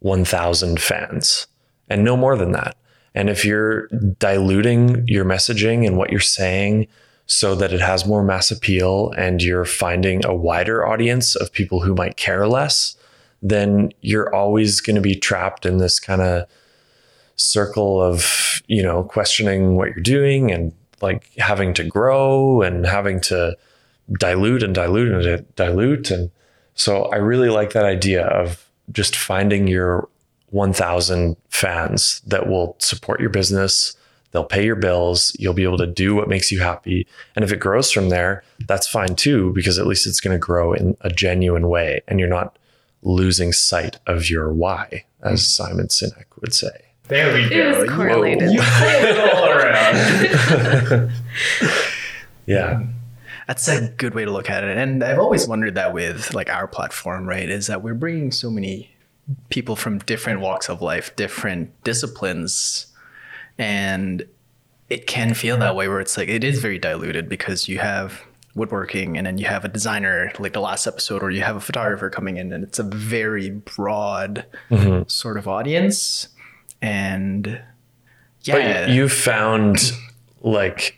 1000 0.00 0.80
fans 0.80 1.46
and 1.88 2.04
no 2.04 2.16
more 2.16 2.36
than 2.36 2.52
that. 2.52 2.76
And 3.14 3.28
if 3.28 3.44
you're 3.44 3.88
diluting 4.18 5.06
your 5.06 5.24
messaging 5.24 5.86
and 5.86 5.96
what 5.96 6.10
you're 6.10 6.20
saying 6.20 6.88
so 7.26 7.54
that 7.54 7.72
it 7.72 7.80
has 7.80 8.06
more 8.06 8.22
mass 8.22 8.50
appeal 8.50 9.12
and 9.16 9.42
you're 9.42 9.64
finding 9.64 10.24
a 10.24 10.34
wider 10.34 10.86
audience 10.86 11.36
of 11.36 11.52
people 11.52 11.80
who 11.80 11.94
might 11.94 12.16
care 12.16 12.46
less, 12.46 12.96
then 13.42 13.92
you're 14.00 14.34
always 14.34 14.80
going 14.80 14.96
to 14.96 15.02
be 15.02 15.14
trapped 15.14 15.66
in 15.66 15.78
this 15.78 15.98
kind 16.00 16.22
of 16.22 16.46
circle 17.36 18.02
of, 18.02 18.62
you 18.66 18.82
know, 18.82 19.02
questioning 19.04 19.76
what 19.76 19.88
you're 19.88 20.02
doing 20.02 20.50
and 20.50 20.72
like 21.00 21.32
having 21.38 21.74
to 21.74 21.84
grow 21.84 22.62
and 22.62 22.86
having 22.86 23.20
to 23.20 23.56
dilute 24.18 24.62
and 24.62 24.74
dilute 24.74 25.26
and 25.26 25.54
dilute. 25.56 26.10
And 26.10 26.30
so 26.74 27.04
I 27.06 27.16
really 27.16 27.50
like 27.50 27.72
that 27.72 27.84
idea 27.84 28.26
of 28.26 28.68
just 28.92 29.16
finding 29.16 29.66
your 29.66 30.08
1000 30.52 31.36
fans 31.48 32.20
that 32.26 32.46
will 32.46 32.76
support 32.78 33.20
your 33.20 33.30
business. 33.30 33.96
They'll 34.30 34.44
pay 34.44 34.64
your 34.64 34.76
bills. 34.76 35.36
You'll 35.38 35.54
be 35.54 35.64
able 35.64 35.78
to 35.78 35.86
do 35.86 36.14
what 36.14 36.28
makes 36.28 36.52
you 36.52 36.60
happy. 36.60 37.06
And 37.36 37.44
if 37.44 37.52
it 37.52 37.58
grows 37.58 37.90
from 37.90 38.08
there, 38.08 38.44
that's 38.66 38.88
fine 38.88 39.16
too, 39.16 39.52
because 39.54 39.78
at 39.78 39.86
least 39.86 40.06
it's 40.06 40.20
going 40.20 40.34
to 40.34 40.38
grow 40.38 40.72
in 40.72 40.96
a 41.00 41.10
genuine 41.10 41.68
way 41.68 42.02
and 42.08 42.18
you're 42.20 42.28
not 42.28 42.58
losing 43.02 43.52
sight 43.52 43.98
of 44.06 44.30
your 44.30 44.52
why, 44.52 45.04
as 45.22 45.40
mm. 45.40 45.44
Simon 45.44 45.88
Sinek 45.88 46.26
would 46.40 46.54
say. 46.54 46.70
There 47.08 47.34
we 47.34 47.48
go. 47.48 47.56
It 47.56 47.78
was 47.80 47.90
correlated. 47.90 48.52
You 48.52 48.60
pulled 48.60 49.04
it 49.04 49.34
all 49.34 49.48
around. 49.50 51.12
Yeah. 52.46 52.84
That's 53.46 53.68
a 53.68 53.88
good 53.88 54.14
way 54.14 54.24
to 54.24 54.30
look 54.30 54.48
at 54.48 54.64
it. 54.64 54.76
And 54.76 55.02
I've 55.02 55.18
always 55.18 55.46
wondered 55.46 55.74
that 55.74 55.92
with 55.92 56.32
like 56.32 56.48
our 56.48 56.66
platform, 56.66 57.28
right? 57.28 57.48
Is 57.48 57.66
that 57.66 57.82
we're 57.82 57.94
bringing 57.94 58.30
so 58.30 58.50
many 58.50 58.91
people 59.48 59.76
from 59.76 59.98
different 60.00 60.40
walks 60.40 60.68
of 60.68 60.82
life, 60.82 61.14
different 61.16 61.70
disciplines, 61.84 62.86
and 63.58 64.26
it 64.88 65.06
can 65.06 65.34
feel 65.34 65.56
that 65.58 65.74
way 65.74 65.88
where 65.88 66.00
it's 66.00 66.16
like 66.16 66.28
it 66.28 66.44
is 66.44 66.60
very 66.60 66.78
diluted 66.78 67.28
because 67.28 67.68
you 67.68 67.78
have 67.78 68.22
woodworking 68.54 69.16
and 69.16 69.26
then 69.26 69.38
you 69.38 69.46
have 69.46 69.64
a 69.64 69.68
designer 69.68 70.30
like 70.38 70.52
the 70.52 70.60
last 70.60 70.86
episode 70.86 71.22
or 71.22 71.30
you 71.30 71.40
have 71.40 71.56
a 71.56 71.60
photographer 71.60 72.10
coming 72.10 72.36
in 72.36 72.52
and 72.52 72.62
it's 72.62 72.78
a 72.78 72.82
very 72.82 73.48
broad 73.48 74.44
mm-hmm. 74.70 75.08
sort 75.08 75.38
of 75.38 75.48
audience. 75.48 76.28
And 76.82 77.62
yeah. 78.42 78.86
But 78.86 78.90
you 78.90 79.08
found 79.08 79.92
like 80.42 80.96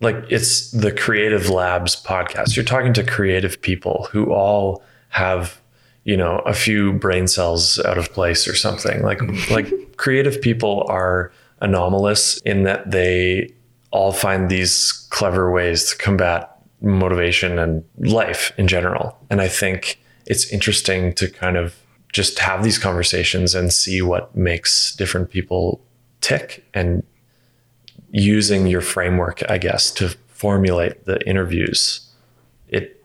like 0.00 0.16
it's 0.28 0.70
the 0.72 0.92
Creative 0.92 1.48
Labs 1.48 2.00
podcast. 2.02 2.56
You're 2.56 2.64
talking 2.64 2.92
to 2.94 3.04
creative 3.04 3.60
people 3.62 4.08
who 4.10 4.32
all 4.32 4.82
have, 5.08 5.60
you 6.06 6.16
know, 6.16 6.38
a 6.46 6.54
few 6.54 6.92
brain 6.92 7.26
cells 7.26 7.80
out 7.80 7.98
of 7.98 8.12
place 8.12 8.46
or 8.46 8.54
something. 8.54 9.02
Like 9.02 9.20
like 9.50 9.96
creative 9.96 10.40
people 10.40 10.86
are 10.88 11.32
anomalous 11.60 12.38
in 12.38 12.62
that 12.62 12.90
they 12.90 13.52
all 13.90 14.12
find 14.12 14.48
these 14.48 15.06
clever 15.10 15.50
ways 15.50 15.90
to 15.90 15.96
combat 15.98 16.56
motivation 16.80 17.58
and 17.58 17.84
life 17.98 18.52
in 18.56 18.68
general. 18.68 19.18
And 19.30 19.40
I 19.40 19.48
think 19.48 20.00
it's 20.26 20.48
interesting 20.52 21.12
to 21.14 21.28
kind 21.28 21.56
of 21.56 21.74
just 22.12 22.38
have 22.38 22.62
these 22.62 22.78
conversations 22.78 23.54
and 23.54 23.72
see 23.72 24.00
what 24.00 24.34
makes 24.36 24.94
different 24.94 25.30
people 25.30 25.80
tick 26.20 26.64
and 26.72 27.02
using 28.10 28.68
your 28.68 28.80
framework, 28.80 29.42
I 29.50 29.58
guess, 29.58 29.90
to 29.92 30.10
formulate 30.28 31.04
the 31.04 31.20
interviews. 31.28 32.08
It 32.68 33.04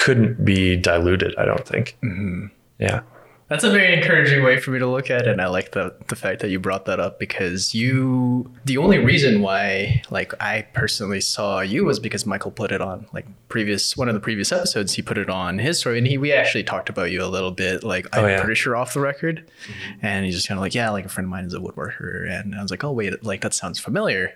couldn't 0.00 0.44
be 0.44 0.76
diluted, 0.76 1.34
I 1.36 1.44
don't 1.44 1.66
think. 1.66 1.96
Mm-hmm. 2.02 2.46
Yeah. 2.78 3.02
That's 3.50 3.64
a 3.64 3.70
very 3.70 3.92
encouraging 3.92 4.42
way 4.44 4.58
for 4.60 4.70
me 4.70 4.78
to 4.78 4.86
look 4.86 5.10
at 5.10 5.22
it. 5.22 5.28
And 5.28 5.40
I 5.42 5.48
like 5.48 5.72
the 5.72 5.94
the 6.08 6.16
fact 6.16 6.40
that 6.40 6.50
you 6.50 6.58
brought 6.60 6.84
that 6.86 7.00
up 7.00 7.18
because 7.18 7.74
you 7.74 8.50
the 8.64 8.78
only 8.78 8.98
reason 8.98 9.42
why 9.42 10.02
like 10.08 10.32
I 10.40 10.62
personally 10.72 11.20
saw 11.20 11.60
you 11.60 11.84
was 11.84 11.98
because 11.98 12.24
Michael 12.24 12.52
put 12.52 12.70
it 12.72 12.80
on 12.80 13.06
like 13.12 13.26
previous 13.48 13.96
one 13.96 14.08
of 14.08 14.14
the 14.14 14.20
previous 14.20 14.52
episodes 14.52 14.94
he 14.94 15.02
put 15.02 15.18
it 15.18 15.28
on 15.28 15.58
his 15.58 15.80
story 15.80 15.98
and 15.98 16.06
he 16.06 16.16
we 16.16 16.32
actually 16.32 16.62
talked 16.62 16.88
about 16.88 17.10
you 17.10 17.20
a 17.24 17.26
little 17.26 17.50
bit 17.50 17.82
like 17.82 18.06
oh, 18.12 18.20
I'm 18.20 18.24
Oh, 18.24 18.28
yeah. 18.28 18.40
pretty 18.40 18.54
sure 18.54 18.76
off 18.76 18.94
the 18.94 19.00
record 19.00 19.44
mm-hmm. 19.66 20.06
and 20.06 20.24
he's 20.24 20.36
just 20.36 20.46
kind 20.46 20.56
of 20.56 20.62
like 20.62 20.72
yeah 20.72 20.88
like 20.90 21.04
a 21.04 21.08
friend 21.08 21.24
of 21.24 21.30
mine 21.30 21.44
is 21.46 21.52
a 21.54 21.58
woodworker 21.58 22.30
and 22.30 22.54
I 22.54 22.62
was 22.62 22.70
like 22.70 22.84
oh 22.84 22.92
wait 22.92 23.24
like 23.24 23.40
that 23.40 23.52
sounds 23.52 23.80
familiar 23.80 24.32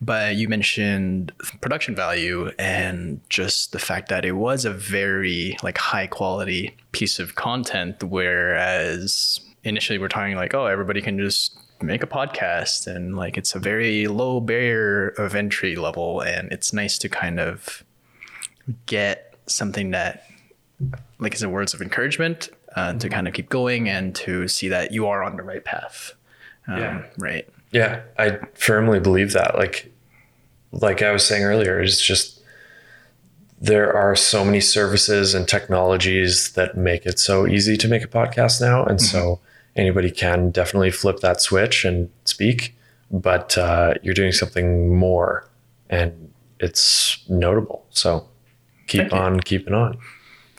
but 0.00 0.36
you 0.36 0.48
mentioned 0.48 1.32
production 1.60 1.96
value 1.96 2.52
and 2.56 3.20
just 3.28 3.72
the 3.72 3.80
fact 3.80 4.08
that 4.10 4.24
it 4.24 4.32
was 4.32 4.64
a 4.64 4.70
very 4.72 5.56
like 5.64 5.78
high 5.78 6.06
quality 6.06 6.76
piece 6.92 7.18
of 7.18 7.34
content 7.34 7.98
whereas 8.52 9.40
initially 9.64 9.98
we're 9.98 10.08
talking 10.08 10.36
like 10.36 10.52
oh 10.52 10.66
everybody 10.66 11.00
can 11.00 11.18
just 11.18 11.58
make 11.80 12.02
a 12.02 12.06
podcast 12.06 12.86
and 12.86 13.16
like 13.16 13.38
it's 13.38 13.54
a 13.54 13.58
very 13.58 14.06
low 14.06 14.40
barrier 14.40 15.08
of 15.16 15.34
entry 15.34 15.74
level 15.74 16.20
and 16.20 16.52
it's 16.52 16.72
nice 16.72 16.98
to 16.98 17.08
kind 17.08 17.40
of 17.40 17.82
get 18.84 19.34
something 19.46 19.90
that 19.90 20.26
like 21.18 21.32
is 21.34 21.42
a 21.42 21.48
words 21.48 21.72
of 21.72 21.80
encouragement 21.80 22.50
uh, 22.76 22.92
to 22.92 23.08
kind 23.08 23.26
of 23.26 23.32
keep 23.32 23.48
going 23.48 23.88
and 23.88 24.14
to 24.14 24.46
see 24.48 24.68
that 24.68 24.92
you 24.92 25.06
are 25.06 25.22
on 25.22 25.36
the 25.36 25.42
right 25.42 25.64
path 25.64 26.12
um, 26.68 26.78
Yeah. 26.78 27.02
right 27.18 27.48
Yeah, 27.72 28.02
I 28.18 28.38
firmly 28.52 29.00
believe 29.00 29.32
that. 29.32 29.56
Like, 29.56 29.90
like 30.72 31.00
I 31.00 31.10
was 31.10 31.24
saying 31.24 31.42
earlier, 31.42 31.80
it's 31.80 32.00
just 32.00 32.41
there 33.62 33.96
are 33.96 34.16
so 34.16 34.44
many 34.44 34.60
services 34.60 35.34
and 35.34 35.46
technologies 35.46 36.52
that 36.54 36.76
make 36.76 37.06
it 37.06 37.20
so 37.20 37.46
easy 37.46 37.76
to 37.76 37.86
make 37.86 38.02
a 38.02 38.08
podcast 38.08 38.60
now, 38.60 38.84
and 38.84 39.00
so 39.00 39.38
anybody 39.76 40.10
can 40.10 40.50
definitely 40.50 40.90
flip 40.90 41.20
that 41.20 41.40
switch 41.40 41.84
and 41.84 42.10
speak. 42.24 42.74
But 43.12 43.56
uh, 43.56 43.94
you're 44.02 44.14
doing 44.14 44.32
something 44.32 44.92
more, 44.96 45.48
and 45.88 46.32
it's 46.58 47.22
notable. 47.28 47.86
So 47.90 48.26
keep 48.88 49.02
Thank 49.02 49.12
you. 49.12 49.18
on 49.18 49.40
keeping 49.40 49.74
on. 49.74 49.96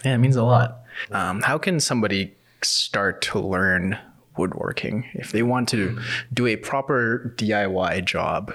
Yeah, 0.05 0.15
it 0.15 0.19
means 0.19 0.37
a 0.37 0.43
lot. 0.43 0.83
Um, 1.11 1.41
how 1.41 1.57
can 1.57 1.81
somebody 1.81 2.33
start 2.61 3.21
to 3.23 3.39
learn 3.39 3.97
woodworking 4.37 5.09
if 5.13 5.33
they 5.33 5.43
want 5.43 5.67
to 5.69 5.99
do 6.33 6.47
a 6.47 6.55
proper 6.55 7.33
DIY 7.35 8.05
job? 8.05 8.53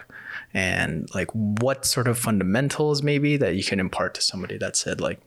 And 0.55 1.09
like, 1.14 1.30
what 1.32 1.84
sort 1.84 2.09
of 2.09 2.18
fundamentals 2.18 3.03
maybe 3.03 3.36
that 3.36 3.55
you 3.55 3.62
can 3.62 3.80
impart 3.80 4.14
to 4.14 4.22
somebody 4.22 4.57
that 4.59 4.76
said 4.76 5.01
like, 5.01 5.20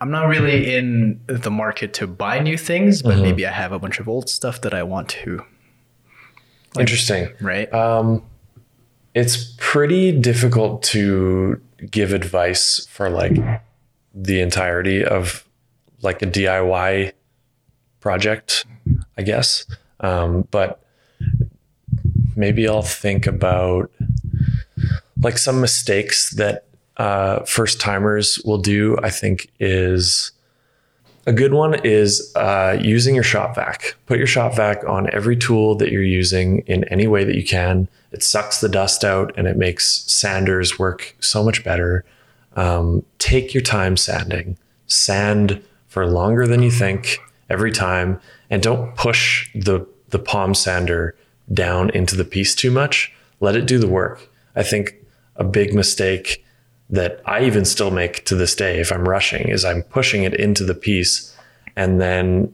I'm 0.00 0.10
not 0.10 0.28
really 0.28 0.76
in 0.76 1.20
the 1.26 1.50
market 1.50 1.92
to 1.94 2.06
buy 2.06 2.38
new 2.38 2.56
things, 2.56 3.02
but 3.02 3.18
maybe 3.18 3.44
I 3.46 3.50
have 3.50 3.72
a 3.72 3.78
bunch 3.80 3.98
of 3.98 4.08
old 4.08 4.30
stuff 4.30 4.60
that 4.60 4.72
I 4.72 4.84
want 4.84 5.08
to, 5.08 5.44
Interesting. 6.78 7.30
right? 7.40 7.72
Um, 7.74 8.22
it's 9.14 9.56
pretty 9.58 10.12
difficult 10.12 10.84
to 10.84 11.60
give 11.90 12.12
advice 12.12 12.86
for 12.88 13.10
like 13.10 13.36
the 14.14 14.40
entirety 14.40 15.04
of 15.04 15.44
like 16.02 16.22
a 16.22 16.26
DIY 16.26 17.12
project, 17.98 18.66
I 19.16 19.22
guess. 19.22 19.66
Um, 19.98 20.46
but 20.52 20.80
maybe 22.36 22.68
I'll 22.68 22.82
think 22.82 23.26
about 23.26 23.90
like 25.22 25.38
some 25.38 25.60
mistakes 25.60 26.30
that 26.30 26.64
uh, 26.96 27.40
first 27.44 27.80
timers 27.80 28.40
will 28.44 28.58
do. 28.58 28.96
I 29.02 29.10
think 29.10 29.50
is 29.60 30.32
a 31.26 31.32
good 31.32 31.52
one 31.52 31.74
is 31.84 32.32
uh, 32.36 32.78
using 32.80 33.14
your 33.14 33.24
shop 33.24 33.54
vac. 33.54 33.96
Put 34.06 34.18
your 34.18 34.26
shop 34.26 34.56
vac 34.56 34.82
on 34.84 35.10
every 35.12 35.36
tool 35.36 35.74
that 35.76 35.92
you're 35.92 36.02
using 36.02 36.60
in 36.60 36.84
any 36.84 37.06
way 37.06 37.24
that 37.24 37.34
you 37.34 37.44
can. 37.44 37.86
It 38.12 38.22
sucks 38.22 38.60
the 38.60 38.68
dust 38.68 39.04
out 39.04 39.32
and 39.36 39.46
it 39.46 39.56
makes 39.56 40.10
sanders 40.10 40.78
work 40.78 41.14
so 41.20 41.44
much 41.44 41.62
better. 41.62 42.04
Um, 42.56 43.04
take 43.18 43.52
your 43.52 43.62
time 43.62 43.96
sanding. 43.96 44.56
Sand 44.86 45.62
for 45.86 46.06
longer 46.06 46.46
than 46.46 46.62
you 46.62 46.70
think 46.70 47.18
every 47.50 47.72
time, 47.72 48.20
and 48.50 48.62
don't 48.62 48.96
push 48.96 49.50
the 49.54 49.86
the 50.08 50.18
palm 50.18 50.54
sander 50.54 51.14
down 51.52 51.90
into 51.90 52.16
the 52.16 52.24
piece 52.24 52.54
too 52.54 52.70
much. 52.70 53.12
Let 53.40 53.54
it 53.54 53.66
do 53.66 53.78
the 53.78 53.86
work. 53.86 54.26
I 54.56 54.62
think 54.62 54.94
a 55.38 55.44
big 55.44 55.72
mistake 55.72 56.44
that 56.90 57.20
I 57.26 57.44
even 57.44 57.64
still 57.64 57.90
make 57.90 58.24
to 58.26 58.34
this 58.34 58.54
day 58.54 58.80
if 58.80 58.92
I'm 58.92 59.08
rushing 59.08 59.48
is 59.48 59.64
I'm 59.64 59.82
pushing 59.82 60.24
it 60.24 60.34
into 60.34 60.64
the 60.64 60.74
piece 60.74 61.34
and 61.76 62.00
then 62.00 62.52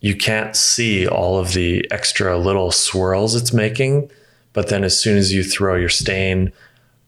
you 0.00 0.16
can't 0.16 0.56
see 0.56 1.06
all 1.06 1.38
of 1.38 1.52
the 1.52 1.86
extra 1.90 2.36
little 2.36 2.72
swirls 2.72 3.34
it's 3.34 3.52
making. 3.52 4.10
But 4.52 4.68
then 4.68 4.84
as 4.84 4.98
soon 4.98 5.16
as 5.16 5.32
you 5.32 5.44
throw 5.44 5.76
your 5.76 5.88
stain 5.88 6.52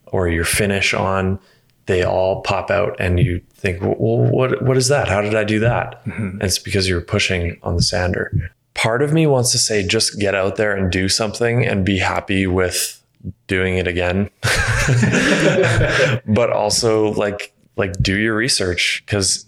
or 0.06 0.28
your 0.28 0.44
finish 0.44 0.94
on, 0.94 1.38
they 1.86 2.02
all 2.04 2.40
pop 2.42 2.70
out 2.70 2.96
and 2.98 3.18
you 3.18 3.40
think, 3.54 3.82
well, 3.82 4.18
what, 4.18 4.62
what 4.62 4.76
is 4.76 4.88
that? 4.88 5.08
How 5.08 5.20
did 5.20 5.34
I 5.34 5.44
do 5.44 5.58
that? 5.60 6.04
Mm-hmm. 6.06 6.22
And 6.22 6.42
it's 6.42 6.58
because 6.58 6.88
you're 6.88 7.00
pushing 7.00 7.58
on 7.62 7.76
the 7.76 7.82
sander. 7.82 8.50
Part 8.74 9.02
of 9.02 9.12
me 9.12 9.26
wants 9.26 9.52
to 9.52 9.58
say, 9.58 9.86
just 9.86 10.18
get 10.18 10.34
out 10.34 10.56
there 10.56 10.74
and 10.74 10.90
do 10.90 11.08
something 11.08 11.66
and 11.66 11.84
be 11.84 11.98
happy 11.98 12.46
with 12.46 13.02
doing 13.46 13.78
it 13.78 13.86
again. 13.86 14.30
but 16.26 16.50
also 16.50 17.12
like, 17.12 17.52
like 17.76 17.92
do 17.94 18.16
your 18.16 18.36
research 18.36 19.02
because 19.04 19.46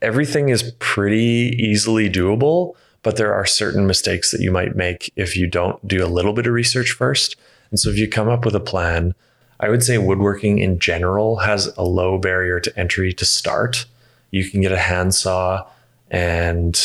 everything 0.00 0.48
is 0.48 0.72
pretty 0.78 1.56
easily 1.58 2.08
doable, 2.10 2.74
but 3.02 3.16
there 3.16 3.34
are 3.34 3.46
certain 3.46 3.86
mistakes 3.86 4.30
that 4.30 4.40
you 4.40 4.50
might 4.50 4.76
make 4.76 5.12
if 5.16 5.36
you 5.36 5.46
don't 5.46 5.86
do 5.86 6.04
a 6.04 6.08
little 6.08 6.32
bit 6.32 6.46
of 6.46 6.52
research 6.52 6.92
first. 6.92 7.36
And 7.70 7.80
so 7.80 7.90
if 7.90 7.98
you 7.98 8.08
come 8.08 8.28
up 8.28 8.44
with 8.44 8.54
a 8.54 8.60
plan, 8.60 9.14
I 9.60 9.68
would 9.68 9.82
say 9.82 9.96
woodworking 9.98 10.58
in 10.58 10.78
general 10.78 11.36
has 11.36 11.68
a 11.76 11.82
low 11.82 12.18
barrier 12.18 12.60
to 12.60 12.78
entry 12.78 13.12
to 13.14 13.24
start. 13.24 13.86
You 14.30 14.48
can 14.50 14.60
get 14.60 14.72
a 14.72 14.78
handsaw 14.78 15.68
and, 16.10 16.78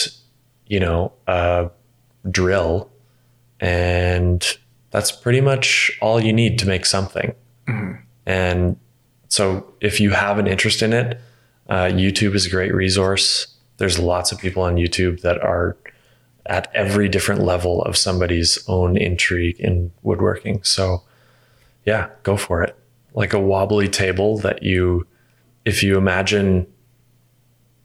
you 0.67 0.79
know, 0.79 1.11
a 1.27 1.69
drill, 2.29 2.89
and 3.59 4.57
that's 4.91 5.11
pretty 5.11 5.41
much 5.41 5.91
all 6.01 6.19
you 6.21 6.33
need 6.33 6.57
to 6.59 6.67
make 6.67 6.85
something. 6.85 7.33
And 8.25 8.77
so 9.27 9.73
if 9.81 9.99
you 9.99 10.11
have 10.11 10.39
an 10.39 10.47
interest 10.47 10.81
in 10.81 10.93
it, 10.93 11.19
uh, 11.69 11.85
YouTube 11.85 12.33
is 12.35 12.45
a 12.45 12.49
great 12.49 12.73
resource. 12.73 13.47
There's 13.77 13.99
lots 13.99 14.31
of 14.31 14.39
people 14.39 14.63
on 14.63 14.75
YouTube 14.75 15.21
that 15.21 15.41
are 15.41 15.77
at 16.45 16.69
every 16.73 17.09
different 17.09 17.43
level 17.43 17.81
of 17.83 17.97
somebody's 17.97 18.63
own 18.67 18.97
intrigue 18.97 19.59
in 19.59 19.91
woodworking. 20.01 20.63
So, 20.63 21.03
yeah, 21.85 22.09
go 22.23 22.38
for 22.38 22.63
it. 22.63 22.75
Like 23.13 23.33
a 23.33 23.39
wobbly 23.39 23.89
table 23.89 24.38
that 24.39 24.63
you, 24.63 25.05
if 25.65 25.83
you 25.83 25.97
imagine 25.97 26.67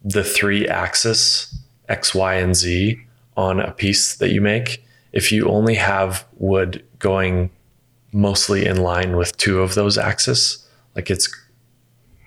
the 0.03 0.23
three 0.23 0.67
axis, 0.67 1.53
X, 1.89 2.15
Y, 2.15 2.35
and 2.35 2.55
Z 2.55 2.99
on 3.35 3.59
a 3.59 3.71
piece 3.71 4.15
that 4.15 4.29
you 4.29 4.41
make, 4.41 4.82
if 5.13 5.31
you 5.31 5.47
only 5.47 5.75
have 5.75 6.25
wood 6.33 6.83
going 6.99 7.51
mostly 8.11 8.65
in 8.65 8.77
line 8.77 9.15
with 9.15 9.37
two 9.37 9.61
of 9.61 9.75
those 9.75 9.97
axes, 9.97 10.67
like 10.95 11.09
it's 11.09 11.33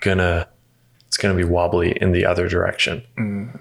gonna 0.01 0.49
it's 1.07 1.17
gonna 1.17 1.35
be 1.35 1.45
wobbly 1.45 1.93
in 2.01 2.13
the 2.13 2.25
other 2.25 2.49
direction. 2.49 3.03
Mm. 3.19 3.59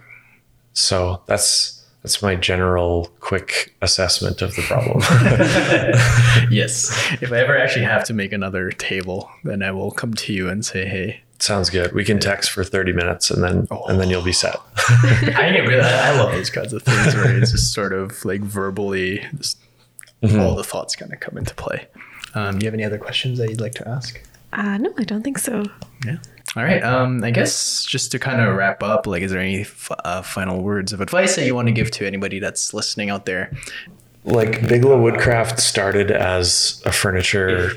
So 0.73 1.23
that's 1.26 1.84
that's 2.03 2.21
my 2.21 2.36
general 2.36 3.11
quick 3.19 3.76
assessment 3.82 4.43
of 4.43 4.55
the 4.55 4.61
problem. 4.61 4.99
yes. 6.51 6.91
If 7.19 7.32
I 7.32 7.38
ever 7.38 7.57
actually 7.57 7.86
have 7.86 8.03
to 8.05 8.13
make 8.13 8.32
another 8.32 8.69
table, 8.69 9.28
then 9.43 9.63
I 9.63 9.71
will 9.71 9.89
come 9.89 10.13
to 10.13 10.32
you 10.32 10.47
and 10.47 10.63
say, 10.63 10.86
hey, 10.86 11.23
Sounds 11.39 11.69
good. 11.69 11.91
We 11.93 12.05
can 12.05 12.19
text 12.19 12.49
for 12.51 12.63
30 12.63 12.93
minutes 12.93 13.29
and 13.29 13.43
then 13.43 13.67
and 13.88 13.99
then 13.99 14.09
you'll 14.09 14.23
be 14.23 14.31
set. 14.31 14.55
I 14.77 15.51
get 15.53 15.67
really, 15.67 15.81
I 15.81 16.13
I 16.13 16.17
love 16.17 16.31
those 16.31 16.49
kinds 16.49 16.71
of 16.73 16.81
things 16.83 17.13
where 17.13 17.38
it's 17.38 17.51
just 17.51 17.73
sort 17.73 17.93
of 17.93 18.23
like 18.23 18.41
verbally, 18.41 19.25
just 19.38 19.59
all 20.23 20.55
the 20.55 20.63
thoughts 20.63 20.95
kind 20.95 21.11
of 21.13 21.19
come 21.19 21.38
into 21.38 21.53
play. 21.53 21.88
Um, 22.33 22.57
do 22.57 22.63
you 22.65 22.67
have 22.67 22.73
any 22.73 22.83
other 22.83 22.97
questions 22.97 23.38
that 23.39 23.49
you'd 23.49 23.61
like 23.61 23.73
to 23.73 23.88
ask? 23.88 24.21
Uh, 24.53 24.77
no, 24.77 24.93
I 24.97 25.03
don't 25.03 25.23
think 25.23 25.38
so. 25.38 25.65
Yeah. 26.05 26.17
All 26.55 26.63
right. 26.63 26.81
Um, 26.83 27.23
I 27.23 27.31
guess 27.31 27.83
just 27.83 28.11
to 28.13 28.19
kind 28.19 28.39
of 28.41 28.55
wrap 28.55 28.81
up, 28.81 29.05
like, 29.05 29.21
is 29.21 29.31
there 29.31 29.41
any 29.41 29.61
f- 29.61 29.91
uh, 30.05 30.21
final 30.21 30.63
words 30.63 30.93
of 30.93 31.01
advice 31.01 31.36
that 31.36 31.45
you 31.45 31.53
want 31.53 31.67
to 31.67 31.73
give 31.73 31.91
to 31.91 32.07
anybody 32.07 32.39
that's 32.39 32.73
listening 32.73 33.09
out 33.09 33.25
there? 33.25 33.51
Like 34.26 34.67
Bigelow 34.67 34.99
Woodcraft 34.99 35.59
started 35.59 36.09
as 36.09 36.82
a 36.84 36.91
furniture 36.91 37.69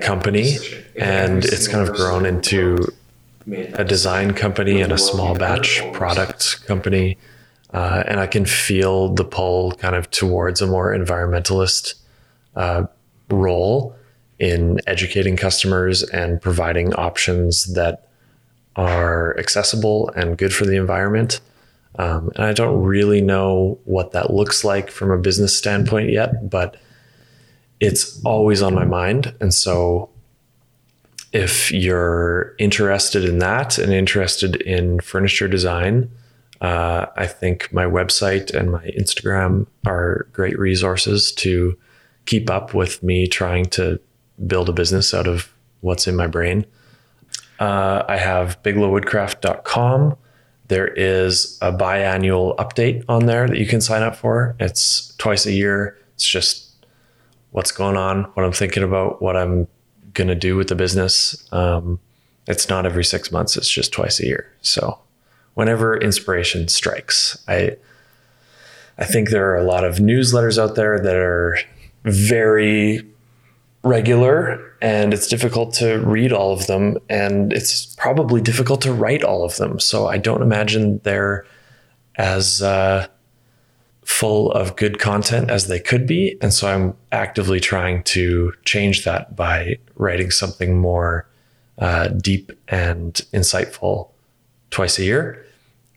company 0.00 0.56
and 0.96 1.44
it's 1.44 1.68
kind 1.68 1.86
of 1.86 1.94
grown 1.94 2.24
into 2.24 2.86
a 3.74 3.84
design 3.84 4.32
company 4.32 4.80
and 4.80 4.92
a 4.92 4.98
small 4.98 5.34
batch 5.34 5.82
product 5.92 6.64
company. 6.66 7.18
Uh, 7.72 8.02
and 8.06 8.18
I 8.18 8.26
can 8.26 8.46
feel 8.46 9.14
the 9.14 9.24
pull 9.24 9.72
kind 9.72 9.94
of 9.94 10.10
towards 10.10 10.62
a 10.62 10.66
more 10.66 10.94
environmentalist 10.94 11.94
uh, 12.56 12.86
role 13.30 13.94
in 14.38 14.80
educating 14.86 15.36
customers 15.36 16.02
and 16.02 16.40
providing 16.40 16.94
options 16.94 17.74
that 17.74 18.08
are 18.76 19.38
accessible 19.38 20.08
and 20.16 20.38
good 20.38 20.54
for 20.54 20.64
the 20.64 20.76
environment. 20.76 21.40
Um, 21.96 22.30
and 22.36 22.44
I 22.44 22.52
don't 22.52 22.82
really 22.82 23.20
know 23.20 23.78
what 23.84 24.12
that 24.12 24.32
looks 24.32 24.64
like 24.64 24.90
from 24.90 25.10
a 25.10 25.18
business 25.18 25.56
standpoint 25.56 26.10
yet, 26.10 26.48
but 26.48 26.76
it's 27.80 28.22
always 28.24 28.62
on 28.62 28.74
my 28.74 28.84
mind. 28.84 29.34
And 29.40 29.52
so 29.52 30.10
if 31.32 31.70
you're 31.72 32.54
interested 32.58 33.24
in 33.24 33.38
that 33.38 33.78
and 33.78 33.92
interested 33.92 34.56
in 34.62 35.00
furniture 35.00 35.48
design, 35.48 36.10
uh, 36.60 37.06
I 37.16 37.26
think 37.26 37.72
my 37.72 37.84
website 37.84 38.52
and 38.54 38.72
my 38.72 38.84
Instagram 38.98 39.66
are 39.86 40.26
great 40.32 40.58
resources 40.58 41.32
to 41.32 41.78
keep 42.26 42.50
up 42.50 42.74
with 42.74 43.02
me 43.02 43.26
trying 43.26 43.66
to 43.66 44.00
build 44.46 44.68
a 44.68 44.72
business 44.72 45.14
out 45.14 45.26
of 45.26 45.52
what's 45.80 46.06
in 46.06 46.16
my 46.16 46.26
brain. 46.26 46.66
Uh, 47.58 48.04
I 48.08 48.16
have 48.16 48.62
bigelowwoodcraft.com. 48.62 50.16
There 50.68 50.88
is 50.88 51.58
a 51.60 51.72
biannual 51.72 52.56
update 52.56 53.04
on 53.08 53.26
there 53.26 53.48
that 53.48 53.58
you 53.58 53.66
can 53.66 53.80
sign 53.80 54.02
up 54.02 54.16
for. 54.16 54.54
It's 54.60 55.14
twice 55.16 55.46
a 55.46 55.52
year. 55.52 55.96
It's 56.14 56.26
just 56.26 56.68
what's 57.50 57.72
going 57.72 57.96
on, 57.96 58.24
what 58.34 58.44
I'm 58.44 58.52
thinking 58.52 58.82
about, 58.82 59.22
what 59.22 59.36
I'm 59.36 59.66
going 60.12 60.28
to 60.28 60.34
do 60.34 60.56
with 60.56 60.68
the 60.68 60.74
business. 60.74 61.50
Um, 61.52 61.98
it's 62.46 62.68
not 62.68 62.86
every 62.86 63.04
six 63.04 63.32
months, 63.32 63.56
it's 63.56 63.68
just 63.68 63.92
twice 63.92 64.20
a 64.20 64.26
year. 64.26 64.52
So 64.60 64.98
whenever 65.54 65.96
inspiration 65.96 66.68
strikes, 66.68 67.42
I, 67.48 67.76
I 68.98 69.04
think 69.04 69.30
there 69.30 69.50
are 69.50 69.56
a 69.56 69.64
lot 69.64 69.84
of 69.84 69.96
newsletters 69.96 70.58
out 70.58 70.74
there 70.74 70.98
that 70.98 71.16
are 71.16 71.58
very 72.04 73.06
regular 73.82 74.60
and 74.82 75.14
it's 75.14 75.28
difficult 75.28 75.72
to 75.74 75.98
read 75.98 76.32
all 76.32 76.52
of 76.52 76.66
them 76.66 76.98
and 77.08 77.52
it's 77.52 77.94
probably 77.96 78.40
difficult 78.40 78.80
to 78.82 78.92
write 78.92 79.22
all 79.22 79.44
of 79.44 79.56
them. 79.56 79.78
So 79.78 80.08
i 80.08 80.18
don't 80.18 80.42
imagine 80.42 81.00
they're 81.04 81.46
as 82.16 82.60
uh, 82.62 83.06
full 84.04 84.50
of 84.52 84.74
good 84.76 84.98
content 84.98 85.50
as 85.50 85.68
they 85.68 85.78
could 85.78 86.06
be 86.06 86.36
and 86.40 86.52
so 86.52 86.66
i'm 86.68 86.96
actively 87.12 87.60
trying 87.60 88.02
to 88.02 88.52
change 88.64 89.04
that 89.04 89.36
by 89.36 89.76
writing 89.94 90.30
something 90.30 90.78
more 90.78 91.28
uh, 91.78 92.08
deep 92.08 92.50
and 92.68 93.14
insightful 93.32 94.10
twice 94.70 94.98
a 94.98 95.04
year. 95.04 95.46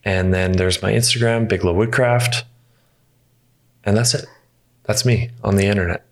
And 0.04 0.34
then 0.34 0.54
there's 0.54 0.82
my 0.82 0.92
instagram 0.92 1.48
bigelow 1.48 1.74
woodcraft 1.74 2.46
and 3.84 3.98
that's 3.98 4.14
it. 4.14 4.26
That's 4.84 5.06
me 5.06 5.32
on 5.44 5.56
the 5.56 5.66
internet 5.66 6.06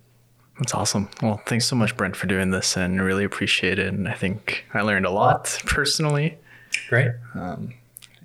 that's 0.60 0.74
awesome. 0.74 1.10
Well, 1.22 1.42
thanks 1.46 1.66
so 1.66 1.76
much, 1.76 1.96
Brent, 1.96 2.16
for 2.16 2.28
doing 2.28 2.52
this 2.52 2.78
and 2.78 3.02
really 3.02 3.24
appreciate 3.24 3.80
it. 3.80 3.88
And 3.88 4.08
I 4.08 4.14
think 4.14 4.66
I 4.74 4.82
learned 4.82 5.06
a 5.06 5.10
lot 5.10 5.58
personally. 5.66 6.38
Great. 6.90 7.12
Um, 7.34 7.74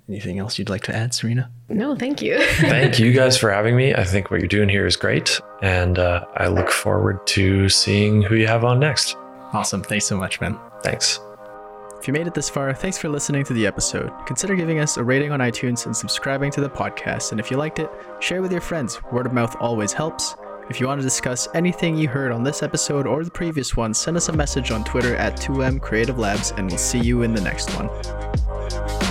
anything 0.09 0.37
else 0.37 0.59
you'd 0.59 0.69
like 0.69 0.83
to 0.83 0.95
add, 0.95 1.13
Serena? 1.13 1.49
No, 1.69 1.95
thank 1.95 2.21
you. 2.21 2.41
thank 2.59 2.99
you 2.99 3.13
guys 3.13 3.37
for 3.37 3.51
having 3.51 3.75
me. 3.75 3.95
I 3.95 4.03
think 4.03 4.29
what 4.29 4.41
you're 4.41 4.49
doing 4.49 4.69
here 4.69 4.85
is 4.85 4.97
great. 4.97 5.39
And 5.61 5.97
uh, 5.97 6.25
I 6.35 6.47
look 6.47 6.69
forward 6.69 7.25
to 7.27 7.69
seeing 7.69 8.21
who 8.21 8.35
you 8.35 8.47
have 8.47 8.65
on 8.65 8.79
next. 8.79 9.15
Awesome. 9.53 9.81
Thanks 9.81 10.05
so 10.05 10.17
much, 10.17 10.41
man. 10.41 10.59
Thanks. 10.83 11.19
If 11.97 12.07
you 12.07 12.13
made 12.13 12.27
it 12.27 12.33
this 12.33 12.49
far, 12.49 12.71
thanks 12.73 12.97
for 12.97 13.07
listening 13.09 13.45
to 13.45 13.53
the 13.53 13.65
episode. 13.65 14.11
Consider 14.27 14.55
giving 14.55 14.79
us 14.79 14.97
a 14.97 15.03
rating 15.03 15.31
on 15.31 15.39
iTunes 15.39 15.85
and 15.85 15.95
subscribing 15.95 16.51
to 16.51 16.61
the 16.61 16.69
podcast. 16.69 17.31
And 17.31 17.39
if 17.39 17.49
you 17.49 17.57
liked 17.57 17.79
it, 17.79 17.89
share 18.19 18.41
with 18.41 18.51
your 18.51 18.61
friends. 18.61 19.01
Word 19.11 19.25
of 19.25 19.33
mouth 19.33 19.55
always 19.59 19.93
helps. 19.93 20.35
If 20.67 20.79
you 20.79 20.87
want 20.87 20.99
to 20.99 21.03
discuss 21.03 21.47
anything 21.53 21.95
you 21.95 22.07
heard 22.07 22.31
on 22.31 22.43
this 22.43 22.63
episode 22.63 23.05
or 23.05 23.23
the 23.23 23.29
previous 23.29 23.77
one, 23.77 23.93
send 23.93 24.17
us 24.17 24.29
a 24.29 24.33
message 24.33 24.71
on 24.71 24.83
Twitter 24.83 25.15
at 25.15 25.37
2M 25.37 25.79
Creative 25.79 26.17
Labs, 26.17 26.53
and 26.57 26.67
we'll 26.67 26.79
see 26.79 26.99
you 26.99 27.21
in 27.21 27.35
the 27.35 27.41
next 27.41 27.69
one. 27.75 29.04